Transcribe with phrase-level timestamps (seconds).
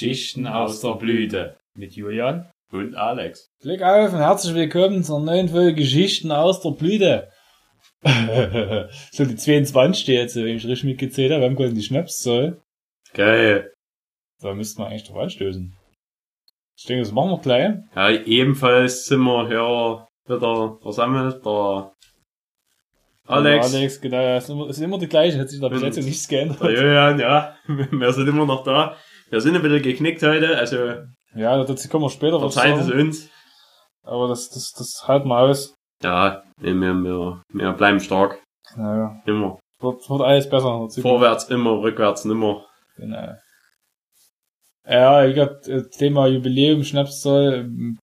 [0.00, 1.58] Geschichten aus der Blüte.
[1.74, 2.50] Mit Julian.
[2.72, 3.50] Und Alex.
[3.60, 7.28] Glück auf und herzlich willkommen zur neuen Folge Geschichten aus der Blüte.
[9.12, 12.62] so die 22 jetzt, wenn ich richtig mitgezählt habe, wir haben quasi die Schnapszahl.
[13.12, 13.74] Geil.
[14.40, 15.76] Da müssten wir eigentlich drauf anstößen.
[16.78, 17.74] Ich denke, das machen wir gleich.
[17.94, 21.44] Ja, ebenfalls sind wir hier wieder versammelt.
[21.44, 21.92] Der
[23.26, 26.04] Alex, Alex, genau, das ist immer, ist immer die gleiche, hat sich der Und- Besetzung
[26.04, 26.62] nichts geändert.
[26.62, 27.54] der Julian, ja.
[27.66, 28.96] Wir sind immer noch da.
[29.30, 30.76] Wir sind ein bisschen geknickt heute, also
[31.34, 32.92] Ja, dazu kommen wir später was es sagen.
[33.00, 33.28] uns.
[34.02, 35.74] Aber das, das, das halten wir aus.
[36.02, 38.42] Ja, wir, wir, wir bleiben stark.
[38.76, 39.58] Naja, Immer.
[39.80, 40.88] wird, wird alles besser.
[41.00, 42.66] Vorwärts immer, rückwärts nimmer.
[42.96, 43.34] Genau.
[44.88, 47.54] Ja, ich hab äh, Thema Jubiläum, Schnapszahl.
[47.54, 47.98] ähm,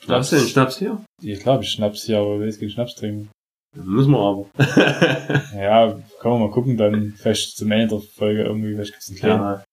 [0.00, 1.02] Schnaps den Schnaps hier?
[1.20, 3.30] Ich glaube, ich Schnaps hier, aber ich will jetzt keinen Schnaps trinken.
[3.74, 4.46] Müssen wir aber.
[5.54, 5.88] Ja,
[6.20, 9.42] können wir mal gucken, dann vielleicht zum Ende der Folge irgendwie, vielleicht gibt's einen kleinen.
[9.42, 9.64] ja,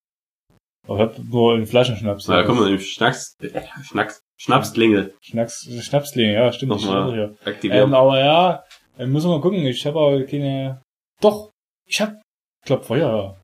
[0.87, 2.25] Aber ich hab nur einen Flaschenschnaps.
[2.25, 6.71] da kommen wir im Schnacks, äh, Schnacks, Schnapsklingel Schnacks, Schnapslinge, ja, stimmt.
[6.71, 7.35] Nochmal.
[7.45, 7.89] aktivieren.
[7.89, 8.63] Ähm, aber ja,
[8.97, 10.81] äh, müssen wir mal gucken, ich habe aber keine,
[11.21, 11.51] doch,
[11.87, 12.13] ich hab
[12.65, 13.37] Klopfeuer.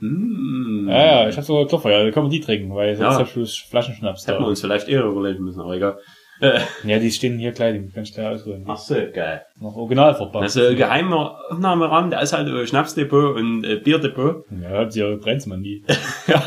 [0.00, 0.88] Mm.
[0.88, 3.18] Ja, ja, ich hab sogar Klopfeuer, da können wir die trinken, weil sonst Ja.
[3.20, 4.48] hab ich bloß Flaschenschnaps Hätten wir da.
[4.50, 5.98] uns vielleicht eher überlegen müssen, aber egal.
[6.40, 8.64] Äh, Ja, die stehen hier gleich, die kann ich gleich ausholen.
[8.68, 9.42] ach so, geil.
[9.60, 10.42] Noch original verpackt.
[10.42, 14.44] Also geheimer Aufnahmeraum, der ist halt äh, Schnapsdepot und äh, Bierdepot.
[14.62, 15.84] Ja, habt ihr Brenzmann die.
[16.26, 16.42] ja,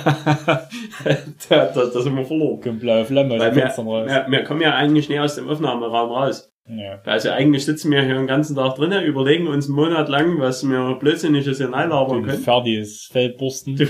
[1.49, 2.61] da, da, da sind wir verloren.
[2.61, 4.07] Kommt blaue Flamme aus dem Fenster raus.
[4.07, 6.51] wir, wir kommen ja eigentlich nicht aus dem Aufnahmeraum raus.
[6.67, 7.01] Ja.
[7.05, 10.63] Also eigentlich sitzen wir hier den ganzen Tag drinnen, überlegen uns einen Monat lang, was
[10.69, 12.37] wir blödsinniges hier reinlabern Und können.
[12.43, 13.75] fertiges Feldbursten.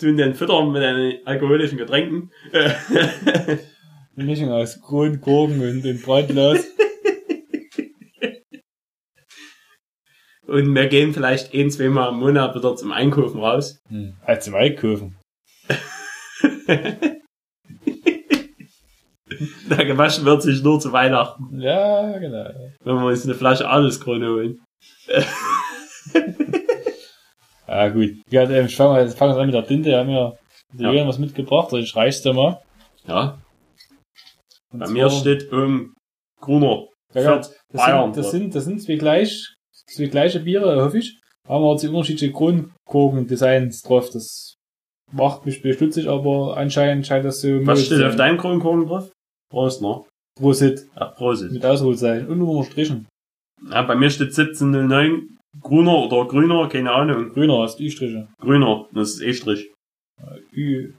[0.00, 2.30] Tun den füttern mit den alkoholischen Getränken.
[4.16, 6.58] Eine Mischung aus Grün, Gurken und, und Brotlos.
[10.46, 13.78] Und wir gehen vielleicht ein, zweimal im Monat wieder zum Einkaufen raus.
[13.88, 14.16] Hm.
[14.26, 15.16] Halt zum Einkaufen.
[19.68, 22.50] Da gewaschen wird sich nur zu Weihnachten, Ja, genau.
[22.84, 24.60] wenn wir uns eine Flasche Adelskrone holen.
[27.66, 28.10] Ah, gut.
[28.28, 29.88] Ja, ich fange fang jetzt an mit der Tinte.
[29.88, 30.34] Wir haben ja,
[30.74, 31.06] die Ja.
[31.08, 31.72] Was mitgebracht.
[31.72, 32.60] Ich reich's dir mal.
[33.06, 33.38] Ja,
[34.72, 35.94] Und bei mir steht um
[36.40, 36.86] Gruner.
[37.14, 38.14] Ja, ja, das, Bayern.
[38.14, 39.54] sind, das, sind, das sind zwei gleich,
[39.86, 41.18] zwei gleiche Biere, hoffe ich.
[41.46, 44.08] Haben wir die unterschiedliche Kronkorken-Designs drauf.
[44.10, 44.54] Das
[45.12, 48.18] macht mich bestutzig, aber anscheinend scheint das so Was steht zu auf sein.
[48.18, 49.10] deinem Kronkorn drauf?
[49.50, 50.02] Prost, ne?
[50.38, 50.86] Prosit.
[50.96, 51.50] Ja, Prost.
[51.50, 53.06] Mit Ausrufezeichen und unterstrichen.
[53.70, 57.28] Ja, bei mir steht 1709 Gruner oder Grüner, keine Ahnung.
[57.30, 58.28] Grüner hast Ü-Striche.
[58.40, 59.70] Grüner, das ist E-Strich.
[60.52, 60.94] Ü,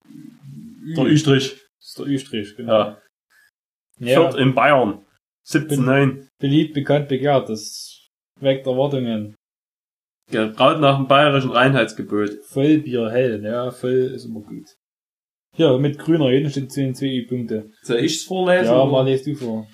[0.86, 1.54] Ü, Der Ü-Strich.
[1.80, 2.74] Das ist der Ü-Strich, genau.
[2.74, 2.98] Ja.
[4.00, 5.06] Ja, Fürth in Bayern.
[5.46, 6.30] 1709.
[6.40, 7.50] beliebt, bekannt, begehrt.
[7.50, 8.10] Das
[8.40, 9.36] weckt Erwartungen.
[10.32, 12.32] Gebraut nach dem bayerischen Reinheitsgebot.
[12.46, 14.66] Vollbier hell, ja, voll ist immer gut.
[15.58, 17.70] Ja, mit grüner jeden steht 10 CI-Punkte.
[17.84, 18.74] Soll ich's vorlesen?
[18.74, 19.68] Ja, mal lest du vor.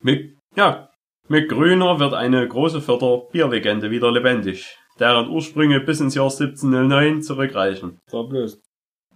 [0.00, 0.90] Mit, ja,
[1.28, 7.22] mit Grüner wird eine große Fürther Bierlegende wieder lebendig, deren Ursprünge bis ins Jahr 1709
[7.22, 7.98] zurückreichen.
[8.10, 8.60] Da bloß.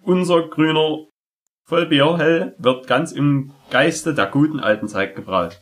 [0.03, 1.07] Unser Grüner
[1.67, 5.61] Vollbierhell wird ganz im Geiste der guten alten Zeit gebraut.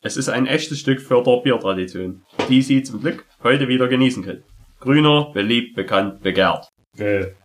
[0.00, 4.44] Es ist ein echtes Stück Fürther Biertradition, die Sie zum Glück heute wieder genießen können.
[4.78, 6.70] Grüner, beliebt, bekannt, begehrt.
[6.96, 7.36] Geil.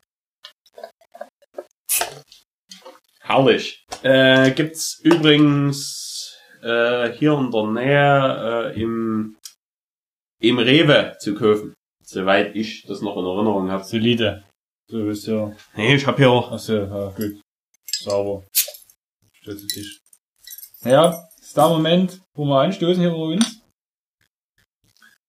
[3.19, 3.83] Herrlich.
[4.03, 9.35] Äh, gibt's übrigens äh, hier in der Nähe äh, im,
[10.39, 11.73] im Rewe zu kaufen.
[12.01, 13.83] Soweit ich das noch in Erinnerung habe.
[13.83, 14.45] Solide.
[14.87, 15.51] So ist ja.
[15.75, 16.29] Nee, ich hab hier.
[16.29, 17.41] Achso, ja, gut.
[17.91, 18.45] Sauber.
[19.41, 20.04] Stellt zu Tisch.
[20.85, 23.61] Ja, ist der Moment, wo wir anstoßen hier bei uns.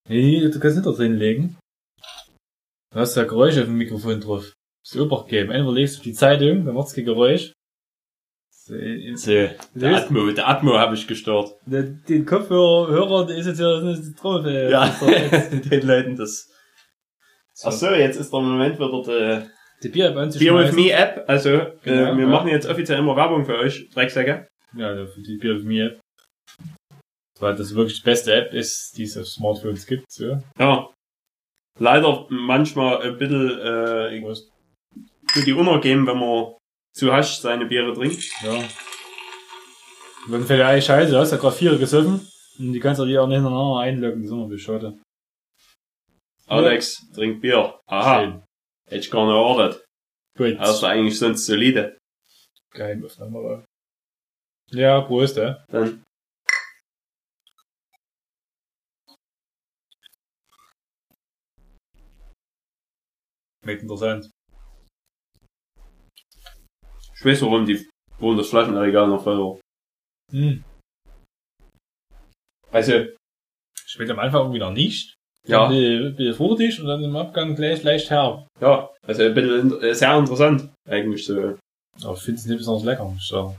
[0.08, 1.56] Nee, du kannst nicht da drin legen.
[2.92, 4.52] Du hast ja Geräusche auf dem Mikrofon drauf.
[4.84, 5.50] Das Obacht geben.
[5.50, 7.52] Entweder legst du die Zeitung, dann macht's kein Geräusch.
[8.52, 8.74] So,
[9.14, 11.54] So, der Atmo, der Atmo habe ich gestört.
[11.66, 14.44] Der, den Kopfhörer, Hörer, der ist jetzt ja ist drauf.
[14.44, 14.88] Äh, Ja,
[15.50, 16.48] den Leuten das.
[17.54, 17.68] so.
[17.68, 19.50] Ach so, jetzt ist der Moment wieder der
[19.82, 21.24] Die Bier bei uns Beer with Me App.
[21.28, 22.28] Also, äh, Genau, wir ja.
[22.28, 24.48] machen jetzt offiziell immer Werbung für euch, Drecksäcke.
[24.76, 26.00] Ja, für die Bier with Me App.
[27.38, 30.10] Weil das wirklich die beste App ist, die es auf Smartphones gibt.
[30.10, 30.40] So.
[30.58, 30.90] Ja.
[31.78, 34.50] Leider manchmal ein bisschen äh, Prost.
[35.30, 36.54] für die untergehen, wenn man
[36.94, 38.24] zu hasch seine Biere trinkt.
[38.42, 38.64] Ja.
[40.28, 42.26] Wenn fällt ja eigentlich scheiße, du hast ja gerade vier gesoffen.
[42.58, 44.98] Und die kannst du dir auch nicht hintereinander einloggen, das ist immer bescheuert.
[46.46, 47.78] Alex trinkt Bier.
[47.86, 48.22] Aha.
[48.22, 48.42] Schön.
[48.86, 49.84] Hätte ich gar nicht erwartet.
[50.38, 50.56] Gut.
[50.58, 51.98] Er ist eigentlich sonst solide.
[52.70, 53.64] Geheimaufnahme.
[54.71, 55.65] Ja, Prost, ja.
[55.68, 56.03] Dann.
[63.63, 64.30] Schmeckt interessant.
[67.27, 69.60] weiß warum die, warum das Flaschenregal noch voll war.
[70.30, 70.65] Hm.
[72.71, 73.07] Also,
[73.86, 75.15] Schmeckt am Anfang irgendwie noch nicht.
[75.45, 78.47] ja, Ein bisschen, fruchtig und dann im Abgang gleich leicht herb.
[78.60, 81.57] ja, also ein bisschen sehr interessant, eigentlich so.
[82.03, 83.57] Aber ich finde es nicht besonders lecker, muss ich sagen.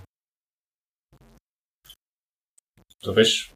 [3.06, 3.52] Der Rest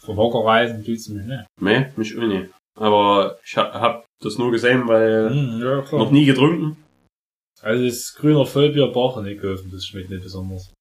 [0.00, 0.44] vom Hocker
[0.84, 1.46] tut's mich nicht.
[1.60, 2.52] Nee, mich auch nicht.
[2.78, 6.00] Aber ich hab, hab das nur gesehen, weil Hm, ja, klar.
[6.04, 6.82] noch nie getrunken.
[7.62, 10.72] Also das grüner Vollbier braucht nicht kaufen, das schmeckt nicht besonders.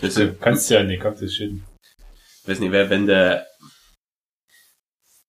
[0.00, 1.64] Also, Du kannst ja nicht, kannst das schütten.
[2.44, 3.46] weiß nicht, wer, wenn der,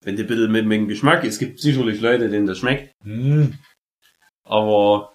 [0.06, 3.58] wenn der bisschen mit, mit dem Geschmack, es gibt sicherlich Leute, denen das schmeckt, Hm.
[4.48, 5.12] aber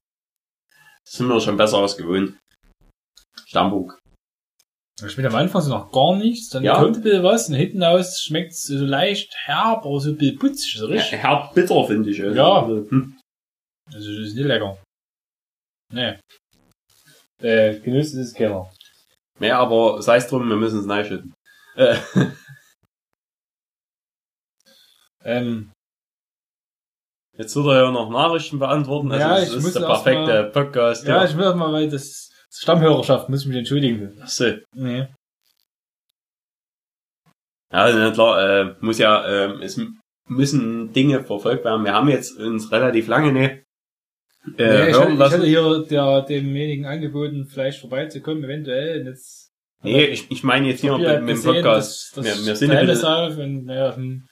[1.07, 2.37] sind wir schon besser ausgewohnt.
[3.47, 3.99] Stammburg.
[5.01, 6.81] Das schmeckt am Anfang so noch gar nichts, dann Ja.
[6.81, 10.17] kommt ein bisschen was und hinten aus schmeckt es so leicht herb, aber so ein
[10.17, 11.19] bisschen putzig, so Ja, richtig.
[11.21, 12.23] herb bitter, finde ich.
[12.23, 12.63] Also, Ja.
[12.63, 13.19] Also, hm.
[13.93, 14.79] Also das ist nicht lecker.
[15.93, 16.19] Nee.
[17.43, 18.71] Äh, Genuss ist es keiner.
[19.41, 21.35] Nee, aber sei es drum, wir müssen es neischütten.
[21.77, 21.97] Äh,
[25.27, 25.73] Ähm,
[27.39, 29.11] jetzt wird er ja noch Nachrichten beantworten.
[29.11, 31.07] Also Ja, das ich ist muss der perfekte Podcast.
[31.07, 32.31] ja, ich will auch mal, weil das
[32.63, 34.19] Stammhörerschaft muss ich mich entschuldigen.
[34.23, 34.53] Ach so.
[34.75, 35.07] Nee.
[37.73, 39.81] Ja, na klar, äh, muss ja, ähm, es
[40.29, 41.85] müssen Dinge verfolgt werden.
[41.85, 43.65] Wir haben jetzt uns relativ lange nicht
[44.59, 49.01] äh, nee ich, hatte, ich hatte hier der, demjenigen angeboten, vielleicht vorbeizukommen, eventuell.
[49.01, 49.51] Und jetzt
[49.83, 52.17] nee, ich, ich meine jetzt hier halt mit, mit dem Podcast.
[52.17, 54.27] dass- wir, dass wir sind auf und, naja, hm.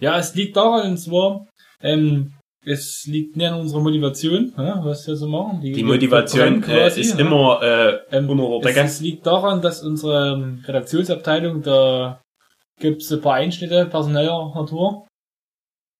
[0.00, 1.46] ja, es liegt daran, und zwar,
[1.82, 2.34] ähm,
[2.68, 5.60] es liegt nicht an unserer Motivation, ja, was wir so machen.
[5.60, 7.20] die Motivation verbrennen äh, quasi, ist ja.
[7.20, 12.20] immer äh, Ähm, unter der es, es liegt daran, dass unsere ähm, Redaktionsabteilung, da
[12.78, 15.06] gibt es ein paar Einschnitte personeller Natur.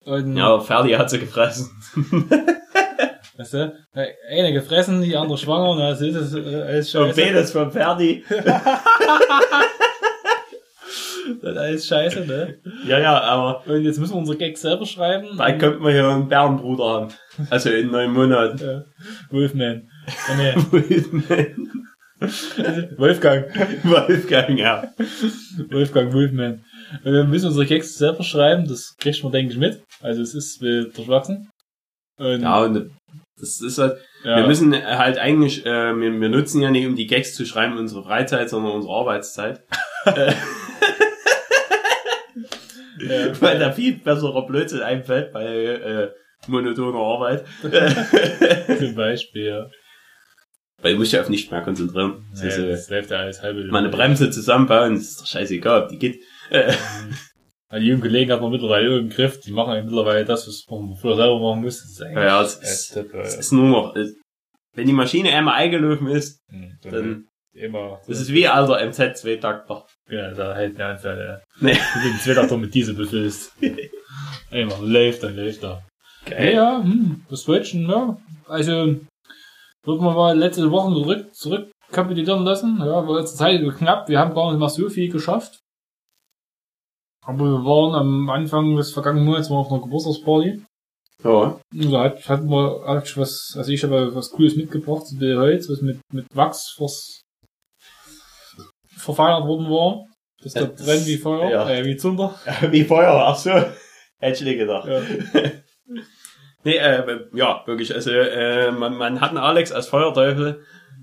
[0.05, 1.71] Und, Ja, Ferdi hat sie gefressen.
[3.37, 3.77] weißt du,
[4.31, 7.21] eine gefressen, die andere schwanger, na, das ist es, äh, alles Und scheiße.
[7.21, 8.25] beides von Ferdi.
[11.43, 12.59] Das ist alles scheiße, ne?
[12.87, 15.37] Ja, ja, aber Und jetzt müssen wir unsere Gags selber schreiben.
[15.37, 17.09] da könnten wir hier einen Bärenbruder haben.
[17.51, 18.59] Also in neun Monaten.
[18.59, 18.81] äh,
[19.31, 19.89] Wolfman.
[20.31, 20.55] Oh, nee.
[22.97, 23.47] Wolfgang,
[23.85, 24.59] Wolfgang.
[24.59, 24.89] ja.
[25.71, 26.65] Wolfgang Wolfman.
[27.05, 29.83] Und wir müssen unsere Gags selber schreiben, das kriegt man, denke ich, mit.
[30.01, 31.49] Also es ist äh, durchwachsen.
[32.19, 32.91] Und, Ja, und
[33.41, 34.37] das ist halt, ja.
[34.39, 37.79] wir müssen halt eigentlich, äh, wir, wir nutzen ja nicht, um die Gags zu schreiben,
[37.79, 39.63] unsere Freizeit, sondern unsere Arbeitszeit.
[43.01, 46.11] Ja, weil da viel besserer Blödsinn einfällt bei äh,
[46.47, 47.45] monotoner Arbeit.
[48.79, 49.71] zum Beispiel, ja.
[50.83, 52.27] weil du musst dich auf nicht mehr konzentrieren.
[52.35, 55.27] Ja, ist, äh, das läuft ja alles halbe mal eine Bremse zusammenbauen, das ist doch
[55.27, 56.23] scheißegal, ob die geht.
[57.71, 60.97] Die jungen Kollegen hat man mittlerweile im Griff, die machen ja mittlerweile das, was man
[60.97, 61.83] früher selber machen musste.
[61.83, 63.95] Das ist eigentlich ja, ja, es ist, es ist nur noch,
[64.75, 68.01] wenn die Maschine einmal eingelaufen ist, hm, dann, immer.
[68.07, 69.85] das ist wie alter MZ-Zweitakter.
[70.11, 71.73] Ja, da hält mir einfach, äh, Nee.
[71.73, 73.53] mit dem Zweiter mit Diesel befüllst.
[74.51, 75.83] Immer läuft, dann läuft er.
[76.27, 76.55] Ja, Geil.
[76.55, 78.17] ja, hm, das Deutschen, ja.
[78.47, 82.79] Also, würden wir mal letzte Woche zurück, zurück kapitulieren lassen.
[82.79, 84.09] Ja, war jetzt Zeit knapp.
[84.09, 85.59] Wir haben gar nicht mal so viel geschafft.
[87.25, 90.63] Aber wir waren am Anfang des vergangenen Monats mal auf einer Geburtstagsparty.
[91.25, 91.61] Ja.
[91.75, 95.69] Und Da hat, hatten wir eigentlich was, also ich habe was Cooles mitgebracht, so Holz,
[95.69, 97.21] was mit, mit Wachs vers,
[98.99, 100.05] verfeinert worden war.
[100.43, 101.69] Das da Ja, das- brennt wie Feuer, ja.
[101.71, 102.35] äh, wie Zunder.
[102.71, 103.51] Wie Feuer, ach so.
[103.51, 104.87] Hätte ich nicht gedacht.
[104.89, 105.01] Ja.
[106.65, 110.61] Nee, äh, ja, wirklich, also, äh, man, man hat einen Alex als Feuerteufel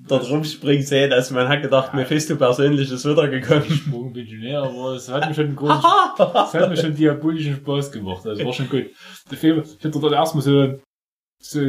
[0.08, 3.64] dort rumspringen sehen, also man hat gedacht, Mephisto persönlich ist wieder gekommen.
[3.72, 5.78] Sprung bin ich näher, aber es hat mir schon einen großen,
[6.20, 8.25] es hat mir schon diabolischen Spaß gemacht.
[8.28, 8.88] Also war schon gut.
[9.32, 10.75] Der Film, ich hab dort erstmal so,
[11.42, 11.62] so,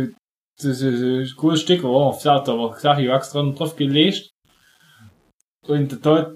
[0.59, 4.31] so, so, so ein großes Stück, auf da war Sache Wachs dran drauf gelegt.
[5.69, 6.33] Und da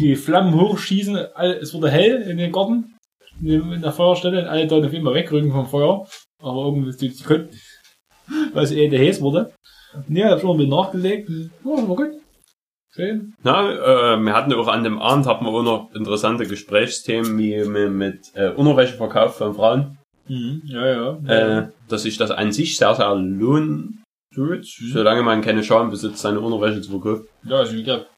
[0.00, 2.94] die Flammen hochschießen, alle, es wurde hell in den Garten,
[3.42, 6.06] in der Feuerstelle, und alle da auf einmal wegrücken vom Feuer.
[6.42, 7.50] Aber irgendwie, die, die konnten,
[8.52, 9.52] weil es eh der heiß wurde.
[10.08, 11.28] Ja, hab schon ein bisschen nachgelegt.
[11.64, 12.10] Ja, war gut.
[12.94, 13.34] Schön.
[13.42, 17.64] Na, äh, wir hatten auch an dem Abend hatten wir auch noch interessante Gesprächsthemen wie
[17.64, 20.62] mit, mit äh, Unterwäscheverkauf von Frauen, Mhm.
[20.64, 21.18] Ja, ja.
[21.26, 23.98] äh, dass sich das an sich sehr, sehr lohnt,
[24.32, 27.26] solange man keine Scham besitzt, seine Unterwäsche zu verkaufen.
[27.44, 28.10] Ja, also wie gesagt,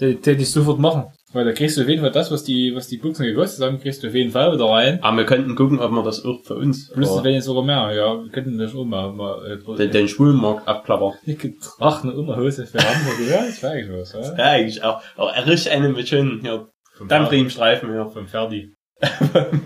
[0.00, 1.04] den hätte ich sofort machen.
[1.32, 3.78] Weil da kriegst du auf jeden Fall das, was die, was die Buchsen gekostet haben,
[3.80, 5.02] kriegst du auf jeden Fall wieder rein.
[5.02, 7.92] Aber wir könnten gucken, ob wir das auch für uns, Plus, werden jetzt sogar mehr.
[7.94, 11.14] Ja, wir könnten das schon mal, mal, den, äh, den Schwulenmarkt abklappern.
[11.26, 13.16] getragen Unterhose für Hamburg.
[13.28, 14.20] Ja, das war eigentlich was, ja.
[14.36, 15.02] Ja, eigentlich auch.
[15.16, 18.08] Aber er riecht einen mit schönen, Vom, Ferdi, Dampfriemenstreifen, ja.
[18.08, 18.72] vom Ferdi.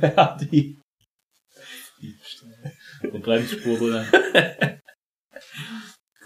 [0.03, 0.79] ja, die.
[3.03, 4.05] Der Bremsspur drin.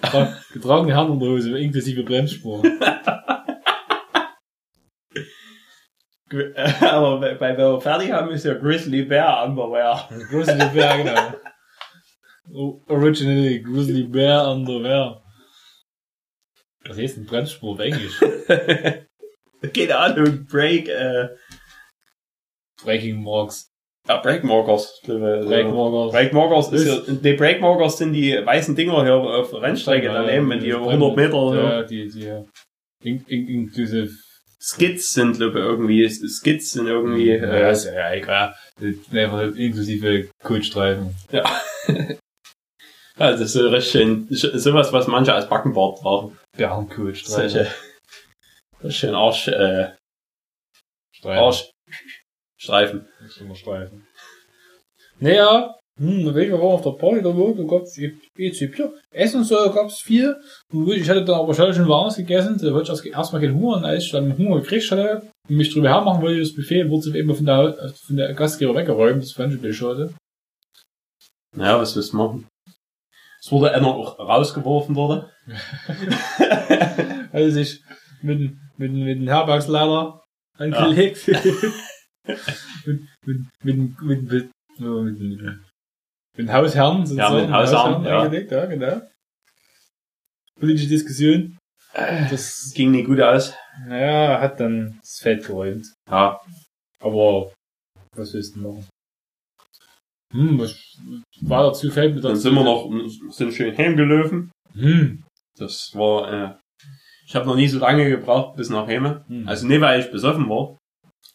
[0.02, 2.62] Getra- getragene Herrenunterhose inklusive Bremsspur.
[6.81, 10.09] Aber bei, bei wir fertig haben, ist ja Grizzly Bear Underwear.
[10.31, 12.81] Grizzly Bear, genau.
[12.88, 15.23] Originally Grizzly Bear Underwear.
[16.87, 18.21] Was heißt ein Bremsspur auf Englisch?
[19.75, 21.29] Keine Ahnung, Break, äh,
[22.83, 23.71] Breaking Marks.
[25.09, 26.12] ja, also- Breakmarkers.
[26.12, 30.75] Breakmarkers ist ja, die Breakmarkers sind die weißen Dinger hier auf Rennstrecke daneben, wenn die
[30.75, 32.45] 100 Meter Ja, die, die,
[33.03, 34.11] in, in, inklusive.
[34.66, 38.54] Skits sind, irgendwie, Skits sind irgendwie, ja, äh, ist ja egal.
[38.76, 41.14] Das sind Einfach inklusive Coachstreifen.
[41.30, 41.44] ja,
[43.18, 46.38] das ist so richtig schön, sowas, was manche als Backenbart brauchen.
[46.56, 47.50] Bärencoachstreifen.
[47.50, 47.75] Solche,
[48.83, 49.92] richtig schön Arsch, äh,
[51.14, 51.68] Streifen.
[52.59, 53.09] Arschstreifen.
[53.54, 54.06] Streifen.
[55.18, 58.92] Naja, hm, jeden Fall waren wir auf der Party da wo, da gab's EC Bier.
[59.12, 60.36] Essen und so gab's viel.
[60.72, 63.54] Und Ich hatte dann aber schon schon warmes gegessen, da wollte ich erst- erstmal keinen
[63.54, 66.88] Hunger, und als ich dann Hunger gekriegt hatte, und mich drüber hermachen wollte, das Buffet,
[66.90, 70.14] wurde eben von der, von der Gastgeber weggeräumt, das fand ich ein bisschen schade.
[71.56, 72.48] Naja, was willst du machen?
[73.40, 75.26] Es wurde einer auch rausgeworfen worden.
[77.32, 77.82] Also sich
[78.22, 80.22] mit, dem- mit, dem- mit dem Herbergsleiter
[80.58, 81.28] angelegt.
[81.28, 81.38] mit,
[82.86, 85.58] mit, mit, mit, mit, mit, mit, mit, mit
[86.37, 87.35] dem Hausherrn, sozusagen.
[87.37, 88.33] mit dem Hausherrn, ja.
[88.33, 89.03] ja, genau.
[90.59, 91.59] Politische Diskussion.
[91.93, 93.55] Das, Das ging nicht gut aus.
[93.87, 95.87] naja, hat dann das Feld geräumt.
[96.11, 96.41] Ja,
[97.00, 97.53] Aber,
[98.17, 98.87] was willst du machen?
[100.33, 100.99] Hm, was
[101.43, 102.91] war dazu fällt mir dann dazu- sind wir noch,
[103.33, 104.50] sind schön heimgelaufen.
[104.75, 105.23] Hm.
[105.57, 106.55] Das war, äh,
[107.26, 109.25] ich habe noch nie so lange gebraucht bis nach Hause.
[109.29, 109.47] hm.
[109.47, 110.76] Also nicht, weil ich besoffen war,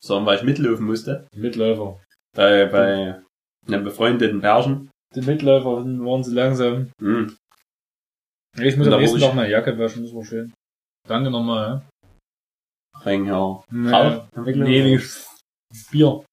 [0.01, 1.27] sondern weil ich mitlaufen musste.
[1.33, 2.01] Mitläufer.
[2.35, 3.21] Bei, bei
[3.67, 4.88] einem befreundeten Pärchen.
[5.15, 6.91] Die Mitläufer waren so langsam.
[7.01, 7.35] Hm.
[8.59, 10.53] Ich muss am nächsten Tag meine Jacke waschen, das war schön.
[11.07, 11.81] Danke nochmal, ja.
[13.27, 13.63] ja.
[13.91, 14.27] Rauch?
[14.45, 14.99] Nee,
[15.91, 16.23] Bier.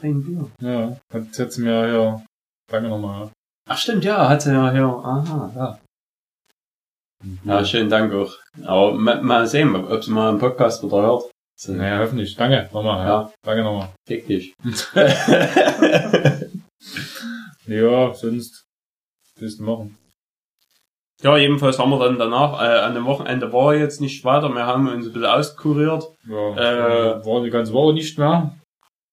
[0.00, 0.50] Rein Bier.
[0.60, 2.24] Ja, hat jetzt mir ja.
[2.70, 3.30] Danke nochmal.
[3.68, 4.84] Ach stimmt, ja, hat sie ja hier.
[4.84, 5.78] Aha, ja.
[7.44, 8.36] Ja, schönen Dank auch.
[8.64, 11.30] Aber ma- mal sehen, ob sie mal einen Podcast wieder hört.
[11.68, 12.34] Naja, hoffentlich.
[12.34, 13.06] Danke nochmal.
[13.06, 13.22] Ja.
[13.22, 13.32] Ja.
[13.44, 13.88] Danke nochmal.
[14.08, 14.52] Fick dich.
[17.66, 18.66] Ja, sonst.
[19.36, 19.98] Willst du machen?
[21.22, 24.48] ja, jedenfalls haben wir dann danach, äh, an dem Wochenende war jetzt nicht weiter.
[24.48, 26.04] Wir haben uns ein bisschen auskuriert.
[26.28, 26.56] Ja.
[27.18, 28.56] Äh, war die ganze Woche nicht mehr,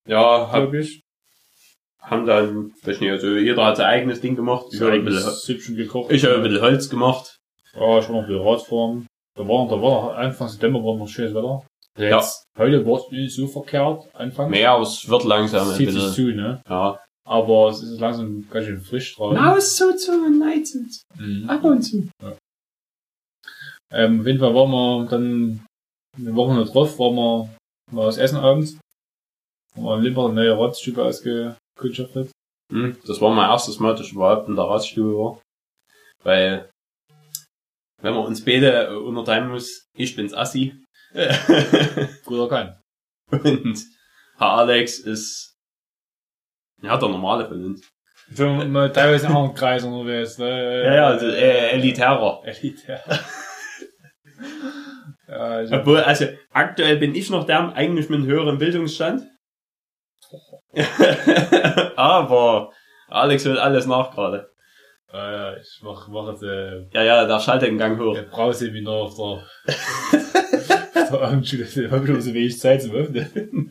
[0.08, 1.02] Ja, hab, ich.
[2.00, 4.66] haben dann, weiß nicht, also jeder hat sein eigenes Ding gemacht.
[4.72, 6.10] Ich habe ein bisschen, Süppchen gekocht.
[6.10, 7.38] ich hab ein bisschen Holz gemacht.
[7.74, 9.06] Ja, ich war noch ein bisschen Radfahren.
[9.36, 11.62] Da war, da war Anfang September war noch schönes Wetter.
[11.96, 12.16] Ja.
[12.16, 14.50] Jetzt, heute war es nicht so verkehrt, Anfang.
[14.50, 16.12] Mehr, aber es wird langsam ein zieht sich bisschen.
[16.12, 16.60] zu, ne?
[16.68, 16.98] Ja.
[17.30, 19.40] Aber es ist langsam ganz schön frisch draußen.
[19.40, 20.84] Maus so zu und nein zu.
[21.16, 21.48] Mhm.
[21.48, 22.08] Ab und zu.
[23.92, 25.64] Ähm, auf jeden Fall waren wir dann
[26.16, 27.54] eine Woche noch drauf, waren wir
[27.92, 28.80] mal was essen abends.
[29.76, 32.32] Haben wir in Limper eine neue Radstube ausgekundschaftet.
[32.72, 35.40] Hm, das war mein erstes Mal, dass ich überhaupt in der Radstube war.
[36.24, 36.68] Weil,
[38.02, 40.74] wenn man uns beide äh, unterteilen muss, ich bin's Assi.
[42.24, 42.80] Gut erkannt.
[43.30, 43.86] und
[44.36, 45.49] Herr Alex ist,
[46.82, 47.82] ja, der normale von uns.
[48.32, 50.84] So, mal teilweise in anderen Kreisen unterwegs, ne?
[50.84, 52.42] Ja, ja, also, äh, elitärer.
[52.44, 53.02] Elitär.
[55.28, 59.22] ja, also, Obwohl, also, aktuell bin ich noch der eigentlich mit einem höheren Bildungsstand.
[61.96, 62.70] Aber
[63.08, 64.50] Alex wird alles nach gerade.
[65.12, 68.16] ja, ja, ich mach, mach jetzt, äh, Ja, ja, der schaltet den Gang hoch.
[68.30, 69.74] Brauseminar auf der,
[71.12, 71.64] auf der Abendschule.
[71.64, 73.70] Da hab ich noch so wenig Zeit zum Öffnen.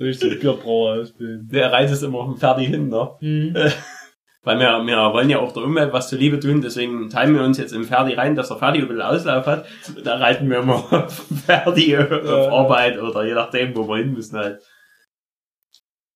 [0.00, 1.06] Den Bierbrauer?
[1.18, 3.10] Der reitet immer fertig hin, ne?
[3.20, 3.54] Mhm.
[4.42, 7.58] Weil wir, wir wollen ja auch der Umwelt was zuliebe tun, deswegen teilen wir uns
[7.58, 9.66] jetzt im Ferdi rein, dass der Ferdi ein bisschen Auslauf hat.
[10.04, 11.08] Da reiten wir mal
[11.46, 12.48] Ferdi auf Ja.
[12.52, 14.60] Arbeit oder je nachdem, wo wir hin müssen halt.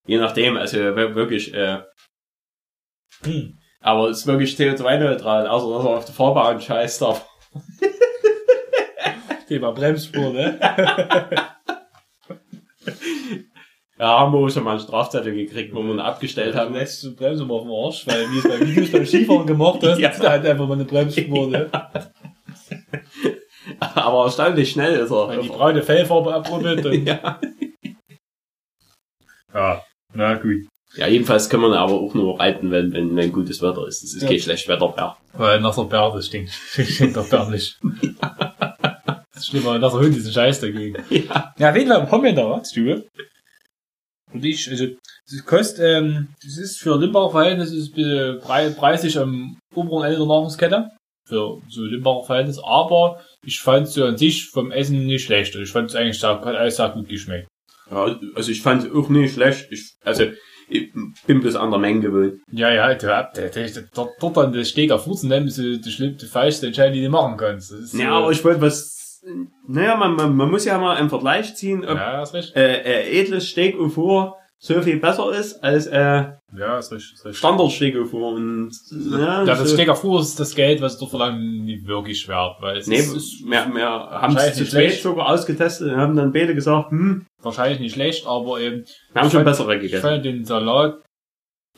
[0.07, 1.79] Je nachdem, also wir- wirklich, äh,
[3.25, 3.59] Hm.
[3.81, 7.03] aber es ist wirklich CO2-neutral, außer dass er auf der Fahrbahn scheißt.
[9.51, 10.59] Thema Bremsspur, ne?
[13.99, 16.73] Ja, haben wir auch schon mal einen Strafzettel gekriegt, wo wir ihn abgestellt Du haben.
[16.73, 19.81] lässt die Bremse mal auf den Arsch, weil wie es bei Videos beim Skifahren gemacht
[19.83, 20.09] hast, Ja.
[20.09, 21.69] ist da halt einfach mal eine Bremsspur, ne?
[23.81, 25.29] Aber erstaunlich schnell ist er.
[25.29, 27.39] Wenn die braune Fellfarbe abrubbelt, ja.
[29.53, 29.83] ja,
[30.15, 30.67] na gut.
[30.97, 34.03] ja, jedenfalls können wir ihn aber auch nur reiten, wenn, wenn, wenn gutes Wetter ist.
[34.03, 34.29] Das ist Ja.
[34.29, 35.17] kein schlecht Wetter mehr.
[35.35, 36.51] Weil nach der Bärde stinkt.
[36.53, 37.77] Stinkt doch bärmlich.
[39.51, 40.97] Das ist schlimmer, nach der Hund ist ein Scheiß dagegen.
[41.11, 41.53] Ja.
[41.59, 43.05] Ja, auf jeden Fall wir in der.
[44.33, 44.87] Und ich, also,
[45.29, 50.05] das kostet, ähm, das ist für Limbach Verhältnis ist ein bisschen brei- preisig am oberen
[50.05, 50.91] Ende der Nahrungskette.
[51.29, 55.55] für so Limbacher Verhältnis, aber ich fand so an sich vom Essen nicht schlecht.
[55.57, 57.49] Ich fand es eigentlich sehr, hat alles sehr gut geschmeckt.
[57.91, 59.67] Ja, also ich fand es auch nicht schlecht.
[59.71, 60.25] Ich, also
[60.69, 60.93] ich
[61.27, 62.41] bin bloß an der Menge gewöhnt.
[62.53, 65.63] Ja, ja, du habt, der, der, der, dort an das Steak auf Fuß nehmen, so
[65.77, 67.73] die schlimmste, falschste Entscheidung, die du machen kannst.
[67.73, 69.00] Das ist, Ja, äh, aber ich wollte was.
[69.69, 73.21] Naja, man, man, man muss ja mal einen Vergleich ziehen, ob ja, ist äh, äh,
[73.21, 77.39] edles Steak au four so viel besser ist als äh, Ja, ist recht, ist recht.
[77.39, 78.35] Standardsteak au four.
[78.35, 78.71] Und
[79.11, 79.75] ja, Ja, das so.
[79.75, 82.97] Steak auf Fuß ist das Geld, was du verlangen, nicht wirklich wert, weil es Nee,
[82.97, 85.03] ist, ist, wir, wir haben es zu schlecht.
[85.03, 89.27] sogar ausgetestet und haben dann beide gesagt, hm, wahrscheinlich nicht schlecht, aber eben, wir haben
[89.29, 90.03] Ich schon fand- bessere ich gegessen.
[90.03, 91.01] fand den Salat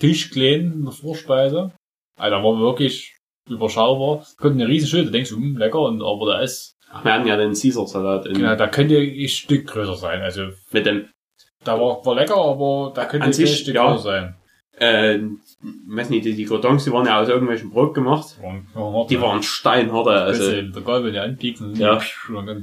[0.00, 1.72] tischklein in der Vorspeise.
[2.18, 3.16] Also, der war wirklich
[3.49, 4.25] überschaubar.
[4.38, 7.26] Könnte eine riesen Schüssel, da denkst du, hm, lecker, und, aber da ist, Wir hatten
[7.26, 10.20] ja den Caesar-Salat in- ja, da könnte ein Stück größer sein.
[10.22, 11.06] Also, mit dem,
[11.64, 13.90] da war, war lecker, aber da könnte ein sich, Stück ja.
[13.92, 14.34] größer sein.
[14.78, 15.18] äh,
[15.88, 18.37] weiß nicht, die, die Cordons, die waren ja aus irgendwelchen Brot gemacht.
[19.11, 22.00] Die waren steinhart, also, der Gabel, wenn du anpiekst, Ja.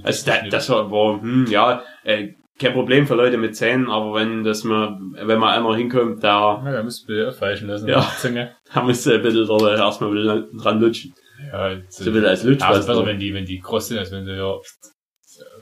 [0.03, 4.15] also da, das war, war hm, ja, äh, kein Problem für Leute mit Zähnen, aber
[4.15, 7.87] wenn das mal, wenn mal einer hinkommt, da, Ja, da müsst ihr aufweichen lassen.
[7.87, 8.01] Ja.
[8.01, 8.51] die Zunge.
[8.73, 11.13] da musst du ein bisschen dort erstmal ein bisschen dran lutschen.
[11.51, 12.61] Ja, So ein bisschen als Lutsch.
[12.61, 14.57] Ja, ist was besser, wenn die, wenn die kross sind, als wenn sie ja,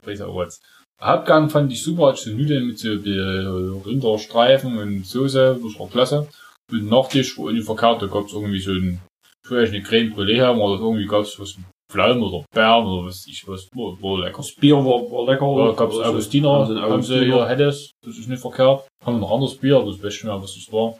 [0.01, 0.61] Prise Awards.
[0.99, 5.87] Hauptgang fand ich super, hatte so Nudeln mit so äh, Rinderstreifen und Soße, das war
[5.89, 6.27] klasse.
[6.71, 8.99] Und Nachtisch war irgendwie verkehrt, da gab's irgendwie so ein,
[9.43, 11.55] ich will eine Creme Brûlée haben, oder irgendwie gab's was,
[11.89, 14.37] Pflaumen oder Beeren oder was ich was, war, war lecker.
[14.37, 15.67] Das Bier war, war lecker.
[15.67, 18.87] Da gab's Also, Augustiner, haben sie hier Heddes, das ist nicht verkehrt.
[19.05, 20.97] Haben noch anderes Bier, das weiß ich nicht mehr, was das war.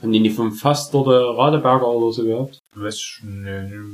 [0.00, 0.56] Haben die nicht vom
[0.92, 2.58] dort äh, Radeberger oder so gehabt?
[2.74, 3.90] Weiß ich, ne,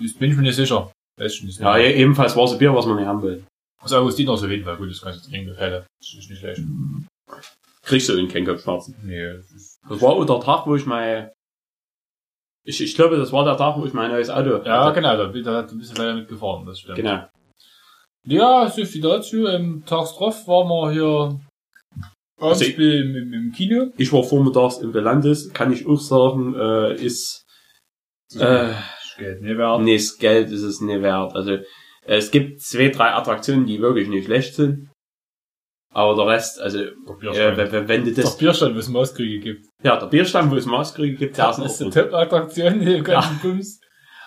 [0.00, 0.92] das bin ich mir nicht sicher.
[1.18, 1.60] Weiß ich nicht.
[1.60, 3.44] Ja, e- ebenfalls war es ein Bier, was man nicht haben will.
[3.82, 5.86] Das Augustiner ist auf jeden Fall gut, das kannst du trinken, Fälle.
[6.00, 6.62] Das ist nicht schlecht.
[7.82, 8.96] Kriegst du in keinen Kopfschmerzen.
[9.02, 9.40] Nee,
[9.88, 11.30] das war auch der Tag, wo ich mein,
[12.66, 14.94] ich, ich glaube, das war der Tag, wo ich mein neues Auto ja, hatte.
[14.94, 16.96] genau, da, da, da bist du leider mitgefahren, das stimmt.
[16.96, 17.28] Genau.
[18.26, 19.46] Ja, so viel dazu.
[19.46, 21.40] Ähm, tags drauf waren wir hier
[22.40, 23.90] Also ich- im, im, im Kino.
[23.96, 27.44] Ich war vormittags in Belandes, kann ich auch sagen, äh, ist,
[28.34, 29.80] äh, Das Geld nicht wert.
[29.82, 31.34] nee, das Geld ist es nicht wert.
[31.36, 31.62] Also, äh,
[32.06, 34.90] es gibt zwei, drei Attraktionen, die wirklich nicht schlecht sind.
[35.92, 36.78] Aber der Rest, also,
[37.22, 39.66] Der äh, wenn, du der das, Bierstand, wo es Mauskriege gibt.
[39.84, 42.10] ja, der Bierstand, wo es Maßkriege gibt, der ist Das ist auch eine.
[42.10, 43.78] Top-Attraktion, die ganzen Bums.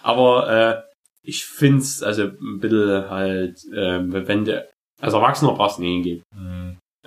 [0.02, 0.82] Aber äh,
[1.24, 4.66] ich find's also ein bisschen halt, äh, wenn du
[5.02, 6.24] als Erwachsener brauchst du nicht hingehen.
[6.34, 6.57] Hm.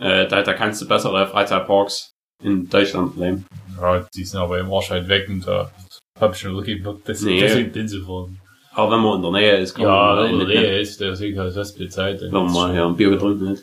[0.01, 3.47] Äh, da, da kannst du bessere Freizeitparks in Deutschland nehmen.
[3.81, 5.71] Ja, die sind aber im Arsch halt weg und da
[6.19, 7.39] hab ich schon wirklich Bock, das Nee.
[7.41, 8.41] deswegen hinzufahren.
[8.73, 10.65] Aber wenn man in der Nähe ist, kann Ja, man wenn mal man mitnehmen.
[10.67, 12.21] Rehe ist, der sieht halt das viel Zeit.
[12.23, 13.59] Wenn man mal hier ein Bier getrunken hat.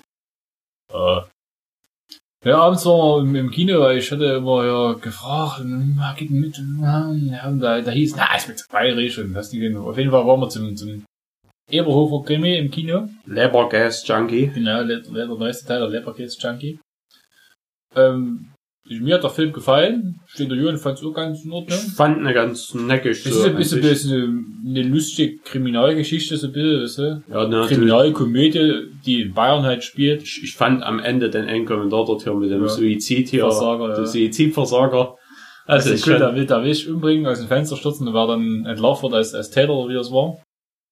[0.93, 1.21] Äh,
[2.49, 6.55] ja, abends wir im, im Kino, weil ich hatte immer ja gefragt, hm, geht mit,
[6.81, 7.07] ja,
[7.47, 10.39] und da, da hieß, na, ist mit bayerisch und hast die, auf jeden Fall waren
[10.39, 11.03] wir zum, zum
[11.77, 13.07] Eberhofer Krimi im Kino.
[13.25, 14.47] Lebergas Junkie.
[14.53, 16.79] Genau, der, der neueste Teil der Leberkäse Junkie.
[17.95, 18.51] Ähm,
[18.89, 20.21] mir hat der Film gefallen.
[20.27, 21.77] Steht der Jürgen fand es auch ganz in Ich Ordnung.
[21.95, 23.11] fand eine ganz neckig.
[23.17, 27.23] Es ist ein bisschen, bisschen eine lustige Kriminalgeschichte, so ein bisschen, weißt du?
[27.29, 27.69] Ja, natürlich.
[27.69, 30.23] Kriminalkomödie, die in Bayern halt spielt.
[30.23, 32.69] Ich, ich fand am Ende den einen Kommentar dort hier mit dem Ja.
[32.69, 33.41] Suizid hier.
[33.41, 34.05] Versager, Der ja.
[34.05, 35.15] Suizidversager.
[35.65, 38.13] Also, Also, cool, schon, der will, der will sich umbringen, aus dem Fenster stürzen und
[38.13, 40.37] wer dann entlarvt als, als Täter wie das war.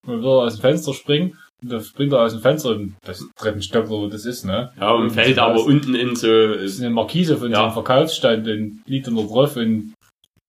[0.06, 1.38] Und will aus dem Fenster springen.
[1.64, 4.72] Und dann springt er aus dem Fenster und das Treppenstock, wo das ist, ne?
[4.80, 7.58] ja, und fällt aber unten in so, Das ist eine Markise von Ja.
[7.58, 9.94] so einem Verkaufsstand und liegt dann da drauf und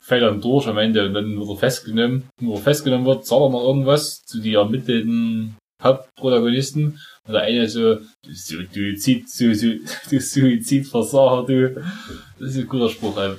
[0.05, 2.25] fällt dann durch am Ende und dann wird er festgenommen.
[2.41, 6.99] Und wo er festgenommen wird, sagt er noch irgendwas zu die ermittelten Hauptprotagonisten.
[7.27, 8.01] Und der eine so, du
[8.33, 9.79] Suizid, du, du,
[10.11, 11.83] du Suizidversager, du.
[12.39, 13.33] Das ist ein guter Spruch, ey.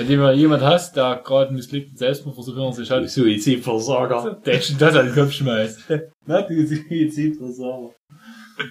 [0.00, 4.40] Wenn du mal jemand hast, der gerade einen missglückten Selbstmordversuch hinter sich hat, Suizidversager.
[4.46, 5.92] der schon das an den Kopf schmeißt.
[6.24, 7.90] Na, du Suizidversager.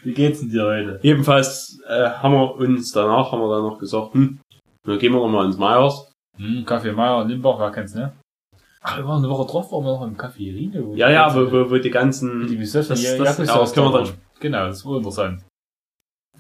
[0.03, 0.99] Wie geht's denn dir heute?
[1.03, 4.39] Jedenfalls äh, haben wir uns danach haben wir dann noch gesagt, hm,
[4.87, 6.11] dann gehen wir noch mal ins Meyers.
[6.35, 8.11] Hm, Kaffee Meier in Limbach, wer kennt's, ne?
[8.81, 10.83] Ach, wir waren eine Woche drauf, waren wir noch im Café Irine.
[10.83, 13.59] wo Ja, ja, wo, wo, wo die ganzen, die besessen, das- ja, das- ja, ja,
[13.59, 15.43] das können wir dann- Genau, das war interessant.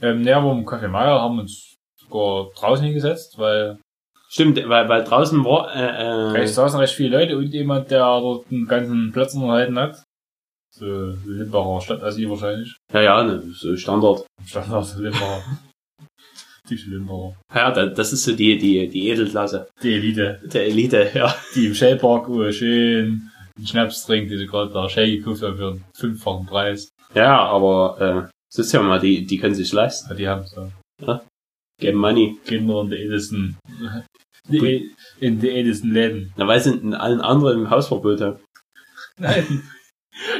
[0.01, 3.77] Ähm, näher wir im Café Meier haben uns sogar draußen hingesetzt, weil
[4.29, 8.49] stimmt, weil, weil draußen war, äh, äh, saßen recht viele Leute und jemand, der dort
[8.49, 10.03] den ganzen Platz unterhalten hat.
[10.71, 10.85] So,
[11.25, 12.77] Limbacher Stadtasyl wahrscheinlich.
[12.93, 14.25] ja, ja, ne, so Standard.
[14.45, 15.43] Standard Limbacher.
[16.67, 17.35] Typische Limbacher.
[17.53, 20.39] Ja, da, das ist so die, die, die Edelklasse, Die Elite.
[20.43, 21.35] der Elite, ja.
[21.55, 25.57] die im Shellpark oh, schön einen Schnaps trinkt, die sie gerade da Shell gekauft haben
[25.57, 26.89] für einen fünffachen Preis.
[27.13, 30.09] Ja, aber, äh, das ist ja mal, die, die können sich leisten.
[30.09, 30.71] Ja, die haben so
[31.79, 32.37] Get money.
[32.45, 33.57] Kinder und die edelsten
[34.49, 36.33] Die, in den ältesten Läden.
[36.37, 38.39] Na, weil sie in allen anderen im Hausverbot haben.
[39.17, 39.63] Nein.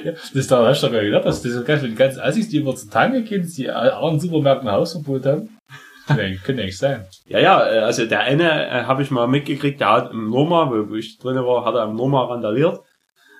[0.03, 2.49] Ja, das da hast du doch gar nicht gedacht, dass das ganz, die ganzen Assis,
[2.49, 5.57] die immer zu Tange gehen, die anderen Supermärkten Hausverbot haben.
[6.05, 7.07] Könnte eigentlich- könnte eigentlich sein.
[7.27, 10.69] Ja, ja, äh, also der eine äh, habe ich mal mitgekriegt, der hat im Noma,
[10.69, 12.79] wo wo ich drin war, hat er im Noma randaliert.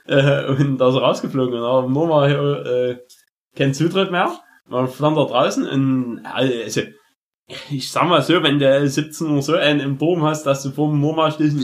[0.08, 2.97] Äh, und da ist er rausgeflogen und hat im Noma äh,
[3.58, 4.32] keinen Zutritt mehr.
[4.67, 6.82] Man da draußen und also,
[7.69, 10.71] ich sag mal so, wenn du 17 Uhr so einen im Turm hast, dass du
[10.71, 11.63] vor dem stehst und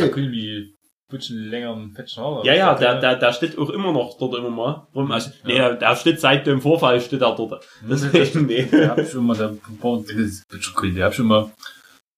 [0.00, 0.74] Da können die
[1.10, 2.46] Butschen längeren Fetschen Haare.
[2.46, 5.10] Ja, ja, der, der, der steht auch immer noch dort immer mal rum.
[5.10, 7.66] Also, nee, der, der steht seit dem Vorfall steht er dort.
[7.88, 8.68] Deswegen, nee.
[8.70, 9.58] Da hab ich schon mal, schon
[10.82, 10.94] cool.
[10.94, 11.50] Da hab ich schon mal,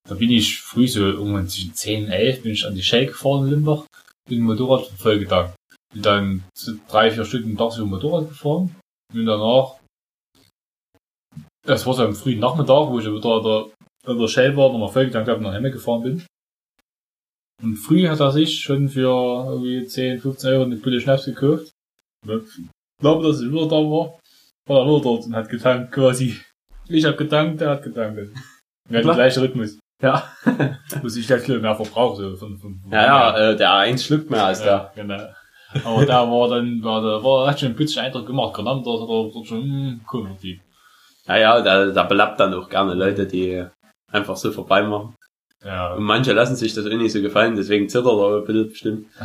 [0.09, 3.07] da bin ich früh so irgendwann zwischen 10 und 11 bin ich an die Shell
[3.07, 3.85] gefahren in Limbach,
[4.29, 5.55] bin Motorrad vollgetankt.
[5.93, 6.45] Bin dann
[6.89, 8.75] drei, vier Stunden tags über Motorrad gefahren.
[9.15, 9.77] Und danach,
[11.67, 13.67] das war so am frühen Nachmittag, wo ich wieder an der,
[14.07, 16.27] an der Shell war, nochmal vollgetankt habe und nach Hause gefahren bin.
[17.63, 19.09] Und früh hat er sich schon für
[19.51, 21.71] irgendwie 10, 15 Euro eine Pulle Schnaps gekauft.
[22.27, 24.19] Ich glaube, dass ich wieder da war.
[24.67, 26.37] War er wieder dort und hat getankt quasi.
[26.89, 28.17] Ich hab getankt, der hat getankt.
[28.17, 29.79] Wir hatten den gleichen Rhythmus.
[30.03, 30.33] Ja.
[31.03, 34.31] Muss ich halt mehr Verbrauch so von, von, von Ja, ja, äh, der eins schluckt
[34.31, 35.05] mehr als ja, der.
[35.05, 35.29] genau.
[35.85, 38.55] Aber da war dann, war der, war, hat schon ein bisschen Eindruck gemacht.
[38.55, 40.61] Gerade da hat er dort schon, hm, cool, die.
[41.27, 43.65] Ja, ja, der, der belappt dann auch gerne Leute, die
[44.11, 45.15] einfach so vorbei machen.
[45.65, 48.45] Ja, Und manche lassen sich das auch nicht so gefallen, deswegen zittert er auch ein
[48.45, 49.07] bisschen bestimmt.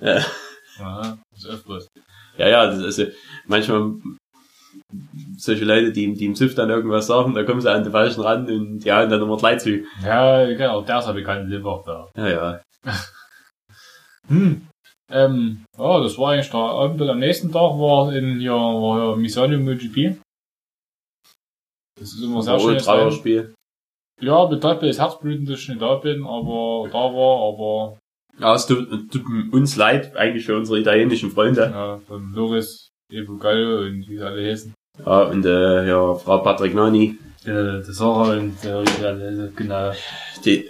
[0.00, 0.16] Ja,
[0.80, 1.86] aha, das ist öfters.
[2.36, 3.12] ja, ja, das ist, also,
[3.46, 3.92] manchmal
[5.36, 8.22] solche Leute, die, die im Suff dann irgendwas sagen, da kommen sie an den falschen
[8.22, 9.84] Rand und die hauen dann immer gleich zu.
[10.04, 12.08] Ja, genau, der ist ja bekannt, Limbach da.
[12.16, 12.60] Ja, ja.
[14.28, 14.66] Hm.
[15.10, 17.02] Ähm, ja, das war eigentlich der Abend.
[17.02, 20.16] Am nächsten Tag war in hier, war hier Misano MotoGP.
[21.98, 22.78] Das ist immer sehr schön.
[22.78, 23.54] Trauerspiel.
[24.20, 27.98] Ja, bedeutet das Herzbluten, dass ich nicht da bin, aber da war, aber
[28.38, 31.62] Ja, es tut, tut uns leid, eigentlich für unsere italienischen Freunde.
[31.72, 34.74] ja, von Loris, Evo Gallo und wie sie alle heißen.
[35.04, 39.92] Ja, und äh, ja, Frau Patrignani, Der, der Sarah und sie alle genau.
[40.44, 40.68] die,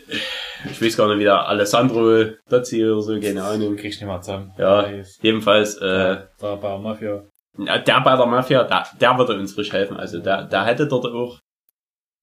[0.71, 3.77] ich weiß gar nicht, wie der Alessandro Dozzi oder so, keine Ahnung.
[3.77, 4.53] Kriegst nicht mal zusammen.
[4.57, 4.83] Ja.
[4.83, 7.25] Ist- Jedenfalls, äh, Da bei Mafia.
[7.59, 9.97] Ja, der bei der Mafia, der, der würde uns frisch helfen.
[9.97, 11.39] Also der, der hätte dort auch,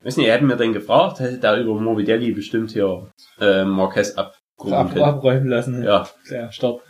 [0.03, 4.35] weiß nicht, hätten wir den gefragt, hätte der über Morbidelli bestimmt hier äh, Marquez Ab,
[4.59, 4.73] können.
[5.01, 5.83] abräumen lassen.
[5.83, 6.81] Ja, Ja, Start.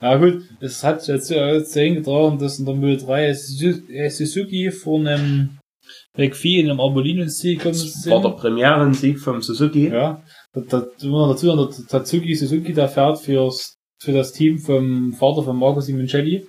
[0.00, 4.10] Na gut, es hat jetzt äh, zu hingetragen, dass in der Müll 3 Suzu- äh,
[4.10, 5.58] Suzuki von einem
[6.18, 8.30] McPhee in einem Arbolino-Ziel gekommen das war der.
[8.30, 9.88] Premierensieg vom Suzuki.
[9.88, 10.20] Ja,
[10.52, 15.44] da, da, da dazu der Tatsuki Suzuki, der fährt fürs, für das Team vom Vater
[15.44, 16.46] von Marco Simoncelli.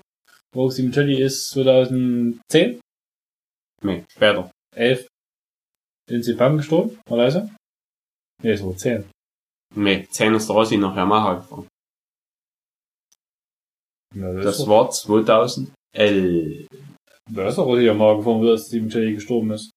[0.55, 2.79] Marco Simoncelli ist 2010,
[3.83, 4.51] Nee, später.
[4.75, 5.07] 11
[6.09, 7.49] in Sepang gestorben, mal leise.
[8.41, 9.09] Nee, es war 10.
[9.75, 11.67] Nee, 10 ist der Rossi nach Yamaha gefahren.
[14.15, 16.67] Ja, Das ist war 2011.
[17.29, 19.69] Da ist auch ja mal gefahren, wie das Simoncelli gestorben ist.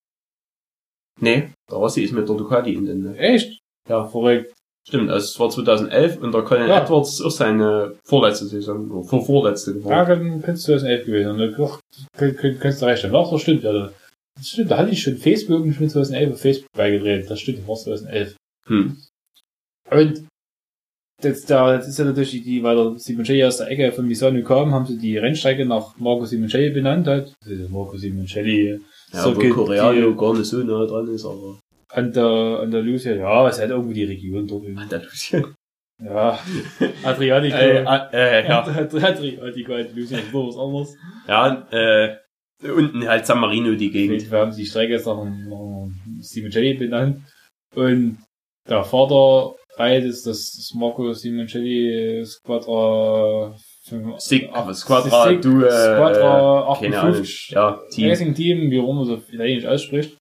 [1.19, 3.59] Nee, der Rossi ist mit der Ducati in den, Echt?
[3.89, 4.53] ja, Verrückt.
[4.87, 6.83] Stimmt, also es war 2011 und der Colin Ja.
[6.83, 11.05] Edwards ist auch seine vorletzte Saison, oder vor vorletzte Ja, kann, kannst du das elf
[11.05, 11.31] gewesen.
[11.31, 13.15] Und dann kann, kannst du recht haben.
[13.15, 13.91] Ach, das stimmt, ja.
[14.37, 17.29] Das stimmt, da hatte ich schon Facebook und ich bin 2011 auf Facebook beigedreht.
[17.29, 18.35] Das stimmt, das war 2011.
[18.67, 18.97] Hm.
[19.91, 20.25] Und
[21.21, 24.07] jetzt, da, das ist ja natürlich die, die weil der Simoncelli aus der Ecke von
[24.07, 27.33] Misano kam, haben sie die Rennstrecke nach Marco Simoncelli benannt halt.
[27.69, 28.79] Marco Simoncelli.
[29.13, 29.49] Ja, so wo die-
[30.17, 31.59] gar nicht so nah dran ist, aber
[31.93, 34.63] Andalusia, ja, es hat irgendwie die Region dort.
[34.63, 34.81] irgendwie.
[34.83, 35.55] Andalusien.
[36.03, 36.39] Ja,
[37.03, 37.55] Adriatico.
[37.57, 38.63] Äh, äh, ja.
[38.65, 40.95] Adriatico, Andalusia ist was anderes.
[41.27, 42.17] Ja, äh,
[42.71, 44.29] unten halt San Marino die Gegend.
[44.31, 45.87] Wir haben die Strecke jetzt nach nach
[46.21, 47.21] Simoncelli benannt.
[47.75, 48.17] Und
[48.67, 53.55] der Vater reitet das, das Marco Simoncelli Squadra
[54.19, 57.13] Stick, ach, Squadra, Stick- du, äh, Squadra keine Ahnung.
[57.21, 58.09] 58 Ja, Team.
[58.09, 60.17] Racing Team, wie auch immer so italienisch ausspricht.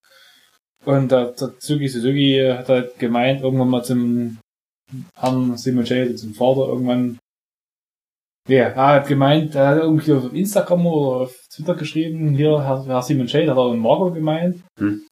[0.85, 4.39] Und der Tatsuki Suzuki hat halt gemeint, irgendwann mal zum
[5.15, 7.19] Herrn Simoncelli, zum Vater, irgendwann,
[8.49, 12.85] ja, er hat gemeint, er hat irgendwie auf Instagram oder auf Twitter geschrieben, hier, Herr,
[12.87, 14.63] Herr Simoncelli, hat er einen Marco gemeint.
[14.79, 15.03] Hm.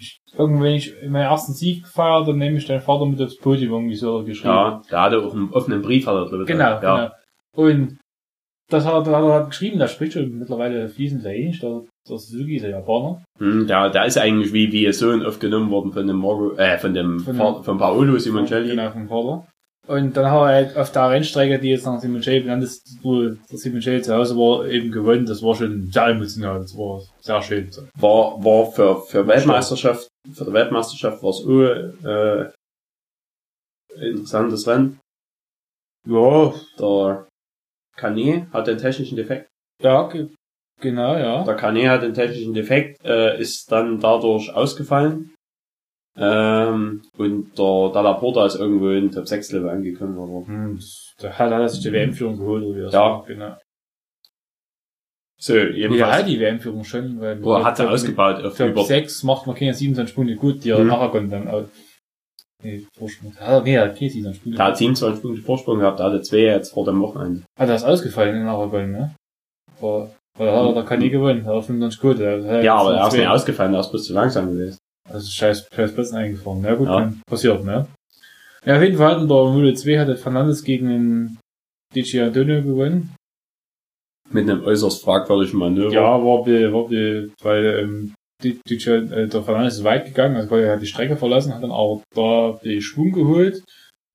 [0.00, 3.36] Ich, irgendwann, wenn ich meinen ersten Sieg feiere, dann nehme ich deinen Vater mit aufs
[3.36, 4.54] Podium, irgendwie so geschrieben.
[4.54, 6.78] Ja, der hatte auch einen offenen Brief, hat er drüber Genau, ja.
[6.80, 7.10] genau.
[7.54, 7.98] Und
[8.70, 12.18] das hat er, hat er halt geschrieben, der spricht schon mittlerweile fließend Italienisch, der, der
[12.18, 13.22] Suzuki ist der Japaner.
[13.38, 16.78] Hm, der, der ist eigentlich wie, wie ihr Sohn aufgenommen worden von dem Margo, äh,
[16.78, 18.70] von dem, Von Vater, von Paolo Simoncelli.
[18.70, 19.46] Genau, vom Vater.
[19.88, 23.22] Und dann hat er halt auf der Rennstrecke, die jetzt nach Simoncelli benannt ist, wo
[23.22, 25.26] der Simoncelli zu Hause war, eben gewonnen.
[25.26, 27.68] Das war schon sehr emotional, das war sehr schön.
[27.98, 32.50] War, war für, für Weltmeisterschaft, für die Weltmeisterschaft war es auch, äh,
[34.00, 35.00] interessantes Rennen.
[36.08, 37.26] Ja, Der
[37.96, 39.48] Kane hat den technischen Defekt.
[39.82, 40.28] ja, ge
[40.80, 41.44] genau, ja.
[41.44, 45.34] Der Kane hat den technischen Defekt, äh, ist dann dadurch ausgefallen.
[46.16, 50.18] Ähm, und der Dalla ist irgendwo in Top 6 Level angekommen.
[50.18, 50.46] Oder?
[50.46, 50.80] Hm,
[51.18, 53.00] da hat er sich die WM-Führung geholt, oder wie das Ja.
[53.00, 53.56] war, genau.
[55.38, 56.12] So, Ja, jedenfalls.
[56.12, 59.74] halt die WM-Führung schon, weil Wo hat er ausgebaut auf über 6 macht man keine
[59.74, 60.86] 27 Punkte gut, die Mhm.
[60.86, 61.68] nachher konnte dann.
[62.62, 63.34] Nee, Vorsprung.
[63.36, 64.56] Hat er, er hat keine 27 Punkte.
[64.56, 67.42] Der hat 27 Punkte Vorsprung gehabt, der hatte zwei jetzt vor dem Wochenende.
[67.58, 69.14] Ah, der ist ausgefallen in Aragon, ne?
[69.80, 72.20] War, weil da hat er, da nie gewonnen, er hat 95 gut.
[72.20, 74.78] Er, hat Ja, aber er ist nicht ausgefallen, er ist bloß zu langsam gewesen.
[75.10, 76.62] Also scheiß, scheiß Plätzen eingefahren.
[76.62, 77.00] Ja gut, Ja.
[77.00, 77.86] kann passiert, ne?
[78.64, 81.38] Ja, auf jeden Fall hatten der Mule 2 hatte Fernandes gegen den
[81.94, 83.14] DJ Antonio gewonnen.
[84.30, 85.92] Mit einem äußerst fragwürdigen Manöver.
[85.92, 90.54] Ja, war, be, war be, weil ähm, DJ, äh, der Fernandes ist weit gegangen, also
[90.56, 93.62] er hat die Strecke verlassen, hat dann aber da den Schwung geholt,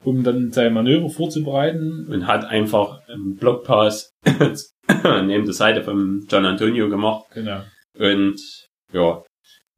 [0.03, 2.07] um dann sein Manöver vorzubereiten.
[2.09, 7.25] Und hat einfach einen Blockpass neben der Seite von Gian Antonio gemacht.
[7.33, 7.61] Genau.
[7.97, 8.39] Und
[8.93, 9.23] ja,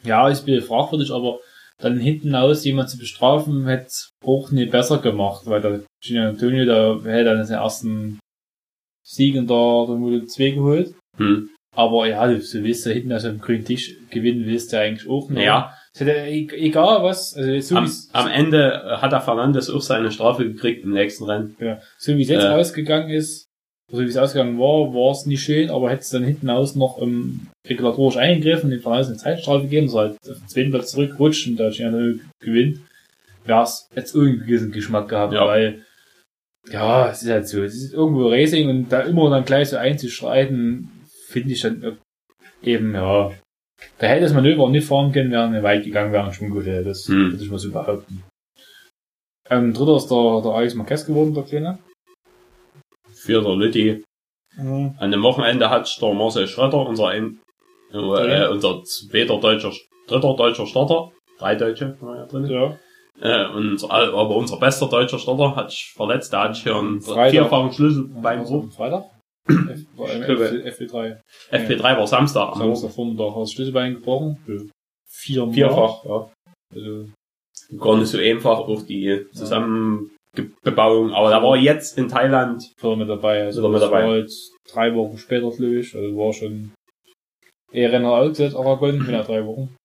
[0.03, 1.39] Ja, ist ein bisschen fragwürdig, aber
[1.81, 3.91] dann hinten aus jemand zu bestrafen, hätte
[4.25, 8.19] auch nicht besser gemacht, weil der Gian Antonio, der hätte dann seinen ersten
[9.05, 10.93] Sieg in der, der Mule 2 geholt.
[11.17, 14.79] hm, Aber ja, du, du willst ja hinten aus dem grünen Tisch gewinnen, willst du
[14.79, 15.29] eigentlich auch
[15.93, 20.11] Es hätte, e- egal was, also so am, am Ende hat der Fernandes auch seine
[20.11, 21.55] Strafe gekriegt im nächsten Rennen.
[21.59, 22.47] ja, so wie es jetzt Äh.
[22.49, 23.45] ausgegangen ist,
[23.91, 26.75] so wie es ausgegangen war, war es nicht schön, aber hätte es dann hinten aus
[26.75, 30.91] noch ähm, regulatorisch eingegriffen, den Fernandes eine Zeitstrafe gegeben, so halt auf den zweiten Platz
[30.91, 32.79] zurückrutscht und da Gianni gewinnt,
[33.45, 35.47] wäre es jetzt irgendwie diesen Geschmack gehabt, Ja.
[35.47, 35.85] weil
[36.71, 39.77] ja, es ist halt so, es ist irgendwo Racing und da immer dann gleich so
[39.77, 40.89] einzuschreiten,
[41.29, 41.97] finde ich dann
[42.61, 43.31] eben, ja,
[43.97, 46.51] da hätte das Manöver auch nicht fahren können, wäre eine weit gegangen, wäre ein Schwung
[46.51, 47.31] hätte, das Hm.
[47.31, 48.23] würde ich mal so behaupten.
[49.49, 51.79] Ähm, dritter ist der, der Alex Marquez geworden, der Kleine.
[53.13, 54.03] Vierter Lütti.
[54.57, 57.39] An dem Wochenende hat der Marcel Schröder, unser, ein,
[57.93, 58.49] äh, Ja.
[58.49, 59.71] unser zweiter deutscher,
[60.07, 62.45] dritter deutscher Starter, drei Deutsche waren ja drin.
[62.47, 62.77] Ja.
[63.21, 67.01] Äh, und, aber unser bester deutscher Starter hat sich verletzt, der hat sich hier einen
[67.01, 67.31] Freitag.
[67.31, 69.05] vierfachen Schlüssel beim am Freitag?
[69.47, 71.19] F, F, FP3.
[71.51, 72.53] FP3 war Samstag.
[72.53, 74.37] am Samstag Vormittag hast du Schlüsselbein gebrochen.
[74.45, 74.67] Für
[75.07, 75.53] Viermal.
[75.53, 76.31] Vierfach, ja.
[76.73, 77.09] Also,
[77.77, 81.11] Gar nicht so einfach, auch die Zusammenbebauung.
[81.13, 83.43] Aber da war jetzt in Thailand, Vierter mit dabei.
[83.45, 84.07] Also, Ist er mit das dabei.
[84.07, 85.95] war jetzt drei Wochen später, glaube ich.
[85.95, 86.71] Also, war schon
[87.71, 89.75] eher Renner outset, Aragon, mit drei Wochen.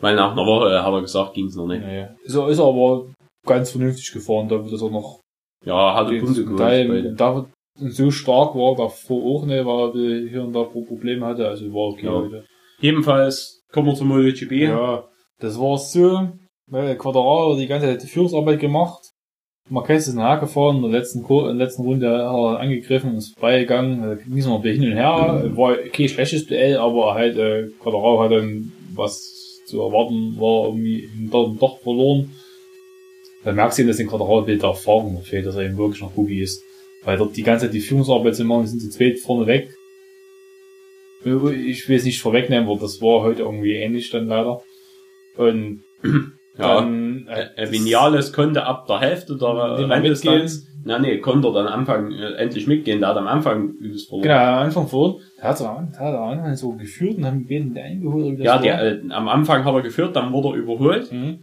[0.00, 1.82] weil nach einer Woche, äh, hat er gesagt, ging's noch nicht.
[1.82, 2.14] Naja.
[2.24, 3.12] Er, ist er aber
[3.46, 5.20] ganz vernünftig gefahren, da wird er noch
[5.64, 7.20] Ja, hat er Punkte geholt.
[7.80, 11.66] Da so stark war, davor auch nicht, weil er hier und da Probleme hatte, also
[11.72, 12.12] war okay Ja.
[12.12, 12.44] heute.
[12.80, 14.52] Jedenfalls kommen wir zum MotoGP.
[14.52, 15.04] Ja,
[15.38, 16.28] das war so.
[16.66, 19.02] Weil Quadraro hat die ganze Zeit die Führungsarbeit gemacht.
[19.68, 23.10] Marquez ist nachher gefahren, in der letzten, Kur in der letzten Runde hat er angegriffen
[23.12, 24.18] und ist beigegangen.
[24.26, 25.50] Ging noch hin und her.
[25.54, 29.20] War okay, schlechtes Duell, aber halt, äh, Quadraro hat dann, was
[29.66, 32.32] zu erwarten war, irgendwie dann doch verloren.
[33.44, 36.10] Da merkst du, dass den Quadraro Bild der Erfahrung fehlt, dass er eben wirklich noch
[36.12, 36.62] Boogie ist.
[37.04, 39.74] Weil dort die ganze Zeit die Führungsarbeit zu machen, sind sie zweit vorne weg.
[41.24, 44.60] Ich will es nicht vorwegnehmen, aber das war heute irgendwie ähnlich dann leider.
[45.36, 45.82] Und
[46.58, 46.74] Ja.
[46.80, 51.66] dann, äh, Äh, Vinales konnte ab der Hälfte der Renndistanz, na nee, konnte er dann
[51.66, 54.24] am Anfang äh, endlich mitgehen, der hat am Anfang übelst verloren.
[54.24, 57.16] Genau, am Anfang vor, da hat er am da hat er am Anfang so geführt
[57.16, 58.38] und haben die beiden eingeholt.
[58.40, 61.38] Ja, der, äh, am Anfang hat er geführt, dann wurde er überholt Mhm.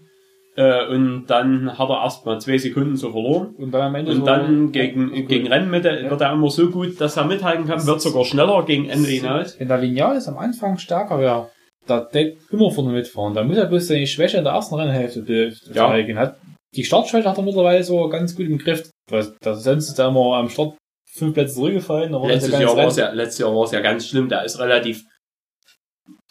[0.59, 3.55] Äh, und dann hat er erst mal zwei Sekunden so verloren.
[3.57, 5.23] Und dann am Ende Und dann gegen, Okay.
[5.23, 6.09] gegen Rennmitte Ja.
[6.09, 9.57] wird er immer so gut, dass er mithalten kann, wird sogar schneller gegen Ende hinaus.
[9.59, 11.49] Wenn der Vinales am Anfang stärker wäre,
[11.87, 13.33] da der immer vorne mitfahren.
[13.33, 15.87] Da muss er bloß seine Schwäche in der ersten Rennhälfte Ja.
[15.89, 16.17] zeigen.
[16.19, 16.35] Hat,
[16.75, 18.89] die Startschwäche hat er mittlerweile so ganz gut im Griff.
[19.09, 20.73] Das, das sonst ist er immer am Start
[21.11, 22.11] fünf Plätze zurückgefallen.
[22.11, 25.03] Da Letztes ja Jahr, ja, letztes Jahr war es ja ganz schlimm, der ist relativ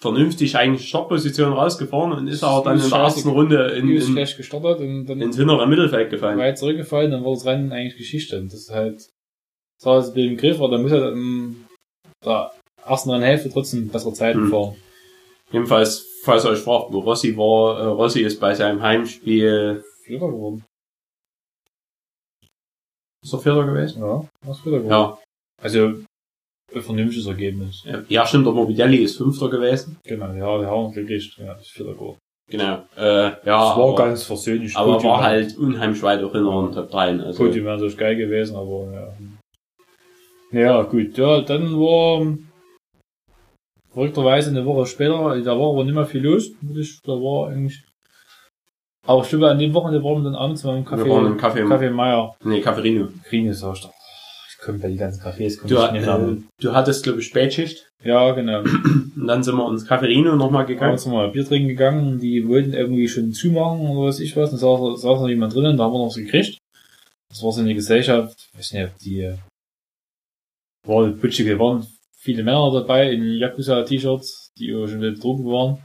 [0.01, 4.79] vernünftig eigentlich Startposition rausgefahren und ist aber dann in der ersten Runde in, in, gestartet
[4.81, 6.39] und dann ins hintere Mittelfeld gefallen.
[6.39, 8.39] weit zurückgefallen, dann war das Rennen eigentlich Geschichte.
[8.39, 8.97] Und das ist halt,
[9.79, 11.67] das war das im Griff, aber dann muss er in
[12.25, 12.53] der
[12.87, 14.51] ersten Rennhälfte trotzdem bessere Zeiten Hm.
[14.51, 14.77] fahren.
[15.51, 20.29] Jedenfalls, falls ihr euch fragt, wo Rossi war, äh, Rossi ist bei seinem Heimspiel, Vierter
[20.29, 20.65] geworden.
[23.25, 24.01] ist er Vierter gewesen?
[24.01, 24.91] Ja, was Vierter geworden.
[24.93, 25.19] Ja.
[25.61, 26.05] Also,
[26.73, 27.85] vernünftiges Ergebnis.
[28.09, 29.97] Ja, stimmt, der Morbidelli ist Fünfter gewesen.
[30.05, 31.37] Genau, ja, wir haben gekriegt.
[31.39, 32.19] Ja, das ist Vierter geworden.
[32.51, 32.83] Genau.
[32.97, 34.77] Äh, ja, das war aber, ganz versöhnlich.
[34.77, 37.21] aber Podium war halt unheimlich weit auch in den Top 3.
[37.21, 40.61] Also, Podium wäre natürlich geil gewesen, aber ja.
[40.61, 42.27] Ja, gut, ja, dann war
[43.93, 46.51] verrückterweise eine Woche später, da war aber nicht mehr viel los.
[46.63, 47.01] wirklich.
[47.03, 47.85] Da war eigentlich
[49.07, 51.65] Aber stimmt, an dem Wochenende waren wir dann abends beim Kaffee, Wir waren im Kaffee,
[51.67, 52.35] Kaffee Meier.
[52.45, 52.61] nee.
[52.61, 53.93] Green ist auch stark.
[53.93, 53.98] Ich
[54.59, 57.89] komme bei die ganzen Cafés, Du, äh, du hattest, glaube ich, Spätschicht.
[58.05, 58.61] Ja, genau.
[58.61, 60.91] Und dann sind wir ins Cafferino nochmal gegangen.
[60.91, 64.51] Abends sind wir Bier trinken gegangen, die wollten irgendwie schon zumachen oder was ich was,
[64.51, 66.59] dann saß, saß noch jemand drinnen, da haben wir noch was gekriegt.
[67.29, 69.37] Das war so eine Gesellschaft, ich weiß nicht, ob die, äh,
[70.87, 75.85] war eine putschige, waren viele Männer dabei in Yakuza-T-Shirts, die schon betrunken waren.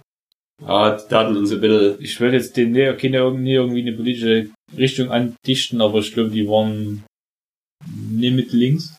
[0.62, 4.50] Ja, die hatten uns ein bisschen, Ich will jetzt den keine irgendwie, irgendwie eine politische
[4.78, 7.04] Richtung andichten, aber ich glaube, die waren
[8.18, 8.98] nicht mit links.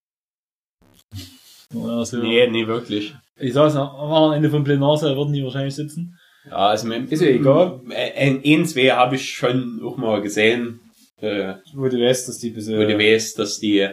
[1.75, 2.19] Oder so.
[2.19, 3.15] nee, nee, wirklich.
[3.39, 6.17] Ich saß am am Ende vom Plenarsaal, würden die wahrscheinlich sitzen.
[6.47, 7.81] Ja, also, Ist ja egal.
[7.91, 10.81] Ein, ein, zwei habe ich schon auch mal gesehen,
[11.21, 13.89] äh, Wo du weißt, dass die ein bisschen wo du weißt, dass die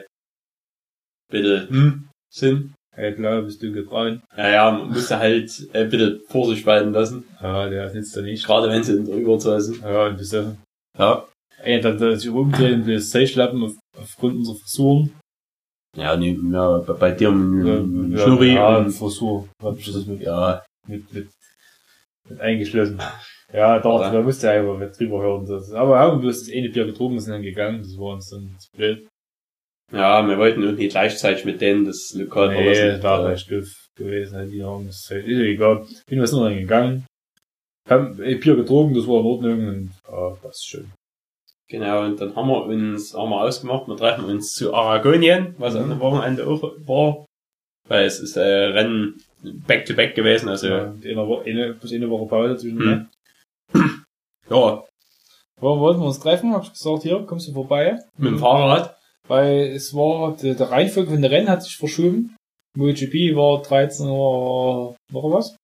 [1.32, 2.74] bitte hm, sind.
[2.94, 4.22] hellblau, bist du gebraun.
[4.36, 8.46] Ja, ja, man musste halt äh, bitte Vorsicht walten lassen, Ja, der sitzt da nicht.
[8.46, 9.82] gerade wenn sie in der Überzahl sind.
[9.82, 10.58] Ja, bist du.
[11.00, 11.26] Ja.
[11.64, 15.14] Ey, dann, dass ich rumdrehen, das Zeischlappen auf, aufgrund unserer Frisuren.
[15.96, 19.48] Ja, nee, ja, bei, bei dir mit, Ja, mit ja, Schnurri ja, und, Frisur.
[19.62, 21.30] Hab ich das mit, ja, mit, mit,
[22.30, 23.00] mit eingeschlossen.
[23.54, 24.12] Ja, da, Ja.
[24.12, 25.46] da musste er einfach mit drüber hören.
[25.46, 27.80] Das, aber haben wir bloß das eine Bier getrunken, sind dann gegangen.
[27.80, 29.08] Das war uns dann zu blöd.
[29.92, 32.88] ja, wir wollten irgendwie gleichzeitig mit denen das Lokal Nee, verlassen.
[32.88, 34.36] das war vielleicht doof gewesen.
[34.38, 35.86] halt, Die haben das halt, ist ja egal.
[36.08, 37.06] Bin was nur dann gegangen.
[37.90, 40.90] Haben ein Bier getrunken, das war in Ordnung und, ah, das ist schön.
[41.72, 45.74] Genau, und dann haben wir uns, haben wir ausgemacht, wir treffen uns zu Aragonien, was
[45.74, 45.94] Mhm.
[45.94, 47.26] am Wochenende auch war.
[47.88, 51.12] Weil es ist äh, Rennen back to back gewesen, also Ja, ja.
[51.12, 52.80] eine, Woche, eine, bis eine Woche Pause zwischen.
[52.80, 53.08] Hm.
[53.74, 54.04] ne?
[54.50, 56.54] Wo wollten wir uns treffen?
[56.54, 58.00] Hab ich gesagt, hier, kommst du vorbei?
[58.18, 58.98] mit dem Fahrrad.
[59.30, 62.36] Weil es war, der, der Reihenfolge von der Rennen hat sich verschoben.
[62.78, 65.56] MotoGP war 13 Uhr, noch was?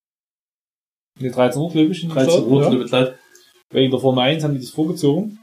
[1.20, 3.02] Ne, 13 Uhr, glaube ich, in der 13 Stadt, Uhr, ja.
[3.02, 3.13] ja.
[3.72, 5.37] Wegen der Formel 1 haben die das vorgezogen.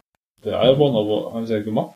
[0.45, 1.95] Der albern, aber haben sie halt gemacht.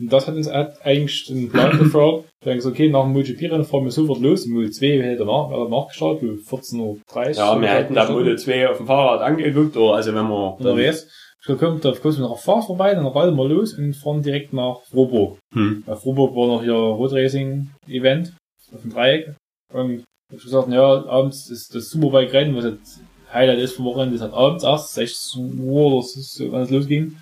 [0.00, 2.24] Und das hat uns eigentlich den Plan gefördert.
[2.42, 4.46] Wir haben gesagt, okay, nach dem MotoGP-Rennen fahren wir sofort los.
[4.46, 6.98] Moto 2 hätte danach, wäre nachgestartet, um 14.30 Uhr.
[7.34, 10.76] Ja, wir hätten da Moto 2 auf dem Fahrrad angeguckt, oder also wenn wir der
[10.76, 13.94] Rest, ich gesagt, komm, da kommst du noch Fahrt vorbei, dann rollen wir los und
[13.94, 15.38] fahren direkt nach Froburg.
[15.52, 15.82] hm.
[15.84, 18.32] Bei Froburg war noch hier Roadracing-Event
[18.72, 19.34] auf dem Dreieck.
[19.72, 23.00] Und ich hab gesagt, ja, abends ist das Superbike-Rennen, was jetzt
[23.32, 27.16] Highlight ist vom Wochenende, ist halt abends erst, 16 Uhr, oder so, wann es losging.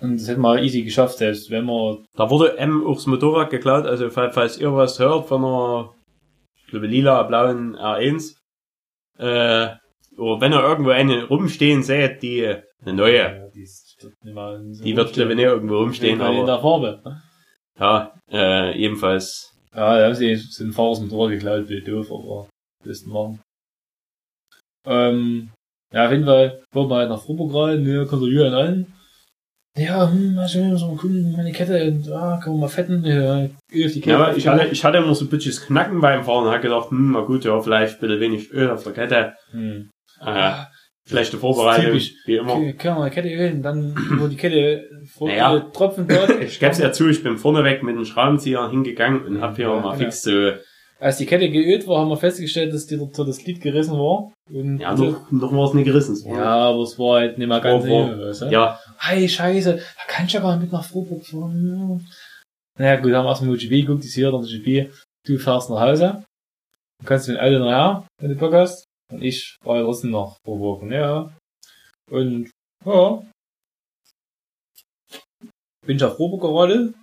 [0.00, 3.86] Und das hätten wir easy geschafft, selbst wenn wir, Da wurde M das Motorrad geklaut,
[3.86, 5.94] also falls, falls ihr was hört von einer,
[6.58, 8.36] ich glaube, lila, blauen R1,
[9.18, 9.68] äh,
[10.18, 13.66] oder wenn ihr irgendwo eine rumstehen seht, die, eine neue, ja, die,
[14.24, 17.22] in so die wird glaube ich nicht irgendwo rumstehen, in aber, der Farbe.
[17.78, 22.48] ja, äh, ebenfalls, Ja, da haben sie sind Fahrers Motorrad geklaut, wie doof, aber
[22.84, 23.40] das machen.
[24.86, 25.50] Ähm,
[25.92, 28.95] ja, auf jeden Fall wollten wir halt nach Froburg rein, ne, kommt der Julian an.
[29.76, 33.50] Ja, hm, schön, so gucken, meine Kette, ah, kann man mal fetten, ja, Öl
[33.86, 34.10] auf die Kette.
[34.10, 36.62] ja, aber ich hatte, ich hatte immer so ein bisschen Knacken beim Fahren und hab
[36.62, 39.90] gedacht, hm, na gut, ja, vielleicht bitte wenig Öl auf der Kette, hm.
[40.24, 40.52] äh,
[41.04, 42.14] vielleicht eine Vorbereitung, Typisch.
[42.24, 42.54] wie immer.
[42.54, 45.56] Okay, können wir mal Kette ölen, dann über die Kette vor Naja.
[45.56, 46.30] äh, Tropfen dort.
[46.40, 49.74] Ich geb's ja zu, ich bin vorneweg mit dem Schraubenzieher hingegangen und hab hier Ja,
[49.74, 50.04] mal genau.
[50.04, 50.52] fix so,
[51.00, 54.32] Als die Kette geölt war, haben wir festgestellt, dass die dort das Glied gerissen war.
[54.50, 56.16] Und ja, noch, noch war es nicht gerissen.
[56.26, 60.26] ja, aber es war halt nicht mehr ganz War- war- ja, Hey, scheiße, da kann
[60.26, 62.06] ich ja gar nicht mit nach Freiburg fahren.
[62.78, 64.92] Naja, gut, haben wir erstmal MotoGP geguckt, hier, dann MotoGP.
[65.26, 66.24] Du fährst nach Hause.
[67.00, 68.84] Du kannst mit Auto nachher, wenn du Bock hast.
[69.12, 70.82] Und ich fahre trotzdem nach Freiburg.
[70.82, 71.36] Und ja.
[72.10, 72.50] Und,
[72.84, 73.22] ja.
[75.86, 76.94] Bin ich auf Freiburg geradelt.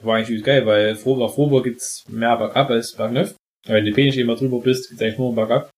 [0.00, 3.34] War eigentlich übelst geil, weil Fro- nach Freiburg gibt's mehr bergab als bergauf.
[3.66, 5.70] Wenn du nicht immer drüber bist, gibt's eigentlich nur bergab.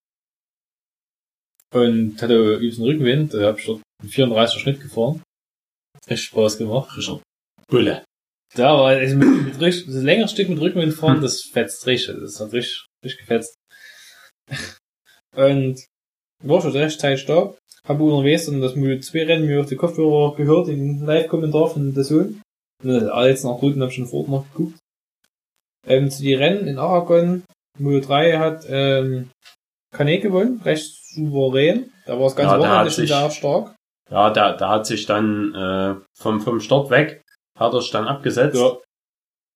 [1.75, 5.23] Und hatte übelst einen Rückenwind, da hab ich dort einen 34er Schnitt gefahren.
[6.09, 6.91] Echt Spaß gemacht.
[6.91, 7.21] frischer
[7.69, 8.05] Bulle.
[8.55, 12.17] Ja, aber also mit, mit richtig, das längere Stück mit Rückenwind fahren, das fetzt richtig.
[12.21, 13.57] Das hat richtig, richtig gefetzt.
[15.35, 15.85] Und
[16.45, 17.55] war schon recht Zeit da.
[17.87, 21.95] Habe unterwegs und das Mühe 2 Rennen mir auf die Kopfhörer gehört, den Live-Kommentar von
[21.95, 22.43] der Sohn.
[22.83, 24.79] Und das alles nach Routen hab ich schon vor Ort noch geguckt.
[25.87, 27.45] Ähm, zu die Rennen in Aragon,
[27.79, 29.31] Mühe 3 hat, ähm,
[29.95, 31.93] Kané gewonnen, recht souverän.
[32.07, 33.75] Da war das ganze Ja, Wochenende schon da stark.
[34.11, 37.23] Ja, da, da hat sich dann äh, vom, vom Start weg,
[37.59, 38.57] hat er sich dann abgesetzt.
[38.57, 38.77] Ja,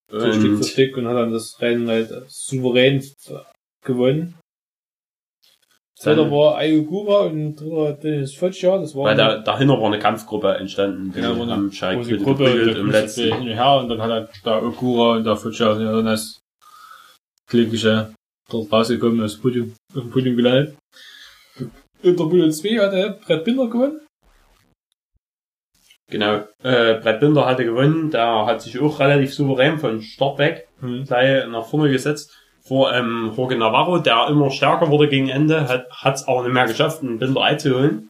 [0.09, 3.03] so Stück für und Stück und hat dann das Rennen halt souverän
[3.83, 4.35] gewonnen.
[5.97, 8.75] Zweiter war Ayugura und dritter Dennis Foccia.
[8.79, 11.13] Das war weil da, dahinter war eine Kampfgruppe entstanden.
[11.15, 13.21] Ja, war eine große Gruppe im letzten.
[13.25, 16.07] hin und her und dann hat halt der Okura und der Foccia sind ja dann
[16.07, 16.39] als
[17.47, 18.15] glückliche
[18.49, 20.75] dort rausgekommen und das Podium, auf dem Podium gelandet.
[22.01, 24.01] In der Bulle 2 hat der Brett Binder gewonnen.
[26.11, 26.35] Genau.
[26.63, 31.05] Äh, Brett Binder hatte gewonnen, der hat sich auch relativ souverän von Start weg Hm.
[31.05, 32.37] gleich nach vorne gesetzt.
[32.63, 36.67] Vor ähm, Jorge Navarro, der immer stärker wurde gegen Ende, hat es aber nicht mehr
[36.67, 38.09] geschafft, einen Binder einzuholen.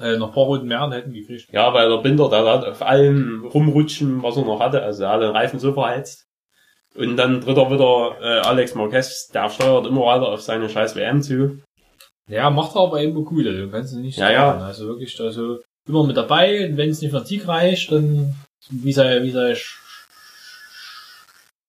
[0.00, 1.52] Äh, noch ein paar Runden mehr hätten die gekriegt.
[1.52, 5.10] Ja, weil der Binder, der hat auf allem rumrutschen, was er noch hatte, also er
[5.10, 6.24] hat den Reifen so verheizt.
[6.96, 11.22] Und dann dritter wieder äh, Alex Marquez, der steuert immer weiter auf seine scheiß WM
[11.22, 11.60] zu.
[12.28, 14.52] Ja, macht er aber eben gut, also kannst du nicht Ja, ja.
[14.52, 14.62] sagen.
[14.62, 18.34] Also wirklich, also immer mit dabei, und wenn es nicht für Sieg reicht, dann
[18.70, 19.56] wie sei, wie sei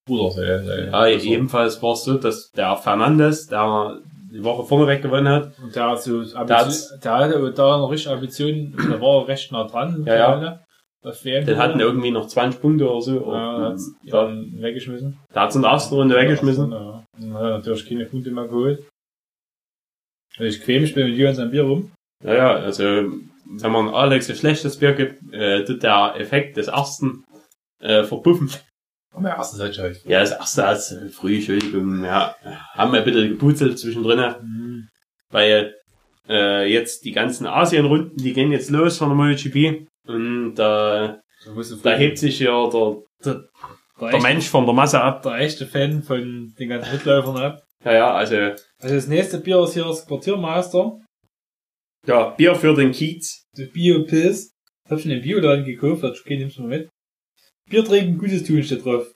[0.06, 4.00] Bruder, sei, sei, Ja, also, ebenfalls war es so, dass der Fernandes, der
[4.32, 7.92] die Woche vorneweg gewonnen hat, Und der hat so Der Ambition, der hatte da noch
[7.92, 10.04] richtig Ambitionen, da war er recht nah dran.
[10.06, 10.60] Ja, ja.
[11.42, 13.32] den hatten irgendwie noch 20 Punkte oder so.
[13.32, 15.20] ja, Ja, der, weggeschmissen.
[15.34, 16.72] der hat es in der ersten Runde weggeschmissen.
[16.72, 17.04] Ja.
[17.20, 18.84] Natürlich keine Punkte mehr geholt.
[20.38, 21.92] Also ich quäl mich mit Jürgen sein Bier rum.
[22.26, 22.84] Ja, ja, also
[23.46, 27.24] wenn man Alex ein schlechtes Bier gibt, äh, tut der Effekt des ersten
[27.80, 28.50] äh, verpuffen.
[29.16, 30.02] Am ersten Satz halt.
[30.06, 30.64] Ja, das erste
[31.06, 32.36] äh, früh, Entschuldigung, ja,
[32.74, 34.88] haben wir ein bisschen geputzelt zwischendrin, Mhm.
[35.30, 35.76] weil
[36.28, 41.14] äh, jetzt die ganzen Asien-Runden, die gehen jetzt los von der MotoGP und äh,
[41.84, 43.44] da hebt sich ja der, der,
[44.00, 45.22] der, der Mensch von der Masse ab.
[45.24, 47.62] der echte Fan von den ganzen Mitläufern ab.
[47.84, 48.36] Ja, ja, also
[48.82, 51.00] Also das nächste Bier ist hier das Quartiermeister.
[52.06, 53.46] Ja, Bier für den Kiez.
[53.56, 54.52] Das Bio-Pilz.
[54.84, 56.90] Das hab ich in den Bioladen gekauft, hat okay, nimmst du mal mit.
[57.70, 59.08] Bier trinken, Gutes tun steht drauf.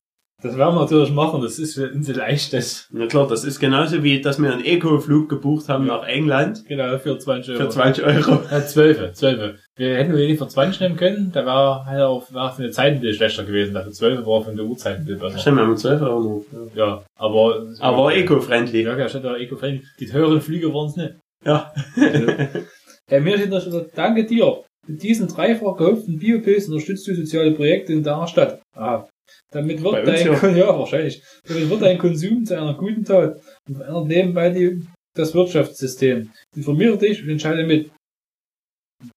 [0.43, 2.87] Das werden wir natürlich machen, das ist für uns leichtes.
[2.91, 5.97] Na klar, das ist genauso wie, dass wir einen Eco-Flug gebucht haben Ja.
[5.97, 7.63] nach England Genau, für 20 Euro.
[7.63, 8.43] für 20 Euro.
[8.51, 9.59] Ja, 12, 12.
[9.77, 12.71] Wir hätten wir den für 20 nehmen können, da war halt auch, war für eine
[12.71, 13.73] Zeit ein bisschen schlechter gewesen.
[13.73, 15.39] Dafür 12 war von der Uhrzeit ein bisschen besser.
[15.39, 16.75] Stimmt, wir haben 12 Euro noch.
[16.75, 18.83] Ja, aber, Aber eco-friendly.
[18.83, 19.81] Ja, ja, da eco-friendly.
[19.99, 21.15] Die teuren Flüge waren es nicht.
[21.45, 21.73] Ja.
[21.95, 22.47] Äh,
[23.09, 24.63] mir steht da schon, so, danke dir.
[24.87, 28.61] Mit diesen dreifach gehopften Biopilz unterstützt du soziale Projekte in deiner Stadt.
[28.75, 29.07] Ah.
[29.51, 30.57] Damit wird Bei uns dein, ja.
[30.67, 31.21] Ja, wahrscheinlich.
[31.47, 34.81] Damit wird dein Konsum zu einer guten Tat und verändert nebenbei die,
[35.15, 36.31] das Wirtschaftssystem.
[36.55, 37.91] Informiere dich und entscheide mit.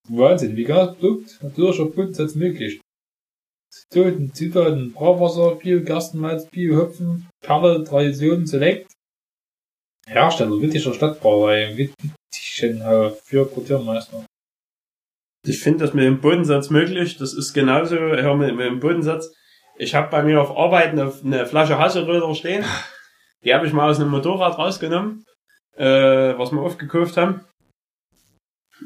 [0.09, 2.80] Wahnsinn, veganes Produkt, natürlicher Bodensatz möglich.
[3.93, 8.93] Zutaten, Zutaten, Brauwasser, Bio-Gerstenmalz, Bio-Hopfen, Perle, Tradition, Select.
[10.07, 11.88] Hersteller, Wittischer Stadtbrauerei,
[12.61, 14.24] Wittichenhau für Quartiermeister.
[15.46, 17.16] Ich finde das mit dem Bodensatz möglich.
[17.16, 19.34] Das ist genauso ja, mit, mit dem Bodensatz.
[19.76, 22.64] Ich habe bei mir auf Arbeit eine, eine Flasche Hasseröder stehen.
[23.42, 25.24] Die habe ich mal aus einem Motorrad rausgenommen,
[25.76, 27.46] äh, was wir oft gekauft haben.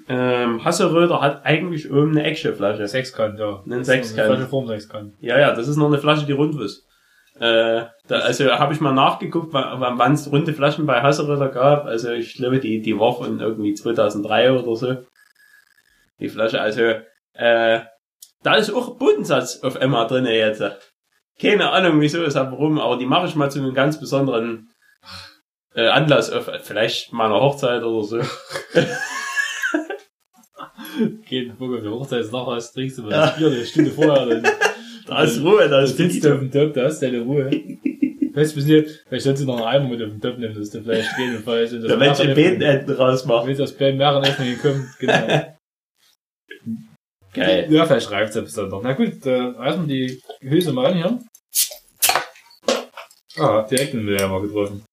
[0.09, 2.87] Ähm, Hasseröder hat eigentlich oben eine Eckschöpflasche.
[2.87, 3.63] Sechskant, ja.
[3.67, 4.27] Ein Sechskant.
[4.27, 5.15] Flasche Form Sechskant.
[5.21, 6.87] Ja, ja, das ist noch eine Flasche, die rund ist.
[7.39, 11.85] Äh, da, also habe ich mal nachgeguckt, wann es runde Flaschen bei Hasseröder gab.
[11.87, 14.97] Also ich glaube, die, die war von irgendwie 2003 oder so.
[16.21, 16.83] Die Flasche, also
[17.33, 17.81] äh,
[18.43, 20.63] da ist auch Bodensatz auf einmal drin jetzt.
[21.41, 24.71] Keine Ahnung, wieso, weshalb, warum, aber die mache ich mal zu einem ganz besonderen
[25.75, 28.21] äh, Anlass auf, vielleicht meiner Hochzeit oder so.
[31.27, 33.91] Geht, Bock auf die Hochzeit ist nachher, was trinkst du mal das Bier eine Stunde
[33.91, 34.43] vorher, dann
[35.07, 37.23] Da ist Ruhe, da dann ist sitzt du auf dem Top, da hast du deine
[37.23, 37.51] Ruhe.
[38.35, 40.71] Weißt du, vielleicht vielleicht sollst du noch einen Eimer mit auf den Top nehmen, dass
[40.71, 43.47] du vielleicht gehen und falls du Mensch im Meerenessen- Betenenden rausmacht.
[43.47, 45.55] Wenn das beim Meerenessen gekommen, genau.
[47.33, 47.67] Geil.
[47.71, 48.83] Ja, vielleicht reift's ja bis dann noch.
[48.83, 51.19] Na gut, äh, reißen wir die Hülse mal an hier.
[53.37, 54.85] Ah, direkt den Wärmer getroffen.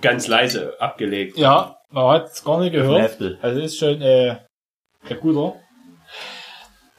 [0.00, 1.36] Ganz leise abgelegt.
[1.38, 3.00] Ja, man hat's gar nicht gehört.
[3.02, 3.38] Heftel.
[3.42, 4.38] Also ist schon, äh,
[5.08, 5.60] der guter.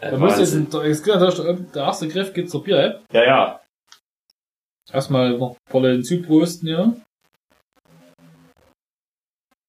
[0.01, 3.03] Äh, Da muss jetzt, ein, natürlich der, erste Griff geht zur Bier-App.
[3.13, 3.61] Ja, ja.
[4.91, 6.83] Erstmal noch Leute zuprosten, ja.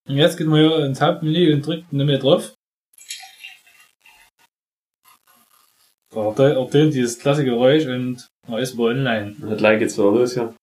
[0.09, 2.55] Und jetzt geht man hier ins Hauptmenü und drückt nicht mehr drauf.
[6.12, 9.35] Da ertönt- dieses klasse Geräusch und man ist wohl online.
[9.41, 10.55] Das gleich geht's wieder los, ja.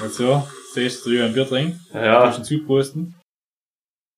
[0.00, 1.84] Also, sehe ich, dass du ein Bier trinken.
[1.92, 2.42] Ja, Ja.
[2.42, 3.14] zuprosten.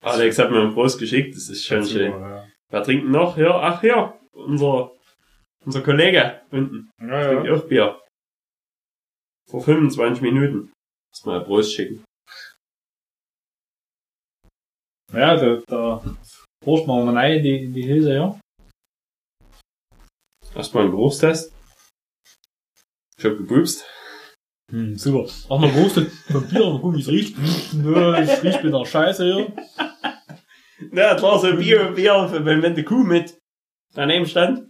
[0.05, 2.12] Alex hat mir einen Prost geschickt, das ist schon schön.
[2.12, 3.37] Ja, Wer trinkt noch?
[3.37, 4.91] Ja, ach ja, unser,
[5.64, 7.29] unser Kollege unten ja.
[7.29, 7.55] trinkt ja.
[7.55, 8.01] auch Bier.
[9.49, 10.72] Vor 25 Minuten.
[11.12, 12.05] Lass mal ein Prost schicken.
[15.12, 16.16] ja da, da
[16.64, 18.41] forscht man mal rein in die, die Hülse, ja.
[20.57, 21.53] Erstmal ein Geruchstest.
[23.16, 23.87] Ich hab gebubst.
[24.72, 25.31] Hm, super.
[25.49, 27.39] Ach, man rostet vom Bier und gucken, wie es riecht.
[27.39, 29.94] Es riecht mit einer Scheiße hier.
[30.91, 33.39] Na, klar, so Bier, Bier, wenn, wenn die Kuh mit
[33.95, 34.68] daneben stand.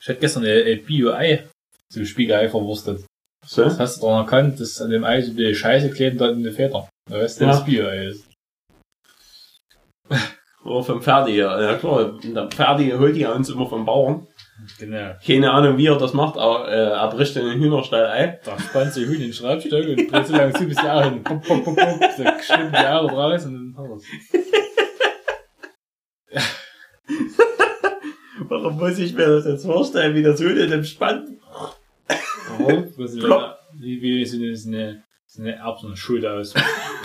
[0.00, 1.48] Ich hätte gestern ein, ein Bio-Ei
[1.92, 3.04] zum Spiegelei verwurstet.
[3.44, 3.64] So.
[3.64, 6.42] Das hast du daran erkannt, dass an dem Ei so bisschen Scheiße klebt und in
[6.44, 6.88] den Feder.
[7.10, 7.48] Da weißt Ja.
[7.48, 8.28] das Bier ist.
[10.64, 11.36] Oder vom Ferdi.
[11.36, 14.27] Ja klar, der Ferdi holt die uns immer vom Bauern.
[14.78, 15.14] Genau.
[15.24, 18.38] Keine Ahnung, wie er das macht, aber äh, er bricht in den Hühnerstall ein.
[18.44, 21.22] Da spannt sich Hühn in den Schreibstock und dreht so lange zu, bis die Augen
[21.22, 24.02] pop, pop, pop, pop, so stimmt die Augen raus und dann hat er's.
[28.48, 31.38] Warum muss ich mir das jetzt vorstellen, wie das Huhn in dem Spann...
[32.58, 32.88] Warum?
[33.74, 36.54] Wie, wie so eine, so eine, so eine Erbsenschuld aus.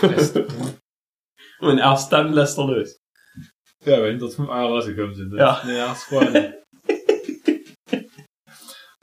[1.60, 2.98] Und erst dann lässt er los.
[3.84, 5.34] ja, wenn dort fünf Eier rausgekommen sind.
[5.34, 5.62] Ja.
[5.64, 6.63] Ne, erst vorne.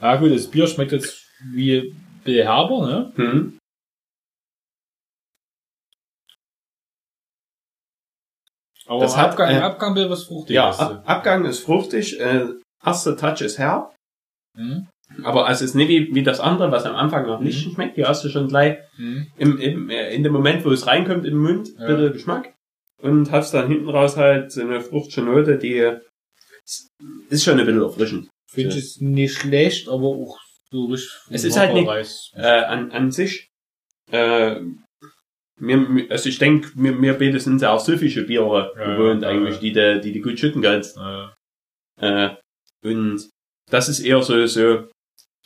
[0.01, 3.11] Ja gut, das Bier schmeckt jetzt wie Beherber, ne?
[3.15, 3.57] Hm?
[8.87, 10.55] Aber Das im hat, Abgang, äh, im Abgang wird was Fruchtiges.
[10.55, 12.47] Ja, Ab Abgang ist fruchtig, äh,
[12.83, 13.95] erster Touch ist herb,
[14.57, 14.87] Hm?
[15.23, 17.73] aber es ist nicht wie, wie das andere, was am Anfang noch nicht Mhm.
[17.73, 17.95] schmeckt.
[17.95, 19.27] Hier hast du schon gleich Hm?
[19.37, 21.87] im, im, äh, in dem Moment, wo es reinkommt in den Mund, Ja.
[21.87, 22.53] bitte Geschmack.
[23.01, 25.91] Und hast dann hinten raus halt so eine fruchtige Note, die
[27.29, 28.29] ist schon ein bisschen erfrischend.
[28.51, 30.37] Finde ich es nicht schlecht, aber auch
[30.71, 31.11] so richtig.
[31.29, 32.33] Es ist halt nicht-.
[32.35, 33.49] Äh, an, an sich,
[34.11, 34.59] äh,
[35.57, 39.29] mir, also ich denke, mir, mir beide sind ja auch süffische Biere Ja, gewohnt ja,
[39.29, 39.61] eigentlich, ja.
[39.61, 40.97] die du die, die gut schütten kannst.
[41.99, 42.35] Äh,
[42.83, 43.29] und
[43.69, 44.89] das ist eher so, so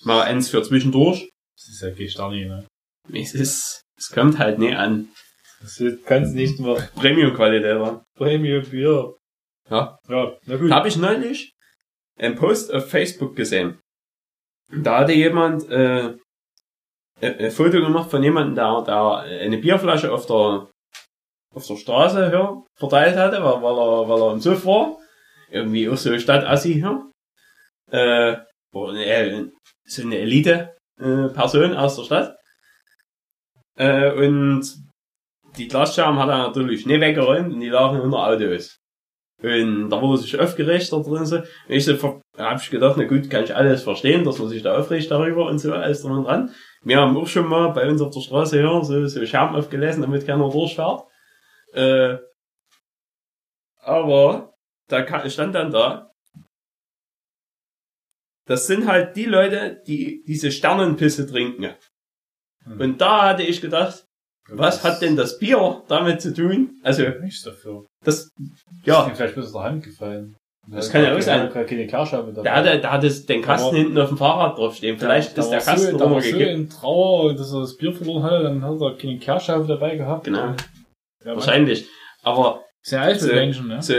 [0.04, 1.30] mal eins für zwischendurch.
[1.56, 2.66] das ist ja kein Sterni, ne?
[3.14, 5.10] Es ist, es kommt halt nie an
[5.62, 8.02] Das kannst nicht mehr Premium-Qualität ran.
[8.18, 9.16] Premium Bier.
[9.70, 10.00] Ja.
[10.08, 10.72] Ja, na gut.
[10.72, 11.55] Habe ich neulich
[12.18, 13.80] einen Post auf Facebook gesehen.
[14.72, 16.16] Da hatte jemand äh,
[17.22, 20.68] ein Foto gemacht von jemandem, der, der eine Bierflasche auf der
[21.54, 24.98] auf der Straße hier verteilt hatte, weil, weil er weil er im Suff war.
[25.50, 27.12] Irgendwie auch so Stadtassi hier.
[27.92, 28.34] Äh,
[28.74, 29.46] äh,
[29.86, 31.52] so eine Elite äh, aus
[31.96, 32.36] der Stadt.
[33.78, 34.64] Äh, und
[35.58, 38.78] die Glasscherben hat er natürlich nicht weggeräumt und die lagen unter Autos.
[39.42, 41.26] Und da wurde sich aufgeregt da drin.
[41.26, 41.38] So.
[41.38, 44.64] Und ich so, hab ich gedacht, na gut, kann ich alles verstehen, dass man sich
[44.64, 46.54] da aufregt darüber und so, alles drum und dran.
[46.84, 50.02] Wir haben auch schon mal bei uns auf der Straße hier so, so Scherben aufgelesen,
[50.02, 51.04] damit keiner durchfährt.
[51.74, 52.18] Äh,
[53.80, 54.54] aber
[54.88, 56.12] da ka- stand dann da,
[58.48, 61.76] das sind halt die Leute, die diese Sternenpisse trinken.
[62.64, 62.80] Hm.
[62.80, 64.08] Und da hatte ich gedacht,
[64.50, 66.80] was hat denn das Bier damit zu tun?
[66.84, 67.86] Also, nichts dafür?
[68.04, 68.32] das, Ist
[68.86, 70.36] ja, ihm vielleicht bis aus der Hand gefallen.
[70.68, 71.52] Das kann ja auch sein.
[71.52, 72.42] Keine, Klarscheibe dabei.
[72.44, 74.98] der hatte, der hatte den Kasten Aber- hinten auf dem Fahrrad draufstehen.
[74.98, 77.94] Vielleicht Da ist der Kasten so, da war so in Trauer, dass er das Bier
[77.94, 80.24] verloren hatte, dann hat er keine Kehrscheibe dabei gehabt.
[80.24, 80.56] Genau.
[81.24, 81.88] Ja, Wahrscheinlich.
[82.24, 83.82] Aber Sehr alt für So- Menschen, ne?
[83.82, 83.94] so,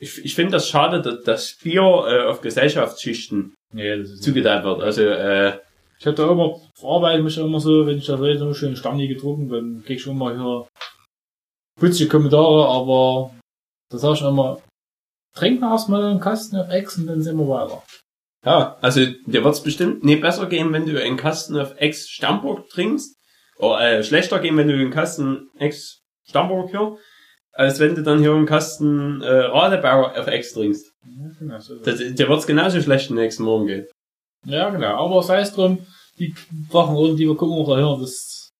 [0.00, 4.64] ich, ich finde das schade, dass das Bier äh, auf Gesellschaftsschichten Nee, das ist zugeteilt
[4.64, 4.80] wird.
[4.82, 5.58] Also, äh,
[5.98, 9.48] Ich hab da immer, verarbeite mich immer so, wenn ich da so schön Stani getrunken,
[9.48, 10.68] dann krieg ich immer hier
[11.78, 13.34] putzige Kommentare, aber
[13.90, 14.60] da sag ich immer,
[15.34, 17.82] trink mal erstmal einen Kasten auf Ex und dann sehen wir weiter.
[18.44, 22.68] ja, also dir wird's bestimmt nicht besser gehen, wenn du einen Kasten auf Ex Stamburg
[22.68, 23.14] trinkst.
[23.58, 26.98] Oder äh, schlechter gehen, wenn du einen Kasten Ex Stamburg hier,
[27.52, 30.92] als wenn du dann hier einen Kasten äh, Radebauer auf Ex trinkst.
[31.04, 31.76] Ja, genau, so.
[31.80, 33.86] Das, dir wird's genauso schlecht am nächsten Morgen gehen.
[34.46, 35.78] Ja, genau, aber sei es drum,
[36.18, 36.34] die
[36.70, 38.50] Sachen, oder die wir gucken auch dahin, das,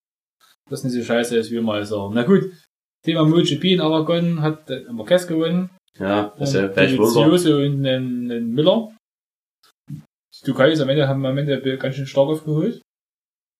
[0.68, 2.14] das nicht so scheiße ist, wie wir mal sagen.
[2.14, 2.50] Na gut,
[3.02, 5.70] Thema MotoGP in Aragon hat äh, Marquez gewonnen.
[5.98, 7.32] Ja, das ist ja vielleicht Wunder.
[7.32, 8.92] Und den, den Miller.
[9.88, 12.82] Die Ducatis am Ende haben am Ende ganz schön stark aufgeholt.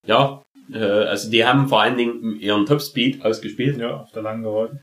[0.05, 3.77] Ja, äh, also die haben vor allen Dingen ihren Topspeed ausgespielt.
[3.77, 4.81] Ja, auf der langen Geraden.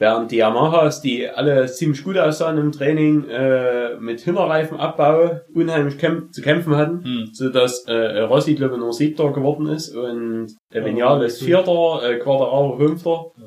[0.00, 6.32] Während die Yamahas, die alle ziemlich gut aussahen im Training, äh, mit Hinterreifenabbau unheimlich kämp
[6.32, 7.30] zu kämpfen hatten, Hm.
[7.34, 11.42] so dass äh, Rossi glaube ich nur Siebter geworden ist und äh, Vinales.
[11.42, 13.26] Vierter, äh, Quadraro Fünfter.
[13.36, 13.46] Ja.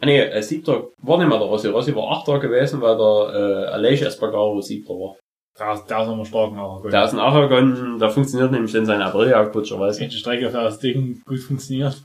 [0.00, 1.68] Ah nee, äh, Siebter war nicht mehr der Rossi.
[1.68, 5.16] Rossi war Achter gewesen, weil der äh, Aleix Espargaro Siebter war.
[5.56, 6.82] Da, da ist immer stark nach.
[6.90, 10.06] Der ist ein Aragon, da funktioniert nämlich dann seine Aprilia kutscherweise.
[10.08, 12.04] Die Strecke für das Ding gut funktioniert.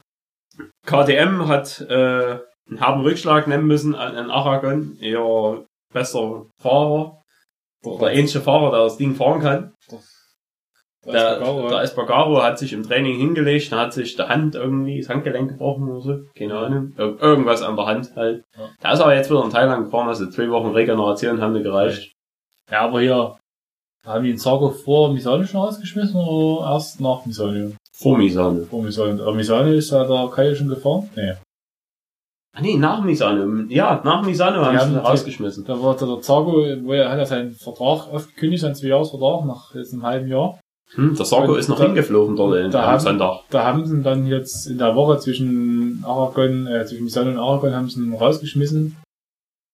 [0.85, 2.37] KTM hat äh,
[2.69, 7.21] einen harten Rückschlag nehmen müssen an an Aragon, ihr bester Fahrer.
[7.83, 9.73] Oder der einzige Fahrer, der das Ding fahren kann.
[11.05, 15.49] Der, der Espargaro hat sich im Training hingelegt, hat sich der Hand irgendwie, das Handgelenk
[15.49, 16.93] gebrochen oder so, keine Ahnung.
[16.97, 18.45] Ir irgendwas an der Hand halt.
[18.57, 18.69] Ja.
[18.81, 22.13] Der ist aber jetzt wieder in Thailand gefahren, also zwei Wochen Regeneration haben nicht gereicht.
[22.71, 23.37] Ja, aber hier
[24.05, 27.73] haben die den Zago vor Misano schon rausgeschmissen oder erst nach Misano?
[27.91, 28.63] Vor Misano.
[28.65, 29.21] Vor Misano.
[29.23, 31.09] Aber Misano ist ja der Kai schon gefahren?
[31.15, 31.33] Nee.
[32.55, 33.63] Ah nee, nach Misano.
[33.69, 35.65] Ja, nach Misano haben sie ihn rausgeschmissen.
[35.65, 39.91] Da war der Zago, wo er hat ja seinen Vertrag aufgekündigt, seinen Zweijahresvertrag nach jetzt
[39.93, 40.59] einem halben Jahr.
[40.93, 43.39] Hm, der Sarko ist noch da- hingeflogen dort in- da haben- Sonntag.
[43.49, 47.39] Da haben sie ihn dann jetzt in der Woche zwischen Aragon, äh, zwischen Sonne und
[47.39, 48.97] Aragon haben sie ihn rausgeschmissen.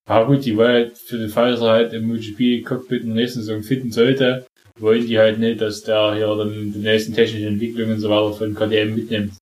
[0.08, 3.16] Ja gut, die wollen halt für den Fall, dass er halt im MotoGP-Cockpit in der
[3.18, 4.46] nächsten Saison finden sollte,
[4.80, 8.32] wollen die halt nicht, dass der hier dann die nächsten technischen Entwicklungen und so weiter
[8.32, 9.34] von KTM mitnimmt.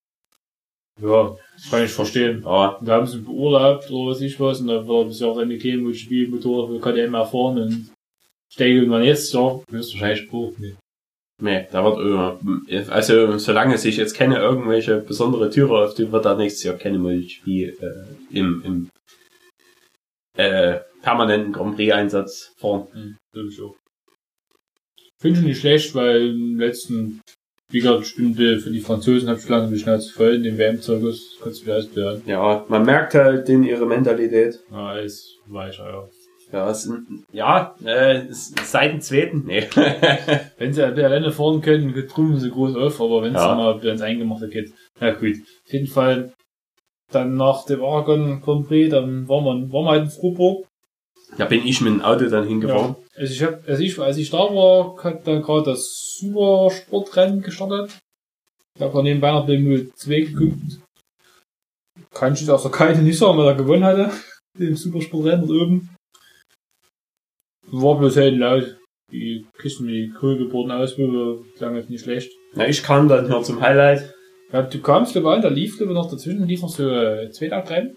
[1.00, 1.36] Ja,
[1.70, 2.44] kann ich verstehen.
[2.44, 5.58] Ja, Da haben sie beurlaubt oder was ich was und da wird bis auch eine
[5.58, 7.90] kleine MotoGP-Motor für KTM erfahren und
[8.50, 10.78] ich denke, wenn jetzt ja, höchstwahrscheinlich Spruch nicht.
[11.42, 12.40] nee, da wird,
[12.70, 17.00] äh, also, solange sich jetzt keine irgendwelche besondere Türe öffnet, wird da nächstes Jahr keine
[17.00, 17.74] MotoGP, äh,
[18.32, 18.90] im, im,
[20.38, 22.88] äh, permanenten Grand Prix-Einsatz fahren.
[22.94, 23.18] Hm,
[23.64, 23.76] auch.
[25.20, 27.22] Finde ich nicht schlecht, weil im letzten,
[27.70, 31.38] wie gesagt, Stunde für die Franzosen habe ich langsam die Schnauze voll in dem WM-Zirkus,
[31.42, 32.22] kannst du wieder ausblären.
[32.26, 34.60] Ja, man merkt halt in ihre Mentalität.
[34.72, 36.08] Ja, alles weicher, ja.
[36.54, 39.68] Ja, es sind, ja, äh, es- seit dem zweiten, nee.
[40.58, 43.50] Wenn sie alleine fahren können, trumpfen sie groß auf, aber wenn es Ja.
[43.50, 45.36] dann mal ins Eingemachte geht, na gut.
[45.66, 46.32] Auf jeden Fall,
[47.12, 50.67] dann nach dem Aragon Grand Prix, dann waren wir, waren wir halt in Froburg.
[51.36, 52.96] Da bin ich mit dem Auto dann hingefahren.
[53.16, 57.98] Also ich hab, also ich, als ich da war, hat dann gerade das Supersportrennen gestartet.
[58.76, 60.80] Ich habe nebenbei noch den 2 geguckt.
[62.14, 64.12] Kann ich jetzt aus der Kite nicht sagen, wer da gewonnen hatte.
[64.58, 65.90] Den Supersportrennen dort oben.
[67.68, 68.78] War bloß halt laut.
[69.12, 72.32] Die Kisten die Kohlgeburten Auswürfe klang jetzt nicht schlecht.
[72.56, 74.14] Ja, ich kam dann hier zum Highlight.
[74.52, 77.96] Ja, du kamst glaube an, da lief glaube noch dazwischen, lief noch so äh, Zweitaktrennen.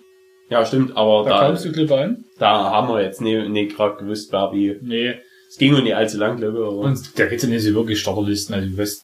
[0.51, 2.25] Ja, stimmt, aber Da da, kamst du glaube an.
[2.39, 4.77] da haben wir jetzt nicht, nicht gerade gewusst, wer wie.
[4.83, 5.15] Nee,
[5.49, 6.65] Es ging noch nicht allzu lang, glaube ich.
[6.65, 8.55] Aber Und da gibt's ja nicht so wirklich Starterlisten.
[8.55, 9.03] Also du weißt,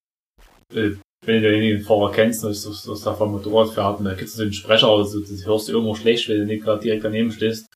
[0.75, 0.91] äh,
[1.25, 4.43] wenn du den Fahrer kennst, dass, dass, dass der vom Motorrad fährt, da gibt's so
[4.43, 7.67] einen Sprecher, also das hörst du immer schlecht, wenn du nicht gerade direkt daneben stehst.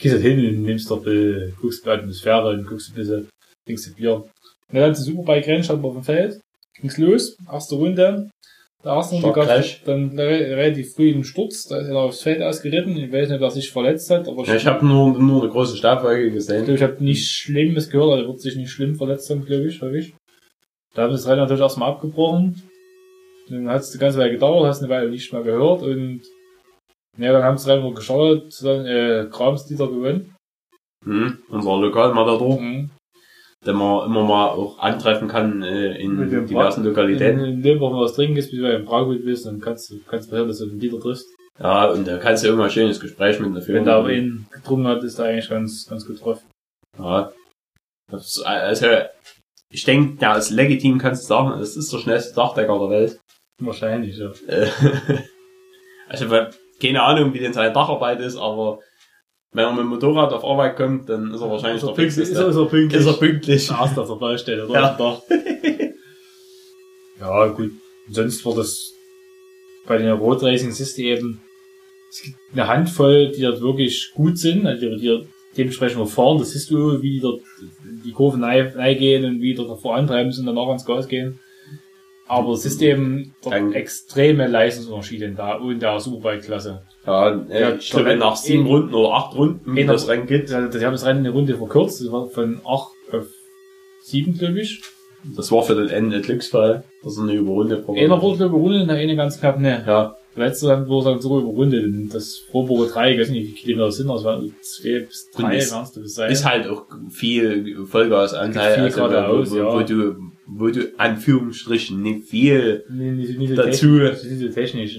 [0.00, 3.28] Gehst halt hin und nimmst doch, äh, guckst bei Atmosphäre und guckst ein bisschen,
[3.66, 4.14] trinkst ein Bier.
[4.16, 6.40] Und dann zum Superbike rennen, stand auf dem Feld,
[6.80, 8.30] ging's los, erste Runde.
[8.82, 12.96] Der Stark gab dann re- relativ früh einen Sturz, da ist er aufs Feld ausgeritten.
[12.96, 15.76] Ich weiß nicht, wer sich verletzt hat, aber ja, ich habe nur, nur eine große
[15.76, 16.72] Staubwolke gesehen.
[16.72, 19.82] ich habe nichts Schlimmes gehört, also er wird sich nicht schlimm verletzt haben, glaube ich,
[19.82, 20.14] hoffe ich.
[20.94, 22.62] Da haben sie das Rennen natürlich erstmal abgebrochen.
[23.50, 26.22] Dann hat es eine ganze Weile gedauert, hast eine Weile nicht mehr gehört und
[27.18, 30.34] ja, dann haben sie Rennen geschaut, dann äh, Krams Dieter gewonnen.
[31.04, 31.38] Mhm.
[31.50, 32.90] Unser Lokalmatador, Mhm.
[33.66, 37.38] Den man immer mal auch antreffen kann äh, in diversen Wenn Lokalitäten.
[37.38, 40.00] du in dem Wochen was trinken gehst, bis du im Braugut bist, dann kannst du
[40.08, 41.26] kannst passieren, dass du den Dieter triffst.
[41.58, 44.46] Ja, und da kannst du immer ein schönes Gespräch mit einer Wenn der aber ihn
[44.50, 46.42] getrunken hat, ist er eigentlich ganz, ganz gut drauf.
[46.98, 47.32] Ja.
[48.10, 48.86] Das ist, also,
[49.70, 53.20] ich denke, der ist legitim, kannst du sagen, es ist der schnellste Dachdecker der Welt.
[53.60, 54.32] Wahrscheinlich, ja.
[54.48, 54.68] Äh,
[56.08, 56.26] also,
[56.80, 58.80] keine Ahnung, wie denn seine Dacharbeit ist, aber
[59.52, 62.36] wenn er mit dem Motorrad auf Arbeit kommt, dann ist er wahrscheinlich der pünktlich, ist,
[62.36, 63.00] er, ist er pünktlich.
[63.00, 63.66] Ist er pünktlich.
[63.66, 64.74] Der auf der Baustelle, oder?
[64.80, 64.94] Ja.
[64.96, 65.22] Doch.
[67.20, 67.72] ja, gut.
[68.06, 68.94] Und sonst war das
[69.86, 71.40] bei den Road Racing siehst du eben,
[72.10, 75.26] es gibt eine Handvoll, die dort wirklich gut sind, also die, die
[75.56, 77.40] dementsprechend fahren, das siehst du, wie die dort
[78.04, 81.40] die Kurven rein- reingehen und wie die dort voranbremsen und danach ans Gas gehen.
[82.26, 83.34] Aber es ist eben
[83.72, 86.82] extreme Leistungsunterschiede in der, in der Superbike-Klasse.
[87.10, 90.52] Ja, äh, Ja, ich glaube, nach sieben Runden oder acht Runden, Einer- das Rennen geht,
[90.52, 93.26] Also, die haben das Rennen eine Runde verkürzt, das war von 8 auf
[94.02, 94.80] 7, glaube ich.
[95.36, 98.96] das war für den Ende ein Glücksfall, dass er eine Überrunde Einer wurde überrundet, der
[98.96, 99.84] eine ganz knapp, ne.
[99.86, 101.84] Ja, letzte dann wurde dann so überrundet.
[101.84, 105.00] Und das Vorburger 3, ich weiß nicht, wie viele Kilometer das sind, das waren zwei
[105.00, 106.30] bis Und drei, kannst du das sein.
[106.32, 109.74] ist halt auch viel Vollgasanteil, Viel also, wo, geradeaus, wo, ja.
[109.74, 110.14] wo du,
[110.46, 113.86] wo du Anführungsstrichen nicht viel nicht, nicht, nicht so dazu.
[113.98, 114.98] technisch, das ist nicht so technisch.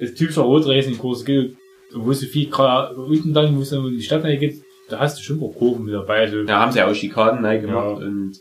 [0.00, 1.56] Das, typischer Rotracing-Kurs geht,
[1.94, 5.18] wo so viel gerade unten dann, wo es dann in die Stadt geht, da hast
[5.18, 6.20] du schon ein paar Kurven mit dabei.
[6.20, 8.34] Also, Da haben sie auch Schikanen neu gemacht und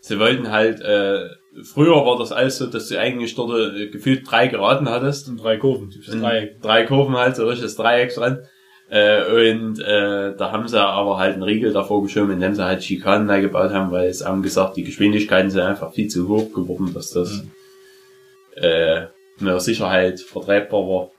[0.00, 1.28] sie wollten halt, äh,
[1.62, 5.28] früher war das alles so, dass du eigentlich dort äh, gefühlt drei Geraden hattest.
[5.28, 6.84] und drei Kurven, typisch Und drei.
[6.84, 8.40] Kurven halt, so richtiges Dreieck dran.
[8.88, 12.84] Äh, und äh, da haben sie aber halt einen Riegel davor geschoben, indem sie halt
[12.84, 16.92] Schikanen gebaut haben, weil es haben gesagt, die Geschwindigkeiten sind einfach viel zu hoch geworden,
[16.94, 17.50] dass das Mhm.
[18.62, 19.06] äh,
[19.40, 21.10] der Sicherheit vertretbar war.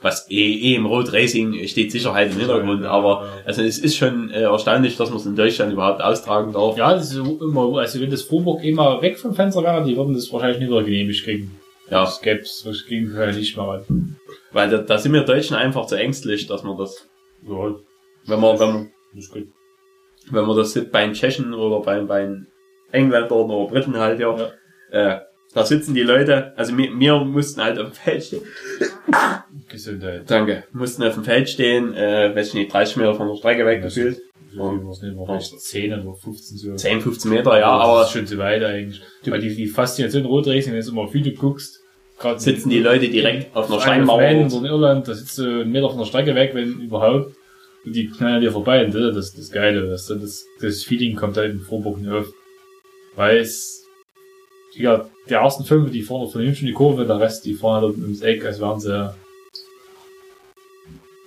[0.00, 4.30] Was eh, eh im Road Racing steht Sicherheit im Hintergrund, aber also es ist schon
[4.30, 6.76] äh, erstaunlich, dass man es in Deutschland überhaupt austragen darf.
[6.76, 10.12] Ja, das ist immer, also wenn das Vorburg immer weg vom Fenster wäre, die würden
[10.14, 11.58] das wahrscheinlich nicht wieder genehmigt kriegen.
[11.90, 14.16] Ja, Das gäb's, das ging wahrscheinlich nicht mehr an.
[14.52, 17.08] weil da, da sind wir Deutschen einfach zu ängstlich, dass man das,
[17.48, 17.74] Ja,
[18.26, 19.48] wenn man, wenn man, das ist gut.
[20.30, 22.46] wenn man das sieht bei den Tschechen oder bei, bei den
[22.92, 24.36] Engländern oder Briten halt, ja,
[24.92, 25.16] Ja.
[25.16, 25.20] Äh,
[25.54, 28.42] da sitzen die Leute, also wir, wir mussten halt auf dem Feld stehen.
[29.68, 30.22] Gesundheit.
[30.30, 30.64] Danke.
[30.72, 33.82] Mussten auf dem Feld stehen, äh, weiß ich nicht, 30 Meter von der Strecke weg
[33.82, 34.20] Das gefühlt.
[34.54, 36.74] so viel war's nicht, war vielleicht 10 oder 15 so.
[36.74, 39.00] 10, 15 Meter, ja, das aber ist schon zu weit eigentlich.
[39.24, 41.80] Weil die, die Faszination Rotracing ist immer, wie du guckst,
[42.18, 44.22] gerade sitzen die Leute direkt auf einer Steinmauer.
[44.22, 47.34] In Irland, da sitzt du einen Meter von der Strecke weg, wenn überhaupt.
[47.84, 48.84] Und die knallen dir vorbei.
[48.84, 49.88] Und das ist das, das Geile.
[49.88, 52.32] Das, das, das Feeling kommt halt in Vorburg nicht auf.
[53.14, 53.83] Weil es,
[54.76, 57.96] ja, die ersten fünf, die fahren von hinten die Kurve, der Rest, die fahren halt
[57.98, 59.14] ums Eck, als wären sie,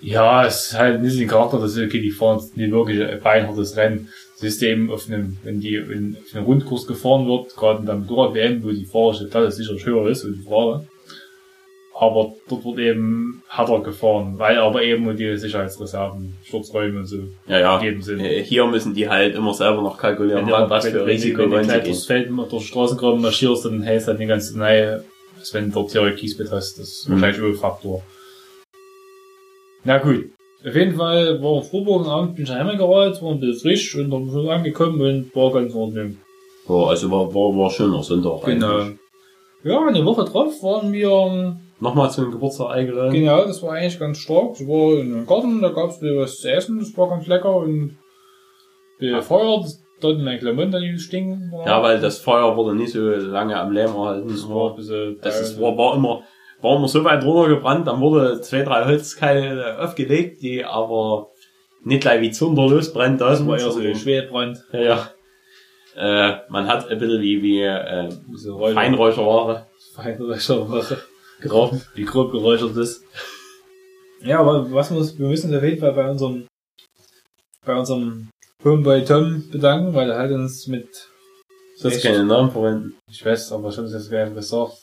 [0.02, 3.76] ja, es ist halt nicht den Charakter, dass okay, die fahren nicht wirklich ein beinhartes
[3.76, 4.10] Rennen.
[4.36, 7.88] Das ist eben auf einem, wenn die in, auf einem Rundkurs gefahren wird, gerade in
[7.88, 10.88] der Motorrad-WM, wo die Fahrerstelle sicher höher ist, und die Frage.
[12.00, 17.18] Aber dort wird eben härter gefahren, weil aber eben die Sicherheitsreserven, Sturzräume und so
[17.48, 17.78] Ja, ja.
[17.80, 18.20] gegeben sind.
[18.20, 21.00] Äh, Hier müssen die halt immer selber noch kalkulieren, Wenn was du, was wenn, für
[21.00, 24.12] wenn, Risiko wenn du wollen sie gleich durchs Feld durch Straßengraben marschierst, dann hältst du
[24.12, 25.04] halt die ganze Nähe,
[25.40, 26.78] als wenn du dort hier Kiesbett hast.
[26.78, 27.14] Das ist Mhm.
[27.22, 28.04] wahrscheinlich ein Faktor.
[29.84, 30.26] Na gut.
[30.68, 34.30] Auf jeden Fall war Vorbogen Abend, bin ich heimgerollt, war ein bisschen frisch und dann
[34.30, 36.18] schon angekommen und war ganz ordentlich.
[36.68, 38.80] Ja, also war, war, war schöner Sonntag Genau.
[38.80, 38.98] eigentlich.
[39.64, 43.14] Ja, eine Woche drauf waren wir, ähm, Nochmal zu einem Geburtstag eingeladen.
[43.14, 44.54] genau, das war eigentlich ganz stark.
[44.54, 47.56] Es war in einem Garten, da gab's wieder was zu essen, das war ganz lecker
[47.56, 47.98] und
[49.00, 51.52] wir Feuer, das dort mein Klamotten dann stinken.
[51.66, 54.28] Ja, weil das Feuer wurde nicht so lange am Lärm erhalten.
[54.30, 56.24] das war ein bisschen, Das ist, war, war immer,
[56.62, 61.30] war immer so weit runtergebrannt, dann wurde zwei, drei Holzkeile aufgelegt, die aber
[61.84, 63.22] nicht gleich wie Zunder losbrennt.
[63.22, 64.64] Das war eher so sondern- Schwerbrand.
[64.72, 65.12] Ja, ja.
[65.96, 68.10] Äh, man hat ein bisschen wie, wie äh.
[68.74, 69.68] Feinräucherware.
[69.96, 70.98] Feinräucherware.
[71.42, 73.04] Grau, wie grob geräuchert ist.
[74.22, 76.48] Ja, aber was muss, wir müssen uns auf jeden Fall bei unserem,
[77.66, 78.30] bei unserem
[78.64, 80.88] Homeboy Tom bedanken, weil er hat uns mit,
[81.82, 82.98] Das ist keine Namen verwenden.
[83.12, 84.74] ich weiß, aber ich habe es jetzt gar nicht gesagt,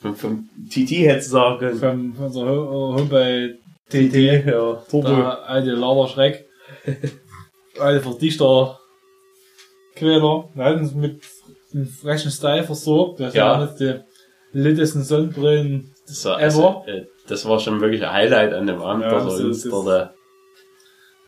[0.00, 1.78] Vom, vom TT hätte sagen können.
[1.78, 3.58] von, von unserem Ho- Homeboy
[3.90, 4.74] TT, ja.
[4.88, 5.08] Turbo.
[5.08, 6.48] der alte Laderschreck,
[7.78, 8.78] alte Verdichter,
[9.96, 11.20] Quäler, er hat uns mit
[11.74, 13.50] einem frechen Style versorgt, das Ja.
[13.58, 14.00] waren jetzt die
[14.52, 16.44] littesten Sonnenbrillen Das war, Ever.
[16.44, 19.04] also, äh, das war schon wirklich ein Highlight an dem Abend.
[19.04, 20.06] Ja, dass er das uns ist- dort, äh,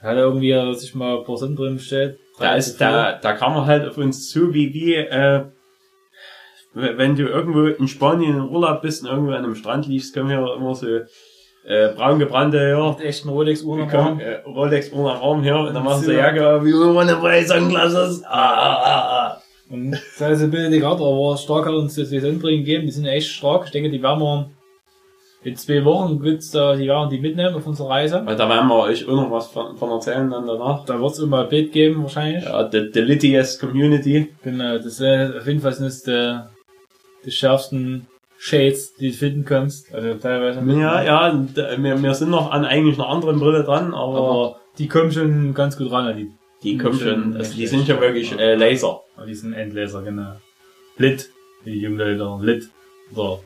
[0.05, 2.19] Hat er irgendwie äh, sich mal ein paar Sonnenbrillen bestellt.
[2.41, 5.45] da, ist, da, da kam er halt auf uns zu, wie, wie, äh,
[6.75, 10.29] wenn du irgendwo in Spanien im Urlaub bist und irgendwo an einem Strand liegst, kommen
[10.31, 10.87] hier immer so,
[11.65, 13.37] äh, braun gebrannte, ja, Mit echten am
[13.89, 14.21] Komm, Arm.
[14.21, 16.33] äh, Rolex ohne Arm hier und dann machst du Ja.
[16.33, 18.25] Jacke, wie immer eine weiße Sunglasses.
[18.25, 19.43] Ah, ah, ah, ah.
[19.73, 22.87] Und sei es ein bisschen gerade, aber stark hat uns die Sonnenbrillen gegeben.
[22.87, 23.65] Die sind echt stark.
[23.65, 24.51] Ich denke, die werden wir
[25.45, 28.23] in zwei Wochen wird's da, die werden die mitnehmen auf unserer Reise.
[28.25, 30.85] Weil da werden wir euch auch noch was von, von erzählen dann danach.
[30.85, 32.45] Da wird's immer ein Bild geben, wahrscheinlich.
[32.45, 34.29] Ja, the, the Litias Community.
[34.45, 36.39] Genau, das ist auf jeden Fall sind es die,
[37.25, 38.07] die schärfsten
[38.39, 39.93] Shades, die du finden kannst.
[39.93, 40.61] Also teilweise.
[40.79, 41.47] Ja, ja,
[41.79, 45.55] wir, wir sind noch an eigentlich einer anderen Brille dran, aber, Aber die kommen schon
[45.55, 46.31] ganz gut ran, die,
[46.63, 49.01] die kommen schon, also die sind ja wirklich äh, Laser.
[49.27, 50.37] Die sind Endlaser, genau.
[50.97, 51.31] Lit,
[51.65, 52.69] die jungen Leute, Lit.
[53.15, 53.41] Oder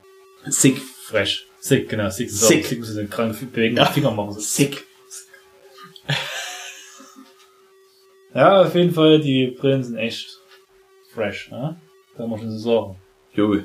[0.46, 0.78] Sick.
[0.78, 1.46] fresh.
[1.60, 2.30] Sick, genau, sick.
[2.30, 2.64] Sick.
[2.66, 3.86] Sick müssen sie krank bewegen, Ja.
[3.86, 4.32] Finger machen.
[4.32, 4.40] So.
[4.40, 4.84] Sick.
[8.34, 10.38] Ja, auf jeden Fall, die Brillen sind echt
[11.14, 11.80] fresh, ne?
[12.16, 12.96] Kann man schon so sagen.
[13.32, 13.56] Jo.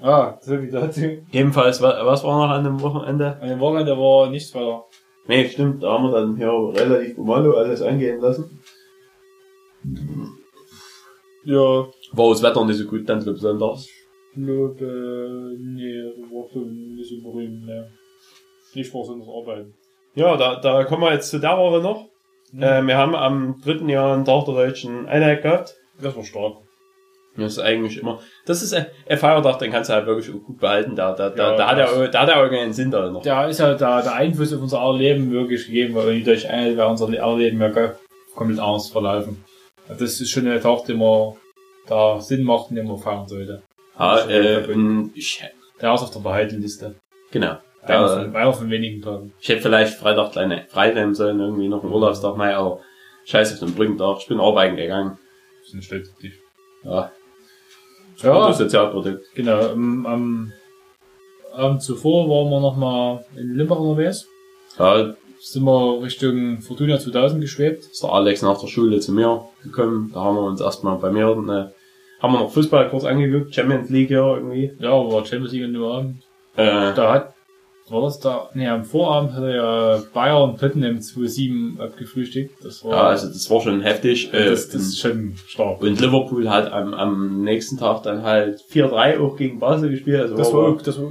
[0.00, 1.18] Ah, so wie dazu.
[1.30, 3.36] Ebenfalls, wa- was war noch an dem Wochenende?
[3.40, 4.84] An dem Wochenende war nichts weiter.
[5.26, 8.58] Nee, stimmt, da haben wir dann hier relativ Bomalo alles angehen lassen.
[11.50, 13.88] Ja, War das Wetter nicht so gut, dann glaub sonntags.
[14.34, 17.90] Lob, äh, nee, war so nicht so berühmt, ne.
[18.74, 19.72] Nicht vor sonst arbeiten.
[20.14, 22.04] Ja, da, da kommen wir jetzt zu der Woche noch.
[22.52, 22.62] Mhm.
[22.62, 25.74] Äh, wir haben am dritten Jahr einen Tag der deutschen Einheit gehabt.
[26.02, 26.56] Das war stark.
[27.36, 30.58] Das ist eigentlich immer, das ist ein, ein Feiertag, den kannst du halt wirklich gut
[30.58, 30.96] behalten.
[30.96, 33.08] Da, da, da, Ja, da, hat er, das- auch- da hat er keinen Sinn da
[33.10, 33.22] noch.
[33.22, 36.48] Da ist ja da, der Einfluss auf unser aller Leben wirklich gegeben, weil die durch
[36.50, 37.70] eine wäre unser aller Leben ja
[38.34, 39.44] komplett anders verlaufen.
[39.88, 41.34] Das ist schon ein Tag, den man
[41.86, 43.62] da Sinn macht und den man feiern sollte.
[43.96, 45.42] Schon äh, und ich,
[45.80, 46.94] Der ist auf der Behaltenliste.
[47.30, 47.58] genau.
[47.82, 49.32] Einer von, einer von wenigen Tagen.
[49.40, 52.80] ich hätte vielleicht Freitag kleine freinehmen sollen, irgendwie noch einen Urlaubstag mal, aber
[53.24, 54.18] scheiße auf den Brückentag.
[54.20, 55.16] Ich bin arbeiten gegangen.
[55.72, 56.34] Das stolz auf dich.
[56.84, 57.10] Ja.
[58.18, 59.24] Ja, Sozialprodukt.
[59.34, 59.70] genau.
[59.70, 60.52] Am, am
[61.54, 64.26] Abend zuvor waren wir nochmal in Limbach unterwegs.
[64.78, 67.84] Ja, Sind wir Richtung Fortuna 2000 geschwebt.
[67.84, 70.10] ist der Alex nach der Schule zu mir gekommen.
[70.12, 73.88] Da haben wir uns erstmal bei mir, äh, haben wir noch Fußball kurz angeguckt, Champions
[73.90, 74.72] League ja irgendwie.
[74.80, 76.16] Ja, aber war Champions League nur Abend.
[76.56, 77.34] Äh, Da hat,
[77.90, 82.62] war das da, nee, am Vorabend hat er ja Bayern Tottenham 2-7 abgefrühstückt.
[82.64, 84.34] Das war, ja, also das war schon heftig.
[84.34, 85.80] Äh, das, das ist schon stark.
[85.80, 90.20] und Liverpool hat am, am nächsten Tag dann halt 4-3 auch gegen Basel gespielt.
[90.20, 91.10] Also Das war, auch- das war,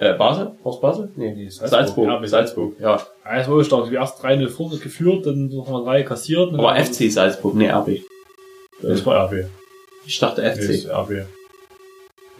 [0.00, 0.52] Äh, Basel?
[0.62, 1.10] War's Basel?
[1.16, 1.34] Nee.
[1.34, 2.08] Nee, Salzburg.
[2.08, 2.96] RB Salzburg, ja.
[3.24, 3.88] Ja, es war stark.
[3.88, 6.52] Die erst 3-0 vorne geführt, dann nochmal 3 kassiert.
[6.54, 8.02] Aber dann- FC Salzburg, nee, RB.
[8.80, 9.46] Das war RB.
[10.06, 10.90] Ich dachte Das ist FC.
[10.92, 11.26] RB.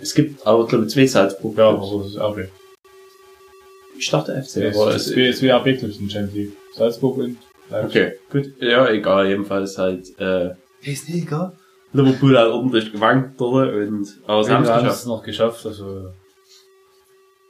[0.00, 1.58] Es gibt aber, glaube ich, zwei Salzburg.
[1.58, 2.48] Ja, aber das ist RB.
[3.98, 6.34] Ich dachte FC, Es aber ist es wie- es ist wie RB Clubs in Champions
[6.34, 6.52] League.
[6.74, 7.36] Salzburg und
[7.70, 7.90] Leipzig.
[7.90, 8.62] Okay, gut.
[8.62, 10.50] Ja, egal, jedenfalls halt, äh,
[10.82, 11.52] Ist nicht egal.
[11.92, 16.10] Liverpool hat ordentlich gewankt dort und, aber sie haben es noch geschafft, also.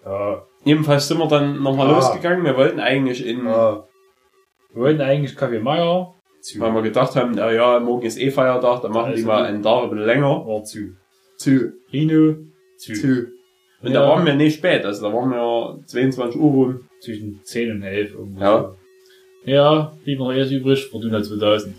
[0.05, 0.43] Ja.
[0.65, 1.93] Jedenfalls sind wir dann nochmal Ah.
[1.97, 2.45] losgegangen.
[2.45, 3.87] Wir wollten eigentlich in, ja.
[4.73, 6.15] Wir wollten eigentlich Kaffee Meier.
[6.41, 6.61] Zu.
[6.61, 9.39] weil wir gedacht haben, na ja, morgen ist eh Feiertag, dann machen die Also mal
[9.39, 9.47] gut.
[9.49, 10.47] einen Tag ein bisschen länger.
[10.47, 10.95] War zu.
[11.37, 11.73] Zu.
[11.93, 12.37] Rino.
[12.79, 12.93] Zu.
[12.95, 13.27] Zu.
[13.83, 14.03] Und Ja.
[14.03, 16.89] da waren wir nicht spät, also da waren wir 22 Uhr rum.
[17.01, 18.41] Zwischen 10 und 11 irgendwo.
[18.41, 18.61] Ja.
[19.45, 19.51] so.
[19.51, 21.75] Ja, blieb noch erst übrig, Fortuna 2000.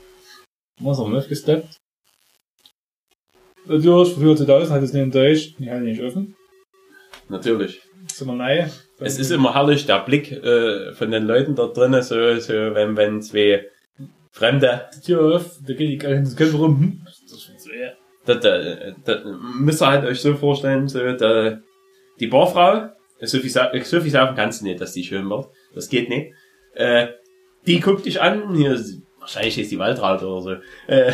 [0.82, 1.78] Was haben wir nicht gesteppt?
[3.66, 6.36] Natürlich, Fortuna 2000 hat es nicht enttäuscht, die hatten nicht offen.
[7.30, 7.82] Natürlich.
[8.20, 8.66] Sind wir neu.
[9.00, 12.96] Es ist immer herrlich, der Blick äh, von den Leuten da drinnen, so, so wenn,
[12.98, 13.66] wenn zwei
[14.32, 17.02] Fremde, die Tür auf, da geht die ganze Köpfe rum.
[17.06, 17.92] Das ist so, ja.
[18.26, 19.24] da, da, da
[19.60, 21.60] müsst ihr halt euch so vorstellen, so, da,
[22.20, 22.90] die Barfrau,
[23.22, 25.48] so viel, sa- so viel sagen kannst du nicht, dass die schön wird.
[25.74, 26.34] Das geht nicht.
[26.74, 27.08] Äh,
[27.66, 30.52] die guckt dich an, hier, ist- wahrscheinlich ist die Waldraut oder so.
[30.88, 31.14] Äh,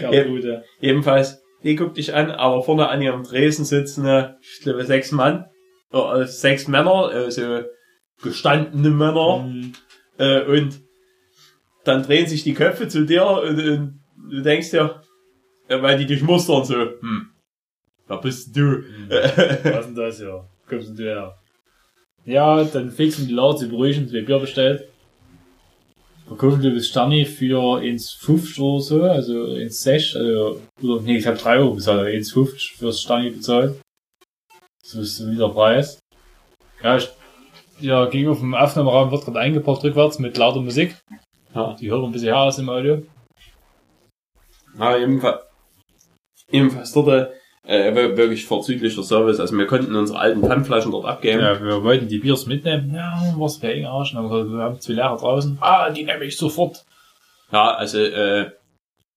[0.00, 0.64] Gertrude.
[0.80, 5.12] Jedenfalls, die guckt dich an, aber vorne an ihrem Tresen sitzen, äh, ich glaube, sechs
[5.12, 5.46] Mann,
[5.96, 7.62] äh, sechs Männer, äh, so
[8.22, 9.72] gestandene Männer, Hm,
[10.18, 10.80] äh, und
[11.84, 15.02] dann drehen sich die Köpfe zu dir und, und du denkst dir,
[15.68, 17.30] äh, weil die dich mustern so, hm,
[18.06, 18.60] wer bist du?
[18.60, 19.08] hm.
[19.10, 20.48] Was denn das hier?
[20.68, 21.38] Kommst denn du her?
[22.24, 24.88] Ja, dann fixen die Leute zu beruhigen, zwei Bier bestellt.
[26.26, 31.36] Verkaufen du das Sterni für 1,50 oder so, also 1,6, also, oder, nee, ich habe
[31.36, 33.76] 3 Euro bezahlt, aber 1,50 fürs Sterni bezahlt.
[34.88, 35.98] So ist so wieder der Preis.
[36.82, 37.08] Ja, ich,
[37.80, 40.96] ja, gegenüber vom Aufnahmeraum wird gerade eingebracht rückwärts mit lauter Musik.
[41.54, 41.74] Ja.
[41.74, 43.02] Die hört ein bisschen her aus dem Audio.
[44.76, 45.42] Na, jedenfalls,
[46.50, 47.32] jedenfalls dort,
[47.66, 51.40] äh, wir- wirklich vorzüglicher Service, also wir konnten unsere alten Pfandflaschen dort abgeben.
[51.40, 52.94] Ja, wir wollten die Biers mitnehmen.
[52.94, 54.12] Ja, was für eng Arsch.
[54.12, 55.58] Dann wir haben zwei Lehrer draußen.
[55.60, 56.84] Ah, die nehme ich sofort.
[57.50, 58.50] Ja, also, äh,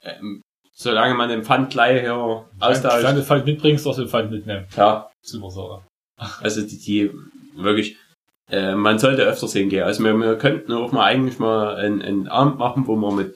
[0.02, 0.42] ähm,
[0.80, 4.66] solange man den Pfand gleich hier Wenn austauscht, du Pfand mitbringst, darfst du Pfand mitnehmen.
[4.76, 5.82] ja, Super Sache.
[6.42, 7.12] also die, die
[7.58, 7.98] wirklich,
[8.50, 9.84] äh, man sollte öfters hingehen.
[9.84, 13.36] Also wir, wir könnten auch mal eigentlich mal einen, einen Abend machen, wo wir mit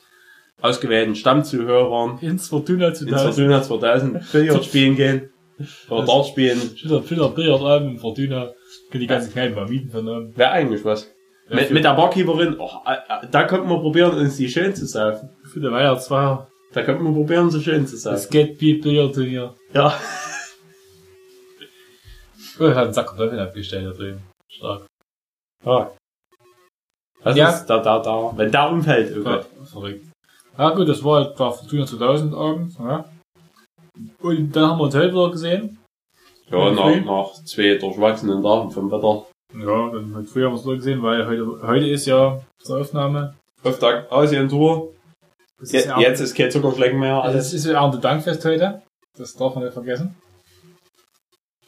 [0.61, 5.29] ausgewählten Stammzuhörern Ins Fortuna zu ins Fortuna 2000 Billard spielen gehen.
[5.89, 6.59] Oder Dart spielen.
[6.75, 8.53] Schütter, Schütter, Billard an im Fortuna.
[8.89, 10.37] Können die ganzen Kneipen mal mieten von einem.
[10.37, 11.11] Wäre eigentlich was.
[11.49, 14.73] Ja, mit, mit der Barkeeperin, oh, äh, äh, da könnten wir probieren, uns die schön
[14.73, 15.29] zu saufen.
[15.43, 16.47] Für den Weihnachtsfeier.
[16.74, 18.17] Da könnten wir probieren, so schön zu Das saufen.
[18.19, 19.53] Skatbeat Billard Turnier.
[19.74, 19.99] Ja.
[22.59, 24.21] Oh, ich hab einen Sack Kartoffeln abgestellt da drüben.
[24.49, 24.86] Stark.
[25.65, 25.91] ja.
[27.24, 27.49] Das Ja.
[27.49, 28.34] ist da, da, da.
[28.36, 29.45] Wenn der umfällt, oh Ja, Gott.
[29.69, 30.05] verrückt.
[30.57, 32.78] Ja gut, das war halt war Fortuna 2000 Abend.
[32.80, 33.05] Ja.
[34.21, 35.80] Und dann haben wir uns heute wieder gesehen.
[36.49, 37.01] Ja, Ja, nach, früh.
[37.01, 39.26] nach zwei durchwachsenen Tagen vom Wetter.
[39.55, 42.82] Ja, dann heute früh haben wir es wieder gesehen, weil heute, heute ist ja zur
[42.82, 43.36] Aufnahme.
[43.63, 44.91] Auftakt Asien-Tour.
[45.62, 47.47] Ist ja jetzt ist kein Zuckerschlecken mehr, Also alles.
[47.47, 48.82] es ist ja Erntedankfest heute.
[49.18, 50.16] Das darf man nicht vergessen.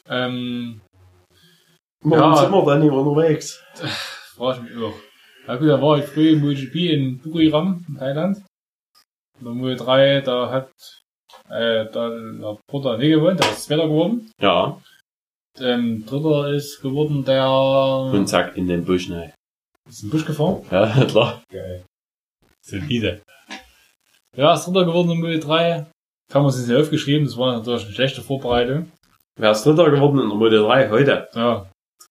[0.08, 0.82] Ähm,
[2.04, 2.38] Warum ja.
[2.42, 3.64] sind wir dann nicht unterwegs?
[4.36, 4.94] frage ich mich auch.
[5.48, 8.38] Ja gut, da war ich früh im MotoGP in Buriram, in Thailand.
[9.40, 10.72] In der Moto 3, da hat
[11.50, 14.32] äh, da der Bruder nicht gewonnen, der ist Zweiter geworden.
[14.42, 14.82] Ja.
[15.60, 19.34] Ähm, Dritter ist geworden, der Und zack, in den Busch, ne.
[19.88, 20.66] ist im Busch gefahren.
[20.72, 21.44] Ja, klar.
[21.52, 21.86] Geil.
[22.66, 23.22] Solide.
[24.36, 25.86] Ja, ist Dritter geworden in Moto 3.
[26.32, 28.92] Kann man sich nicht aufgeschrieben, das war natürlich eine schlechte Vorbereitung.
[29.40, 31.28] Wer ist Dritter geworden in der Moto 3 heute?
[31.36, 31.66] Ja,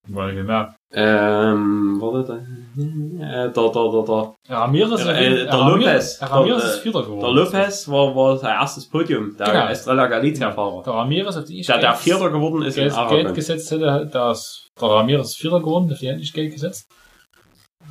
[0.07, 0.75] war gemerkt.
[0.93, 6.19] Ähm, warte, da, äh, der, der, der, Ramirez, äh, der Lopez.
[6.21, 7.19] Ramirez Der, ist Vierter geworden.
[7.21, 9.67] der Lopez war, war sein erstes Podium, der Genau.
[9.67, 10.83] Estrella Galizia-Fahrer.
[10.83, 13.33] Der Ramirez, auf die ich Der, der Geld- Vierter geworden ist in Geld, Geld Aragon.
[13.33, 16.87] gesetzt hätte, da ist der Ramirez ist Vierter geworden, auf die hätte ich Geld gesetzt.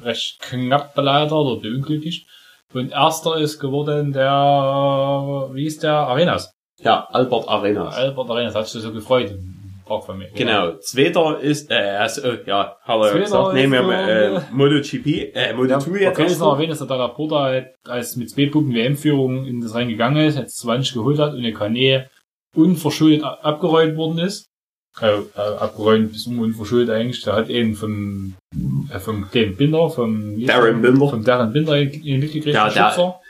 [0.03, 2.27] Recht knapp leider, oder unglücklich.
[2.75, 6.51] Und Erster ist geworden der, wie ist der, Arenas.
[6.81, 7.95] Ja, Albert Arenas.
[7.97, 9.33] Albert Arenas, hat sich so gefreut
[10.15, 10.29] mir.
[10.35, 10.73] Genau.
[10.79, 15.51] Zweiter ist, äh, also, äh, ja, er Zweiter gesagt, nehmen wir mal, äh, MotoGP, äh,
[15.51, 16.17] Ja, Moto2 man jetzt.
[16.17, 19.61] kann es erst noch erwähnen, dass der Dalaporta halt, als mit zwei Punkten WM-Führung in
[19.61, 22.07] das Rennen gegangen ist, jetzt 20 geholt hat und der Kanä
[22.57, 24.49] unverschuldet a- abgeräumt worden ist.
[25.01, 27.23] Äh, äh, abgeräumt bis unverschuldet eigentlich.
[27.23, 28.35] Der hat eben vom,
[28.93, 30.89] äh, vom kleinen Binder, vom, Darren der?
[30.91, 31.09] Binder.
[31.09, 33.21] Vom Darren Binder mitgekriegt, Ja, der der-.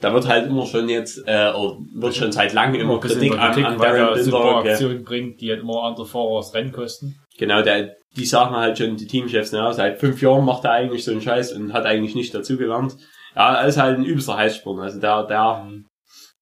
[0.00, 3.40] Da wird halt immer schon jetzt, äh, oder wird schon seit langem immer Kritik der
[3.42, 4.62] an, Kritik, an weil Darren super Binder.
[4.62, 4.72] gell.
[4.72, 7.16] Aktionen bringt, die halt immer andere Fahrer das Rennen kosten.
[7.36, 11.04] Genau, der, die sagen halt schon, die Teamchefs, ne, seit fünf Jahren macht er eigentlich
[11.04, 12.96] so einen Scheiß und hat eigentlich nicht dazugelernt.
[13.36, 14.80] Ja, er ist halt ein übelster Heißsporn.
[14.80, 15.84] Also der, der Mhm.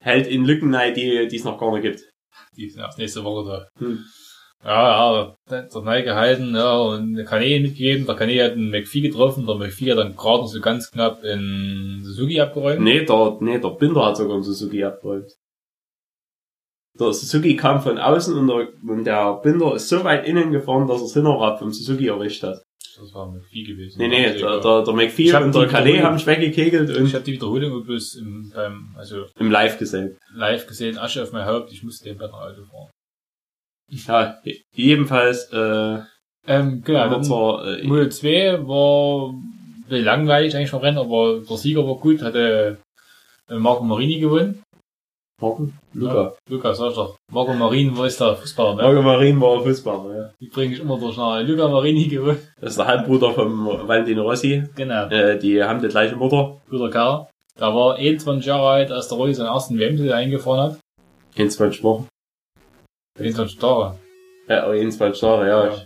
[0.00, 2.00] hält in Lücken rein, die, die es noch gar nicht gibt.
[2.56, 3.84] Die sind erst nächste Woche da.
[3.84, 4.04] Hm.
[4.64, 8.06] Ja, ja, der hat neu gehalten, ja, und Kanä mitgegeben.
[8.06, 9.46] Der Kanä hat einen McPhee getroffen.
[9.46, 12.80] Der McPhee hat dann gerade noch so ganz knapp in Suzuki abgeräumt.
[12.80, 15.30] Nee, der, nee, der Binder hat sogar einen Suzuki abgeräumt.
[16.98, 20.88] Der Suzuki kam von außen und der, und der Binder ist so weit innen gefahren,
[20.88, 22.62] dass er das Hinterrad vom Suzuki erwischt hat.
[22.98, 23.98] Das war ein McPhee gewesen.
[23.98, 27.12] Nee, nee, der, der, der Ich McPhee und der Calais haben sich weggekegelt Ich und
[27.12, 30.16] habe die Wiederholung bloß im, beim, also im Live gesehen.
[30.34, 32.90] live gesehen, Asche auf mein Haupt, ich musste den Banner Auto fahren.
[33.88, 34.38] Ja,
[34.72, 35.98] jedenfalls, äh,
[36.48, 39.34] Ähm, genau, wir dann zwar, äh, Model 2 war
[39.88, 42.78] langweilig eigentlich vom Rennen, aber der Sieger war gut, hatte
[43.48, 44.62] äh, Marco Marini gewonnen.
[45.40, 45.76] Morgen?
[45.92, 46.34] Luca.
[46.48, 47.16] Lukas, sag ich doch.
[47.30, 48.82] Marco Marini war ist der Fußballer, ne?
[48.82, 50.30] Marco Marin war Fußballer, ja.
[50.40, 52.38] Die bringe ich immer durch nach Luca Marini gewonnen.
[52.60, 54.62] Das ist der Halbbruder vom Valentino Rossi.
[54.76, 55.08] Genau.
[55.08, 56.56] Äh, die haben die gleiche Mutter.
[56.70, 57.26] Guter Kerl.
[57.60, 60.78] Der war 21 Jahre alt, als der Rossi seinen ersten WM-Titel eingefahren hat.
[61.36, 62.06] 21 Wochen.
[63.18, 63.98] 21 Tage.
[64.48, 65.66] Ja, 21 Jahre, ja.
[65.66, 65.76] Ja.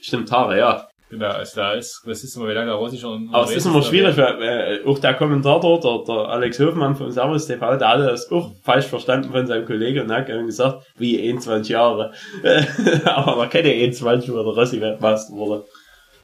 [0.00, 0.86] Stimmt, Tage, ja.
[1.10, 3.66] Genau, also da ist, das ist immer, wie lange der Rossi schon Aber es ist
[3.66, 7.88] immer schwierig, weil äh, auch der Kommentator, der, der Alex Hofmann von Servus TV, der
[7.88, 12.12] hatte das auch falsch verstanden von seinem Kollegen und hat gesagt, wie 21 Jahre.
[13.04, 15.64] Aber man kennt ja 21, wo der Rossi Weltmeister wurde.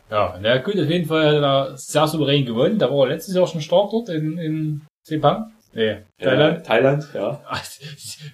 [0.09, 2.78] Ja, na gut, auf jeden Fall hat er sehr souverän gewonnen.
[2.78, 5.52] Da war er letztes Jahr schon stark dort in, in Sepang.
[5.77, 6.59] Nee, Thailand.
[6.59, 7.43] Äh, Thailand, ja.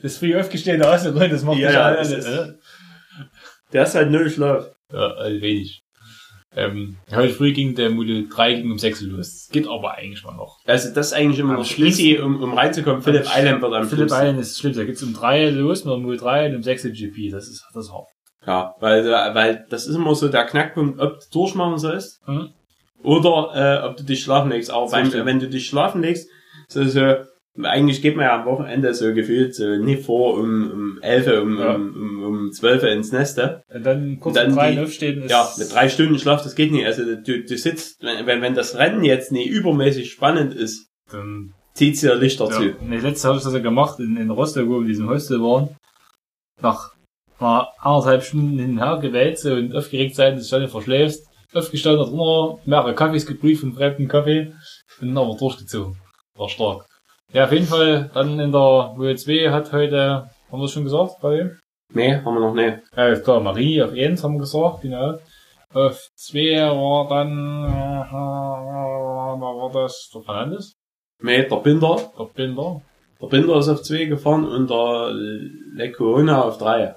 [0.03, 2.55] Das früh aufgestellte Außengrund, das macht Ja, mich ja, alle, das ist-
[3.73, 4.67] Der ist halt null Schlaf.
[4.93, 5.83] Ja, also wenig.
[6.55, 9.47] Ähm, heute früh ging der Model 3 ging um 6 Uhr los.
[9.47, 10.59] Das geht aber eigentlich mal noch.
[10.67, 13.01] Also das ist eigentlich immer noch schließlich, um, um reinzukommen.
[13.01, 14.21] Philipp Island wird am Philipp Schluss.
[14.21, 14.75] Island ist schlimm.
[14.75, 17.31] Da geht's um 3 los mit der Model 3 und um 6 Uhr GP.
[17.31, 18.09] Das ist, das ist hart.
[18.47, 22.51] Ja, weil, äh, weil das ist immer so der Knackpunkt, ob du durchmachen sollst Mhm.
[23.03, 24.71] oder äh, ob du dich schlafen legst.
[24.71, 26.29] Aber Das beim, wenn du dich schlafen legst,
[26.69, 27.15] so, so
[27.63, 31.59] eigentlich geht man ja am Wochenende so gefühlt so nicht vor um, um 11, um,
[31.59, 31.75] Ja.
[31.75, 33.63] um, um, um 12 ins Neste.
[33.73, 35.31] Und dann kurz Und dann um 3 die- aufstehen ist...
[35.31, 36.87] Ja, mit drei Stunden Schlaf, das geht nicht.
[36.87, 41.53] Also du, du sitzt, wenn, wenn, wenn das Rennen jetzt nicht übermäßig spannend ist, Dann,
[41.75, 42.53] zieht's dir Lichter ja.
[42.53, 42.75] zu.
[42.83, 45.41] Nee, letztes habe ich das ja gemacht in, in Rostock, wo wir in diesem Hostel
[45.43, 45.77] waren.
[46.63, 46.93] Nach
[47.39, 51.27] mal anderthalb Stunden hin und her gewälzt und aufgeregt sein, dass du dann verschläfst.
[51.55, 54.55] Aufgestanden, hat drunter mehrere Kaffees gebrüht von fremden Kaffee
[55.03, 55.99] und dann aber durchgezogen.
[56.35, 56.87] War stark.
[57.33, 61.15] Ja, auf jeden Fall, dann in der Model 2 hat heute, haben wir schon gesagt,
[61.23, 61.59] bei wem?
[61.95, 62.79] Nee, haben wir noch nicht.
[62.97, 65.19] Ja, ist klar, Marie auf 1 haben wir gesagt, genau.
[65.73, 68.13] Auf 2 war dann, äh,
[69.41, 70.11] war das?
[70.15, 70.75] Der Fernandes?
[71.23, 71.97] Nee, der Binder.
[72.19, 72.83] Der Binder?
[73.21, 75.13] Der Binder ist auf zwei gefahren und der
[75.75, 76.97] Lecona auf drei.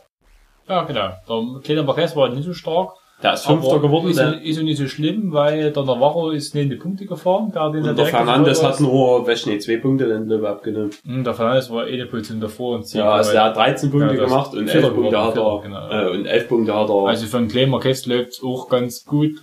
[0.67, 1.13] Ja, genau.
[1.29, 2.93] Der kleine Marquez war nicht so stark.
[3.23, 4.09] Der ist Fünfter geworden.
[4.09, 7.51] Ist, ist nicht so schlimm, weil der Navarro ist neben die Punkte gefahren.
[7.53, 10.91] Der, den und der Fernandes hat nur, weiß nicht, zwei Punkte den Löwe abgenommen.
[11.05, 14.25] Hm, Der Fernandes war eine Position davor und Ja, also der hat 13 Punkte Ja,
[14.25, 15.89] gemacht und Vierter 11 Punkte hat er, genau.
[15.89, 17.07] äh, und 11 Punkte hat er.
[17.07, 19.41] Also für einen kleinen Marquez läuft's auch ganz gut.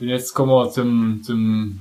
[0.00, 1.80] Und jetzt kommen wir zum, zum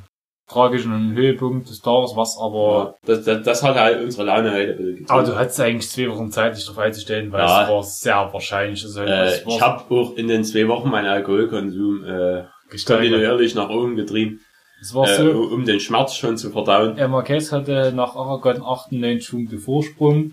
[0.50, 4.72] tragischen Höhepunkt des Tages, was aber ja, das, das, das hat halt unsere Laune heute
[4.72, 7.64] ein bisschen Aber du hattest eigentlich zwei Wochen Zeit, dich darauf einzustellen, weil Ja.
[7.64, 8.84] es war sehr wahrscheinlich.
[8.84, 12.43] Also Äh, ich habe auch in den zwei Wochen meinen Alkoholkonsum äh,
[12.86, 14.41] kontinuierlich nach oben getrieben,
[14.82, 16.97] Es war äh, so, um den Schmerz schon zu verdauen.
[16.97, 20.32] äh, Marquez hatte nach Aragon 98 Punkte Vorsprung.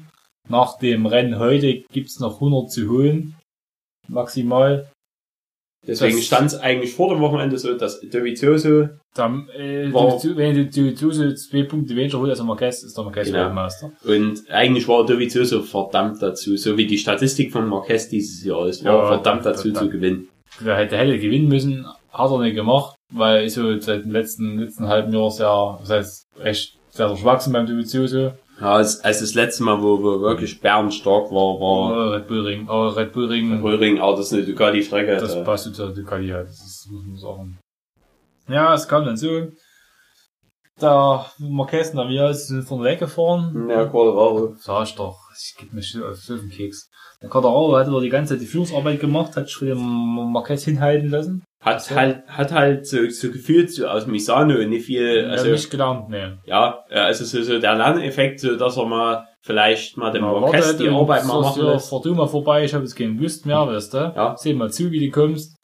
[0.49, 3.35] Nach dem Rennen heute gibt's noch 100 zu holen.
[4.09, 4.89] Maximal.
[5.87, 10.67] Deswegen stand es eigentlich vor dem Wochenende so, dass Dovizioso, Dann, äh, War- wenn du,
[10.67, 13.45] du, du so zwei Punkte weniger holst als Marquez, ist der Marquez Genau.
[13.47, 13.93] Weltmeister.
[14.05, 18.85] und eigentlich war Dovizioso verdammt dazu, so wie die Statistik von Marquez dieses Jahr ist,
[18.85, 20.29] war Ja, verdammt da- dazu da- zu gewinnen.
[20.65, 24.87] Der hätte, hätte gewinnen müssen, hat er nicht gemacht, weil so seit dem letzten, letzten
[24.89, 28.33] halben Jahr sehr, das heißt, recht, sehr durchwachsen beim Dovizioso.
[28.61, 32.27] Ja, als, als das letzte Mal, wo, wo wirklich Bern stark war, war Aber Red
[32.27, 35.17] Bull Ring, aber Red Bull Ring, Röhring, aber das ist eine Ducati-Strecke.
[35.17, 37.59] das passt zu der Ducati halt, das ist, muss man sagen.
[38.49, 39.49] Ja, es kam dann so,
[40.81, 43.69] der Marquez und Vias sind von weg gefahren.
[43.69, 44.55] Ja, Quadraro.
[44.59, 46.91] Sag ich doch, ich geb mir schon auf den Keks.
[47.23, 49.79] Der Quadraro hat aber die ganze Zeit die Führungsarbeit gemacht, hat sich für den
[50.33, 51.45] Marquez hinhalten lassen.
[51.67, 55.53] Hat halt, hat halt so, so gefühlt so aus Misano nicht viel, Also, also, ja,
[55.53, 56.39] nicht gelernt, ne.
[56.45, 60.89] ja, also so, so der Lerneffekt, so dass er mal vielleicht mal dem Marquez die
[60.89, 61.91] und Arbeit mal machen ja, lässt.
[61.91, 63.99] fahr du mal vorbei, ich habe jetzt keinen Lust mehr, weißt du?
[64.15, 64.37] Ja.
[64.39, 65.57] Seh mal zu, wie du kommst.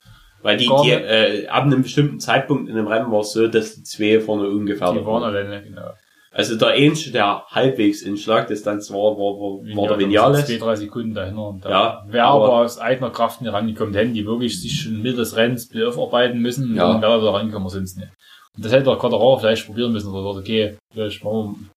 [0.43, 3.47] Weil die, Gar die, äh, ab einem bestimmten Zeitpunkt in dem Rennen war es so,
[3.47, 5.35] dass die zwei vorne Die ungefährlich waren waren.
[5.35, 5.93] alleine, genau.
[6.35, 10.47] Also der Einzige, der halbwegs in Schlagdistanz war, war, war, war der Vinales.
[10.47, 11.49] Zwei, drei Sekunden dahinter.
[11.49, 13.93] Und da Ja, wäre aber- aber aus eigener Kraft nicht rangekommen.
[13.95, 16.91] Hätten die wirklich sich schon mit des Rennens aufarbeiten müssen, Ja.
[16.93, 18.09] dann wäre da rangekommen, sonst nicht.
[18.57, 21.69] Und das hätte der Quadraro vielleicht probieren müssen, oder sagt, okay, vielleicht machen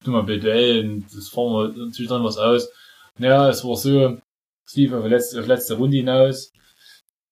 [0.00, 2.68] wir, tun wir BDL und das fahren wir dann was aus.
[3.18, 4.18] Ja, es war so,
[4.66, 6.50] es lief auf die letzte, auf die letzte Runde hinaus.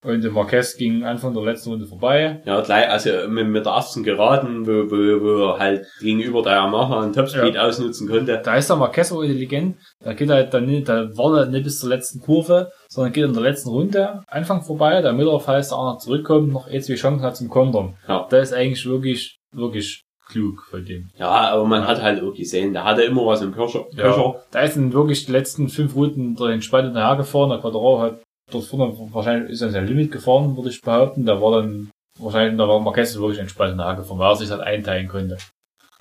[0.02, 2.40] Und der Marquez ging Anfang der letzten Runde vorbei.
[2.46, 6.54] Ja, gleich, also mit, mit der ersten Geraden, wo, wo, wo er halt gegenüber der
[6.54, 8.40] Yamaha einen Topspeed ausnutzen konnte.
[8.42, 9.76] Da ist der Marquez auch intelligent.
[10.02, 13.24] Da geht halt dann nicht, da war er nicht bis zur letzten Kurve, sondern geht
[13.24, 16.94] in der letzten Runde Anfang vorbei, damit er, falls der andere zurückkommt, noch eh zwei
[16.94, 17.96] Chancen hat zum Kontern.
[18.08, 18.26] Ja.
[18.30, 21.10] Das ist eigentlich wirklich, wirklich klug von dem.
[21.18, 23.84] Ja, aber man hat halt auch gesehen, der hatte immer was im Köcher.
[23.94, 24.36] Köcher.
[24.50, 27.50] Da ist dann wirklich die letzten fünf Runden durch den Spalt hinterher gefahren.
[27.50, 31.26] Der Quadraro hat dort vorne wahrscheinlich ist er sein Limit gefahren, würde ich behaupten.
[31.26, 34.60] Da war dann wahrscheinlich, da war Marquez wirklich entspannt hinterher gefahren, weil er sich halt
[34.60, 35.38] einteilen konnte.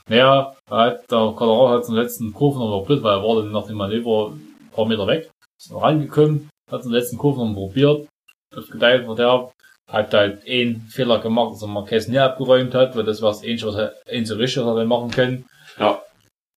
[0.09, 3.67] Naja, hat der Quadraro hat in letzten Kurven noch blöd, weil er war dann nach
[3.67, 5.29] dem Manöver ein paar Meter weg,
[5.59, 8.07] ist noch rangekommen, hat in letzten Kurven noch probiert,
[8.55, 9.51] auf Gedeih von der,
[9.87, 13.43] hat halt einen Fehler gemacht, dass er Marquez nicht abgeräumt hat, weil das war das
[13.43, 15.45] Einzige, was er, einzige richtig er machen können.
[15.77, 16.01] Ja.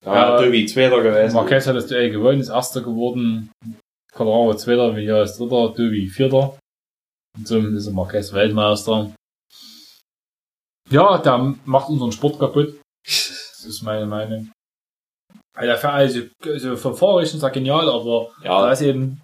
[0.03, 0.31] Da Ja.
[0.31, 1.35] war Tobi Zweiter gewesen.
[1.35, 3.51] Marquez hat das Duell gewonnen, ist Erster geworden.
[4.13, 6.57] Quadraro Zweiter, Villar ist Dritter, Döbi Vierter.
[7.37, 9.13] Und somit ist er Marquez Weltmeister.
[10.89, 12.79] Ja, der macht unseren Sport kaputt.
[13.05, 14.51] Das ist meine Meinung.
[15.59, 19.21] Der Fahr- also, also vom Fahrrichten ist er genial, aber Ja, ist eben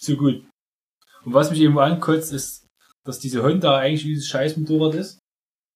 [0.00, 0.44] zu gut.
[1.24, 2.66] Und was mich eben ankotzt, ist,
[3.06, 5.18] dass diese Honda eigentlich dieses Scheißmotorrad ist,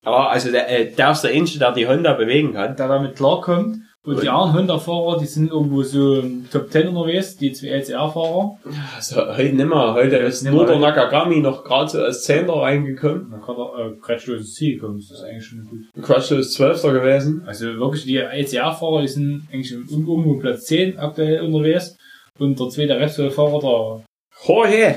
[0.05, 2.75] ja, also der, äh, der ist der Einzige, der die Honda bewegen kann.
[2.75, 3.81] der damit klarkommt.
[4.07, 8.57] Und die anderen Honda-Fahrer, die sind irgendwo so Top 10 unterwegs, die zwei LCR-Fahrer.
[8.95, 9.93] Also heute nimmer.
[9.93, 10.79] Heute ist Nimmer nur der.
[10.79, 13.29] Nakagami noch gerade so als Zehnter reingekommen.
[13.31, 16.03] Dann kann er äh, kretschloses Ziel gekommen, das ist eigentlich schon gut.
[16.03, 17.43] Quatsch ist Zwölfter gewesen.
[17.45, 21.97] Also wirklich, die LCR-Fahrer, die sind eigentlich irgendwo Platz 10 aktuell unterwegs.
[22.39, 24.05] Und der zweite Repsol-Fahrer, der,
[24.47, 24.95] Jorge!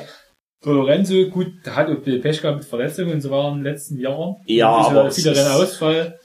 [0.65, 3.49] der Lorenzo, gut, der hat auch ein bisschen Pech gehabt mit Verletzungen und so weiter
[3.49, 4.37] in den letzten Jahren.
[4.47, 6.19] Ja, Ist aber ist- Rennen Ausfall.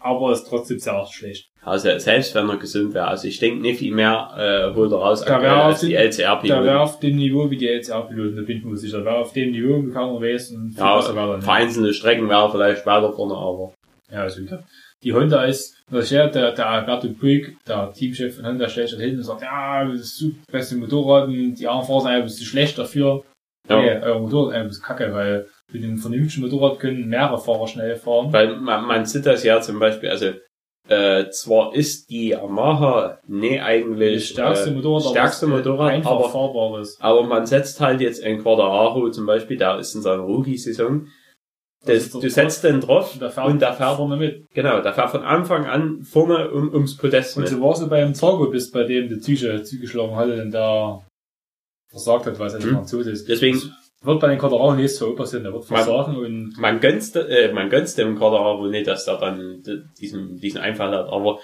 [0.00, 1.48] Aber ist trotzdem sehr schlecht.
[1.68, 3.08] Also selbst wenn er gesund wäre.
[3.08, 5.94] Also ich denke nicht viel mehr äh, holt er raus Da wär als die den-
[5.96, 6.64] Der LCR-Piloten.
[6.64, 8.98] wäre auf dem Niveau wie die LCR-Piloten, da bin ich mir sicher.
[8.98, 9.92] Der wäre auf dem Niveau und
[10.72, 13.72] viel Ja, er vereinzelte Strecken wäre vielleicht weiter vorne, aber
[14.10, 14.40] Ja, also
[15.04, 19.16] die Honda ist, das der, der Alberto Puig, der Teamchef von Honda, stellt sich hin
[19.16, 22.44] und sagt, ja, das ist super, beste Motorrad und die anderen Fahrer sind einfach zu
[22.44, 23.22] schlecht dafür.
[23.68, 23.80] ja.
[23.80, 27.94] Nee, euer Motorrad ist einfach kacke, weil mit dem vernünftigen Motorrad können mehrere Fahrer schnell
[27.96, 28.32] fahren.
[28.32, 30.32] Weil man, man sieht das ja zum Beispiel, also
[30.88, 36.28] äh, zwar ist die Yamaha nee eigentlich stärkste äh, Motorrad, aber stärkste Motorrad, einfach aber,
[36.30, 36.96] fahrbares.
[37.00, 41.06] aber man setzt halt jetzt ein Quadraro zum Beispiel, der ist in seiner Rookie-Saison.
[41.86, 44.46] Das du setzt den drauf Und der fährt, und der fährt, vorne mit.
[44.52, 47.52] genau, der fährt von Anfang an vorne um, ums Podest Und mit.
[47.52, 51.02] so war es beim Zargo, bis bei dem der Züge zugeschlagen hatte und der
[51.90, 52.74] versagt hat, weil es ein Hm.
[52.74, 53.28] Franzose ist.
[53.28, 53.62] Deswegen,
[54.04, 57.50] Wird bei den Quadraro nicht so passieren, der wird Man- versagen und man gönnt, äh,
[57.52, 59.62] man gönnt dem Quadraro nicht, dass der dann
[60.00, 61.40] diesen, diesen Einfall hat, aber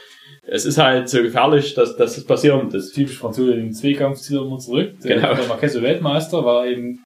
[0.46, 4.36] es ist halt so gefährlich, dass, dass das passieren das typisch Franzose im Zweikampf zieht
[4.36, 4.92] er immer zurück.
[5.02, 5.34] Der Genau.
[5.34, 7.02] der Marquez ist Weltmeister, er eben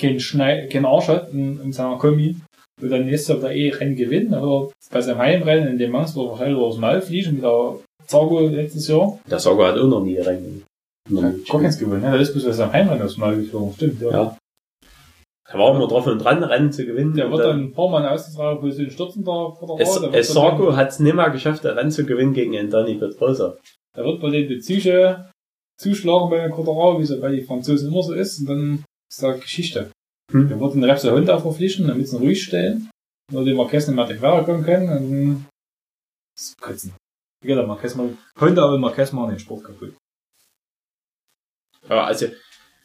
[0.00, 2.36] keinen Schnei keinen Arsch hat in, in seiner Kombi.
[2.80, 6.24] Und dann nächstes Jahr der E-Rennen gewinnen, aber bei seinem Heimrennen in dem Manns, wo
[6.24, 7.76] er wahrscheinlich aus dem Maul fliegen, mit der
[8.06, 9.20] Zargo letztes Jahr.
[9.30, 10.64] Der Sauger hat auch noch nie rein.
[11.48, 14.00] Gar keins gewonnen, ja, das ist bloß bei seinem Heimrennen aus dem Maul geflogen, stimmt,
[14.02, 14.10] ja.
[14.10, 14.36] Ja.
[15.52, 17.14] Da war immer drauf und dran, Rennen zu gewinnen.
[17.14, 20.32] Der wird dann- ein paar Mal ausgetragen, wo sie den Stürzen da der Es, es
[20.32, 23.58] Sarko hat es nimmer geschafft, ein Rennen zu gewinnen gegen Antoni Pedrosa.
[23.94, 25.30] Da wird bei den Bezüge
[25.78, 29.22] zuschlagen bei den Quadraro, wie es bei den Franzosen immer so ist, und dann ist
[29.22, 29.90] da Geschichte.
[30.30, 30.48] Hm.
[30.48, 32.88] Der wird den Repsol Honda verpflichten, damit sie ihn ruhig stellen,
[33.30, 35.46] nur den Marquez nicht mehr die Quere kommen können, und dann
[36.34, 36.94] das ist kotzen.
[37.44, 39.94] Geht der Marquez mal, Honda und Marquez machen den Sport kaputt.
[41.88, 42.28] Ja, also,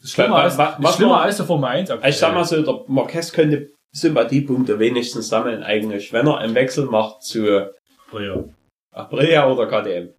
[0.04, 2.10] schlimmer, als, was schlimmer man- als der Formel 1 aktuell.
[2.10, 6.86] ich sag mal so, der Marquez könnte Sympathiepunkte wenigstens sammeln eigentlich, wenn er einen Wechsel
[6.86, 7.46] macht zu
[8.12, 8.44] Ja.
[8.92, 10.10] Aprilia oder KTM.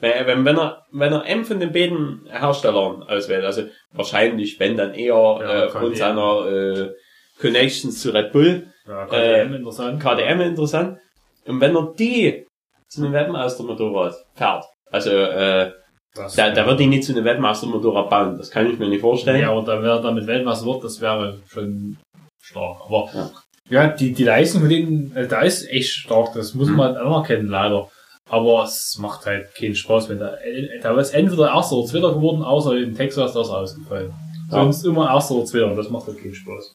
[0.00, 3.62] Wenn, wenn, wenn er, wenn er M von den beiden Herstellern auswählt, also
[3.92, 5.98] wahrscheinlich, wenn dann eher Ja, äh, aufgrund KTM.
[5.98, 6.94] seiner äh,
[7.40, 10.00] Connections zu Red Bull, Ja, KTM interessant.
[10.02, 10.98] KTM interessant.
[11.46, 12.46] Und wenn er die
[12.88, 15.72] zu einem Weltmeistermotorrad fährt, also äh,
[16.18, 19.00] Das da, da wird die nicht zu einem Weltmeistermotorrad bauen, das kann ich mir nicht
[19.00, 19.40] vorstellen.
[19.40, 21.96] Ja, aber da wäre damit Weltmeister wird, das wäre schon
[22.42, 22.78] stark.
[22.86, 23.30] Aber Ja.
[23.70, 26.76] ja, die, die Leistung von denen, äh, da ist echt stark, das muss Mhm.
[26.76, 27.88] man anerkennen, leider.
[28.30, 30.34] Aber es macht halt keinen Spaß, wenn da,
[30.82, 34.12] da ist entweder erster oder zweiter geworden, außer in Texas, das ist ausgefallen.
[34.50, 34.62] Ja.
[34.62, 36.72] Sonst immer erster oder zweiter und das macht halt keinen Spaß.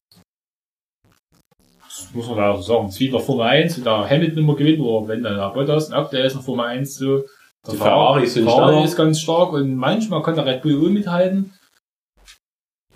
[1.85, 4.79] das muss man da auch sagen, es ist wieder Formel 1, da Hamilton immer gewinnt,
[4.79, 7.23] oder wenn dann der Bottas, und aktuell ist noch Formel 1 so.
[7.65, 8.83] Der Die sind Ferrari schneller.
[8.85, 11.53] ist ganz stark und manchmal kann der Red Bull auch mithalten.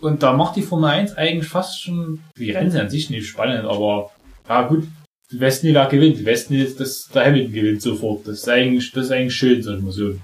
[0.02, 3.28] Und da macht die Formel 1 eigentlich fast schon, die Rennen sind an sich nicht
[3.28, 4.12] spannend, aber,
[4.48, 4.84] ja gut,
[5.32, 6.26] nie, wer gewinnt.
[6.26, 8.28] Weißt nie, dass der Hamilton gewinnt sofort.
[8.28, 10.16] Das ist eigentlich, das ist eigentlich schön, sag ich mal so.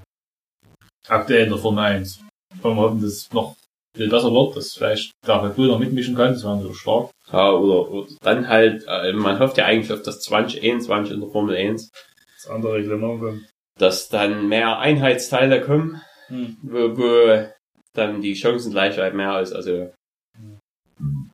[1.08, 2.20] Aktuell in der Formel 1.
[2.62, 3.56] Wollen wir hoffen, dass es noch
[3.96, 7.10] viel besser wird, dass vielleicht der Red Bull noch mitmischen kann, das wäre so stark.
[7.32, 11.30] Ja, oder, oder dann halt, äh, man hofft ja eigentlich auf das 2021 in der
[11.30, 11.90] Formel 1,
[12.36, 13.53] Das andere Reglement kommt.
[13.78, 16.56] Dass dann mehr Einheitsteile kommen, Hm.
[16.62, 17.46] wo, wo
[17.92, 19.52] dann die Chancengleichheit mehr ist.
[19.52, 19.92] Also,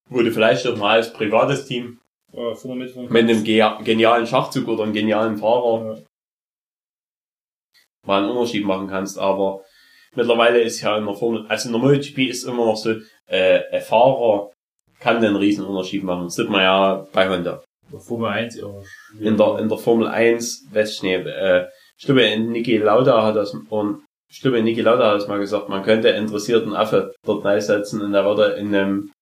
[0.08, 1.98] wo du vielleicht auch mal als privates Team
[2.54, 6.02] vorne mit einem ge genialen Schachzug oder einem genialen Fahrer Ja.
[8.06, 9.62] mal einen Unterschied machen kannst, aber
[10.14, 12.94] mittlerweile ist ja in der Formel, also in der MotoGP ist immer noch so,
[13.26, 14.50] äh, ein Fahrer
[14.98, 16.24] kann den riesen Unterschied machen.
[16.24, 17.62] Das sieht man ja bei Honda.
[17.98, 18.66] Formel 1 ja.
[19.18, 21.66] In der, in der Formel 1, weiß ich nicht, äh,
[22.00, 24.02] ich glaube, Niki Lauda hat das, und
[24.32, 28.12] ich glaube, Niki Lauda hat das mal gesagt, man könnte interessierten Affe dort reinsetzen und
[28.12, 29.12] der würde in einem,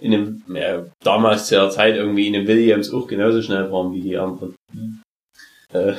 [0.00, 3.92] in einem, äh, damals zu der Zeit irgendwie in einem Williams auch genauso schnell fahren
[3.92, 4.56] wie die anderen.
[4.72, 5.02] Mhm.
[5.72, 5.94] Äh,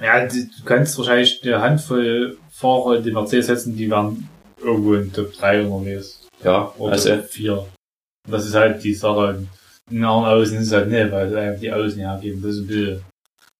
[0.00, 4.28] Ja, du kannst wahrscheinlich eine Handvoll Fahrer in die Mercedes setzen, die werden
[4.60, 6.26] irgendwo in Top 3 unterwegs.
[6.42, 7.58] ja, Oder also, Top 4.
[7.58, 9.46] Und das ist halt die Sache.
[9.90, 12.42] In anderen Außen ist es halt nicht, weil sie einfach die Außen hergeben.
[12.42, 13.04] Das ist ein bisschen,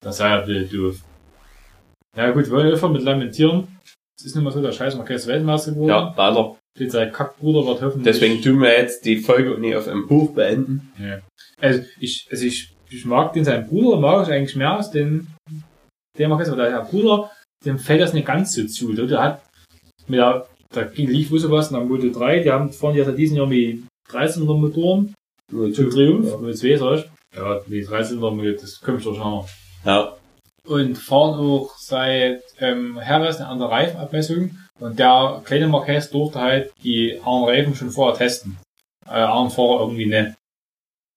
[0.01, 0.97] das ist ja ein bisschen doof.
[2.17, 3.69] Ja gut, wir wollen einfach mit lamentieren.
[4.19, 5.89] Es ist nicht mehr so der scheiß Marquez Weltmeister geworden.
[5.89, 6.57] ja, leider.
[6.77, 8.05] Steht sein Kackbruder wird hoffentlich.
[8.05, 10.93] Deswegen tun wir jetzt die Folge nicht auf einem Hoch beenden.
[10.99, 11.21] Ja.
[11.61, 15.29] Also ich, also ich, ich mag den seinen Bruder, mag ich eigentlich mehr als den,
[16.17, 17.31] der Marquez, aber der Bruder,
[17.65, 18.93] dem fällt das nicht ganz so zu.
[18.93, 19.43] Der, der hat
[20.07, 23.47] mit der, da lief wohl sowas am Moto 3, die haben fahren jetzt diesen Jahr
[23.47, 25.15] mit 13er Motoren,
[25.53, 27.05] Nur Triumph, mit 2 sag ich.
[27.37, 29.45] Ja, die 13er mit, das kommt schon schon.
[29.85, 30.17] Ja,
[30.69, 36.73] Und fahren auch seit ähm, Harris eine andere Reifenabmessung und der kleine Marquez durfte halt
[36.85, 38.59] die anderen Reifen schon vorher testen.
[39.07, 40.35] Äh, anderen Fahrer irgendwie nicht.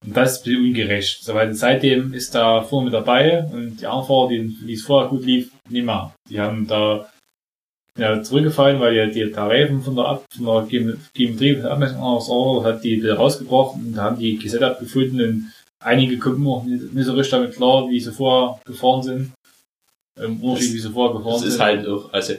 [0.06, 1.24] Und das ist ein bisschen ungerecht.
[1.24, 4.84] So, weil seitdem ist da vorne mit dabei und die anderen Fahrer, die, die es
[4.84, 6.14] vorher gut lief, nicht mehr.
[6.30, 7.08] Die haben da
[7.98, 10.66] ja, zurückgefallen, weil ja die, der Reifen von der, Ab, von der
[11.14, 15.22] Geometrie von der Abmessung aus Auto hat die wieder rausgebracht und haben die Gesetup gefunden
[15.22, 15.52] und
[15.84, 19.32] einige kommen auch nicht so richtig damit klar, wie sie vorher gefahren sind.
[20.16, 21.50] Wie sie vorher gefahren das sind.
[21.54, 22.34] ist halt auch, also,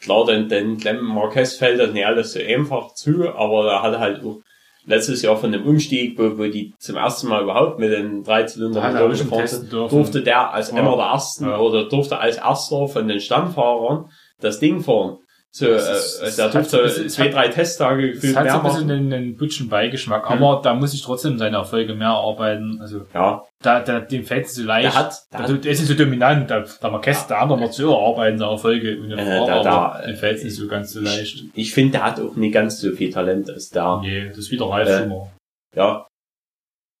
[0.00, 3.98] klar, den, den Clem Marquez fällt das nicht alles so einfach zu, aber er hat
[3.98, 4.38] halt auch
[4.86, 8.44] letztes Jahr von dem Umstieg, wo, wo die zum ersten Mal überhaupt mit den drei
[8.44, 10.76] Zylinder Da hat er Motoren auch schon gefahren sind, durfte der als Ja.
[10.78, 11.58] einer der ersten Ja.
[11.58, 14.10] oder durfte als erster von den Stammfahrern
[14.40, 15.18] das Ding fahren.
[15.54, 18.90] So, äh, der hat so zwei, drei Testtage Es gefühlt hat so mehr ein bisschen
[18.90, 20.42] einen, einen butschen Beigeschmack, Hm.
[20.42, 22.80] aber da muss ich trotzdem seine Erfolge mehr arbeiten.
[22.80, 24.86] Also Ja, da, da dem fällt es so leicht.
[24.86, 27.74] der hat, der also, hat, es ist so dominant, da, da Marquez, der andere wird
[27.74, 29.16] so arbeiten, seine Erfolge und Äh,
[29.46, 31.44] da- da, dem fällt es nicht so ganz so leicht.
[31.52, 33.98] ich finde, der hat auch nicht ganz so viel Talent als der.
[34.00, 35.32] Nee, das ist wieder Ralf Äh, Schummer.
[35.76, 36.06] Ja.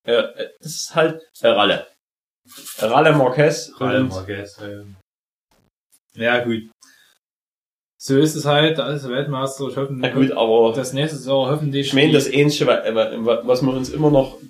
[0.06, 1.86] Äh, äh, das ist halt äh, Ralle.
[2.80, 4.58] Ralle Marquez und Marquez.
[4.62, 4.96] ähm.
[6.14, 6.64] Ja, gut.
[8.04, 9.68] So ist es halt, da ist der Weltmeister.
[9.68, 11.86] Ich hoffe, na gut, aber das nächste Jahr hoffentlich.
[11.86, 14.40] ich meine, das Ähnliche, wa- was wir uns immer noch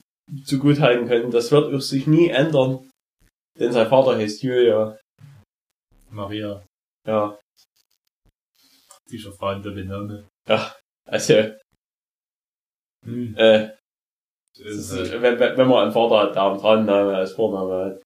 [0.46, 2.88] zugute halten können, das wird sich nie ändern.
[3.58, 4.96] Denn sein Vater heißt Julia.
[6.10, 6.64] Maria,
[7.06, 7.38] Ja,
[9.10, 10.28] die Frau der Bename.
[11.06, 11.34] also,
[13.04, 13.34] Hm.
[13.36, 13.68] äh,
[14.58, 15.20] ist halt.
[15.20, 18.02] wenn, wenn man einen Vater hat, der einen Frauenname als Vorname hat,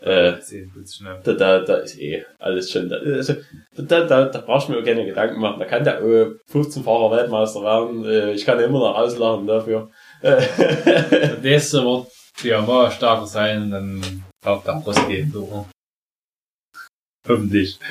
[0.00, 0.38] äh,
[1.24, 3.34] da, da, da ist eh alles schon, da, also,
[3.76, 5.60] da, da, da brauchst du mir auch keine Gedanken machen.
[5.60, 8.04] Da kann der äh, 15 Fahrer Weltmeister werden.
[8.04, 9.90] Äh, ich kann ihn immer noch auslachen dafür.
[10.22, 12.06] Der nächste wird
[12.42, 15.26] ja mal stärker sein, und dann auch der Prosti.
[15.32, 15.66] So.
[17.26, 17.78] Hoffentlich.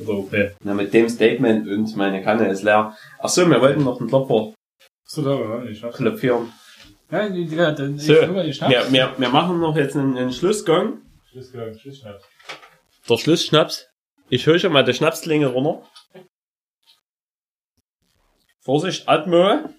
[0.00, 0.56] Oder auch nicht.
[0.64, 2.96] Na, mit dem Statement und meine Kanne ist leer.
[3.18, 4.52] Ach so, wir wollten noch einen Klopfer
[5.08, 5.96] So, da war ich schaff's.
[5.96, 6.52] klopfieren.
[7.10, 7.56] Ja, die, die,
[7.98, 8.14] So.
[8.14, 11.02] Wir, wir, wir machen noch jetzt einen, einen Schlussgang.
[11.30, 12.24] Schlussgang, Schlussschnaps.
[13.08, 13.86] Der Schlussschnaps.
[14.28, 15.86] Ich hole schon mal die Schnapslinge runter.
[18.60, 19.70] Vorsicht, Atmo.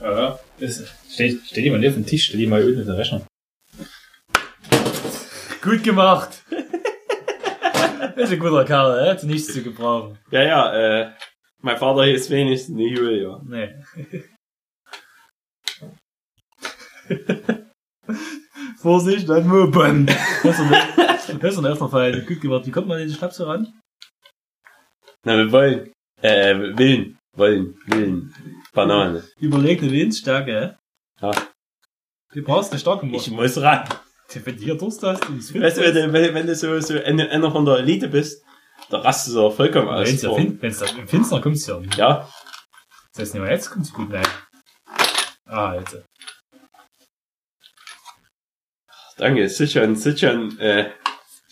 [0.00, 2.86] Ja, das steht, steht die mal nicht auf dem Tisch, steht die mal unten in
[2.86, 3.22] der Rechner.
[5.62, 6.42] Gut gemacht.
[8.16, 10.18] das ist ein guter Kerl, er hat nichts zu gebrauchen.
[10.32, 11.12] Ja, ja, äh,
[11.60, 13.40] mein Vater hieß wenigstens nicht Julia.
[13.44, 13.74] Nee.
[18.78, 20.06] Vorsicht, ein Möbel.
[20.42, 21.02] Das ist ein
[21.40, 22.22] das ist ein erster Fall.
[22.22, 22.66] Gut gemacht.
[22.66, 23.72] Wie kommt man an den Schnaps heran?
[25.24, 25.92] Na, wir wollen.
[26.20, 27.18] Äh, willen.
[27.36, 27.78] Wollen.
[27.86, 28.34] Willen.
[28.72, 29.24] Banane.
[29.38, 30.78] Überlegte Windstärke.
[31.20, 31.30] Ja.
[32.32, 33.88] Du brauchst eine starke Ich muss ran.
[34.34, 36.80] Wenn du hier Durst hast, und es Weißt du, wenn du, wenn, wenn du so,
[36.80, 38.42] so einer von der Elite bist,
[38.88, 40.08] da rastest du vollkommen aus.
[40.08, 41.96] Wenn es ja im Finstern kommst du ja.
[41.96, 42.28] Ja,
[43.12, 44.26] Das heißt nicht mal jetzt kommst du gut rein.
[45.44, 46.02] Ah, jetzt.
[49.16, 49.48] Danke.
[49.48, 50.90] Sieht schon, äh,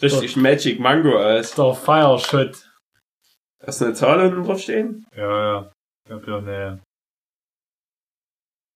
[0.03, 1.55] richtig Magic Mango aus.
[1.55, 2.67] Der Fire Shot.
[3.65, 5.07] Hast du eine Zahl unten drauf stehen?
[5.15, 5.73] Ja, ja.
[6.07, 6.81] Ich hab hier eine.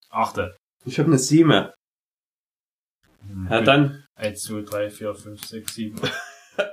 [0.09, 0.55] Achte.
[0.85, 1.51] Ich habe eine 7.
[3.27, 4.05] Hm, Ja, dann.
[4.15, 6.01] 1, 2, 3, 4, 5, 6, 7.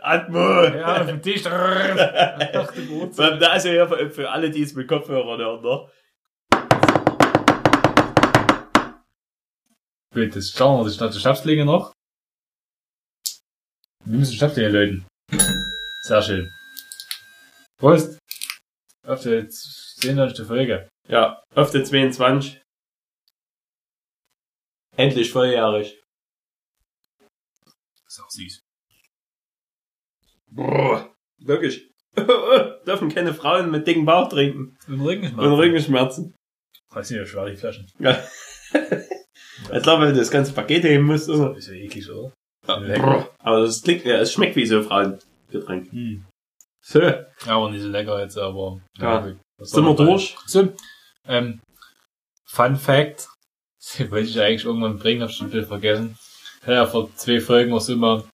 [0.02, 0.62] Atmo!
[0.64, 3.38] Ja, du Wurzel.
[3.38, 5.88] Beim also hier für, für alle, die es mit Kopfhörern hören, ne?
[10.14, 11.92] Gut, das schauen wir, das ist die Schnapslinge noch.
[14.12, 15.06] Wir müssen Schnapslinge läuten.
[16.02, 16.50] Sehr schön.
[17.78, 18.18] Prost!
[19.06, 20.34] Auf die 10.
[20.44, 20.86] Folge.
[21.08, 22.60] Ja, auf der 22.
[24.98, 25.98] Endlich volljährig.
[28.06, 28.60] ist auch süß.
[30.50, 31.90] Boah, wirklich.
[32.14, 34.76] Dürfen keine Frauen mit dicken Bauch trinken.
[34.88, 35.40] Und Rückenschmerzen.
[35.40, 36.34] Und Rückenschmerzen.
[36.90, 37.90] Das sind ja schwer, die Flaschen.
[37.98, 38.22] Ja.
[39.72, 41.56] Ich glaube, wenn du das ganze Paket nehmen musst, oder?
[41.56, 42.32] Ist ja eklig, oder?
[42.66, 43.28] Ja.
[43.38, 45.90] Aber das klingt, ja, es schmeckt wie so Frauengetränk.
[45.90, 46.24] Hm.
[46.80, 48.80] So, Ja, aber nicht so lecker jetzt, aber.
[48.98, 49.32] Ja.
[49.58, 50.36] Was sind wir durch?
[50.46, 50.72] So,
[51.26, 51.60] ähm,
[52.44, 53.28] Fun Fact.
[53.98, 56.16] Den wollte ich eigentlich irgendwann bringen, hab schon wieder vergessen.
[56.60, 58.24] Ich hatte ja vor zwei Folgen was immer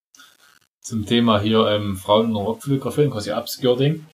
[0.83, 4.07] zum Thema hier, ähm, Frauen in der Rockfotografie, quasi Upskirting.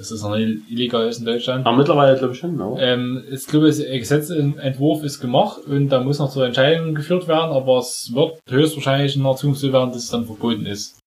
[0.00, 1.66] Das ist noch illegal ist in Deutschland.
[1.66, 2.80] Aber mittlerweile glaube ich schon, oder?
[2.80, 7.52] Ähm, ich glaube, das Gesetzentwurf ist gemacht und da muss noch zur Entscheidung geführt werden,
[7.52, 10.98] aber es wird höchstwahrscheinlich in der Zukunft so werden, dass es dann verboten ist.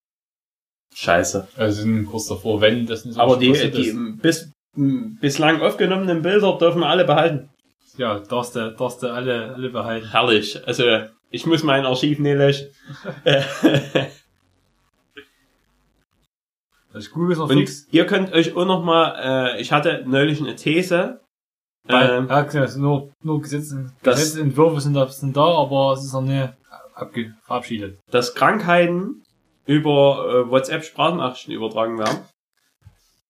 [0.94, 1.48] Scheiße.
[1.58, 6.56] Also sind kurz davor, wenn das nicht so Aber die, die bis, bislang aufgenommenen Bilder
[6.60, 7.50] dürfen wir alle behalten.
[7.98, 10.12] Ja, darfst du, darfst du alle, alle behalten.
[10.12, 10.60] Herrlich.
[10.68, 10.84] Also,
[11.32, 12.68] ich muss mein Archiv nicht löschen.
[16.94, 17.88] Das ist gut, ist noch Und fix.
[17.92, 21.20] ihr könnt euch auch noch mal, äh, ich hatte neulich eine These.
[21.86, 26.06] Weil, Ähm, ja, sind nur, nur Gesetze, Das- Gesetzentwürfe sind da, sind da, aber es
[26.06, 26.54] ist noch nicht
[26.96, 28.00] abge, verabschiedet.
[28.10, 29.24] dass Krankheiten
[29.66, 32.20] über äh, WhatsApp Sprachnachrichten übertragen werden.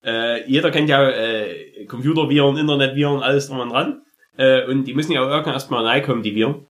[0.05, 4.01] Äh, jeder kennt ja äh, Computerviren, Internetviren, alles drum und dran.
[4.37, 6.67] Äh, und die müssen ja auch irgendwann erstmal reinkommen, die Viren.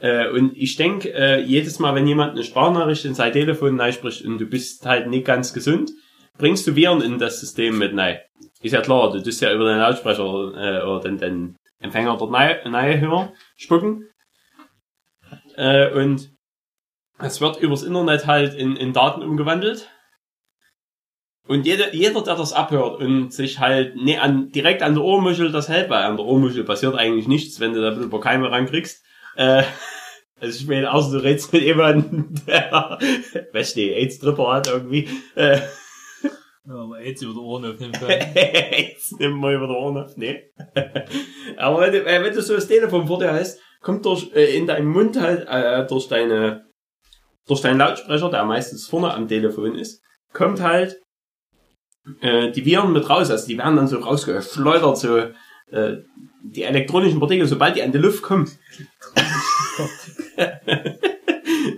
[0.00, 4.24] Äh, und ich denke, äh, jedes Mal, wenn jemand eine Sprachnachricht in sein Telefon spricht
[4.24, 5.92] und du bist halt nicht ganz gesund,
[6.38, 8.20] bringst du Viren in das System mit rein.
[8.60, 12.32] Ist ja klar, du tust ja über den Lautsprecher äh, oder den, den Empfänger dort
[12.32, 14.08] rein, hören, spucken.
[15.56, 16.30] Äh, und
[17.18, 19.88] es wird übers Internet halt in, in Daten umgewandelt.
[21.46, 25.52] Und jeder, jeder, der das abhört und sich halt ne, an, direkt an der Ohrmuschel
[25.52, 28.50] das hält, weil an der Ohrmuschel passiert eigentlich nichts, wenn du da ein bisschen Keime
[28.50, 29.04] rankriegst.
[29.36, 29.64] Äh,
[30.40, 32.98] also ich meine, außer du redest mit jemandem, der,
[33.52, 35.08] weißt du, AIDS-Tripper hat irgendwie.
[35.34, 35.60] Äh,
[36.66, 38.22] Ja, aber AIDS über die Ohren öffnen können.
[38.34, 40.50] Jetzt nimm mal über die Ohren auf, nee.
[41.58, 44.66] Aber wenn du, wenn du so das Telefon vor dir hast, kommt durch, äh, in
[44.66, 46.64] deinem Mund halt, äh, durch deine,
[47.46, 50.98] durch deinen Lautsprecher, der meistens vorne am Telefon ist, kommt halt,
[52.22, 55.98] äh, die Viren mit raus, also die werden dann so rausgeschleudert, so, äh,
[56.42, 58.50] die elektronischen Partikel, sobald die an die Luft kommen.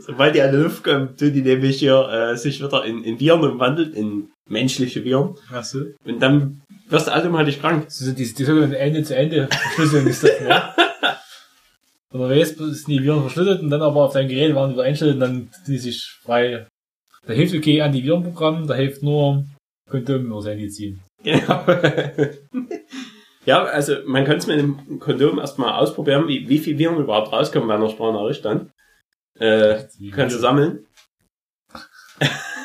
[0.06, 3.18] sobald die an die Luft kommen, tun die nämlich hier, äh, sich wieder in, in
[3.18, 5.34] Viren umwandelt, in menschliche Viren.
[5.52, 5.80] Ach so.
[6.04, 7.84] Und dann wirst du automatisch krank.
[7.86, 10.62] Das ist die, die sogenannte Ende-zu-Ende-Verschlüsselung ist das, ne?
[12.10, 14.84] Wenn du weißt, sind die Viren verschlüsselt und dann aber auf dein Gerät waren wieder
[14.84, 16.66] einstellt und dann die sich frei.
[17.26, 19.44] Da hilft okay Antivirenprogramm, da hilft nur
[19.90, 21.00] Kondom über sein ziehen.
[21.24, 21.64] Genau.
[23.44, 27.32] ja, also man kann es mit dem Kondom erstmal ausprobieren, wie, wie viel Viren überhaupt
[27.32, 28.70] rauskommen bei einer Sprachnachricht dann.
[29.38, 30.86] Äh, kannst du sammeln.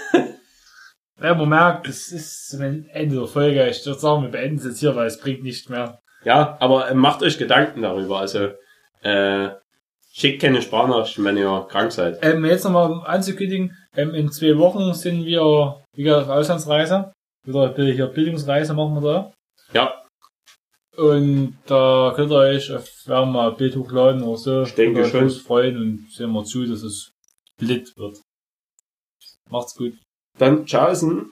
[1.22, 3.68] Ja, man merkt, es ist ein Ende der Folge.
[3.69, 5.99] Ich würde sagen, wir beenden es jetzt hier, weil es bringt nicht mehr.
[6.23, 8.19] Ja, aber äh, macht euch Gedanken darüber.
[8.19, 8.49] Also
[9.03, 9.49] äh,
[10.11, 12.18] schickt keine Sprachnachrichten, wenn ihr krank seid.
[12.23, 17.14] Ähm, jetzt nochmal anzukündigen, ähm, in zwei Wochen sind wir wieder auf Auslandsreise.
[17.45, 19.34] Wieder hier Bildungsreise machen wir da.
[19.73, 20.01] Ja,
[21.02, 24.61] Und da könnt ihr euch auf ein Bild hochladen oder so.
[24.61, 25.32] Ich denke schon.
[25.32, 27.11] freuen und sehen wir zu, dass es
[27.60, 28.22] lit wird.
[29.49, 29.94] Macht's gut.
[30.38, 31.32] dann tschaußen.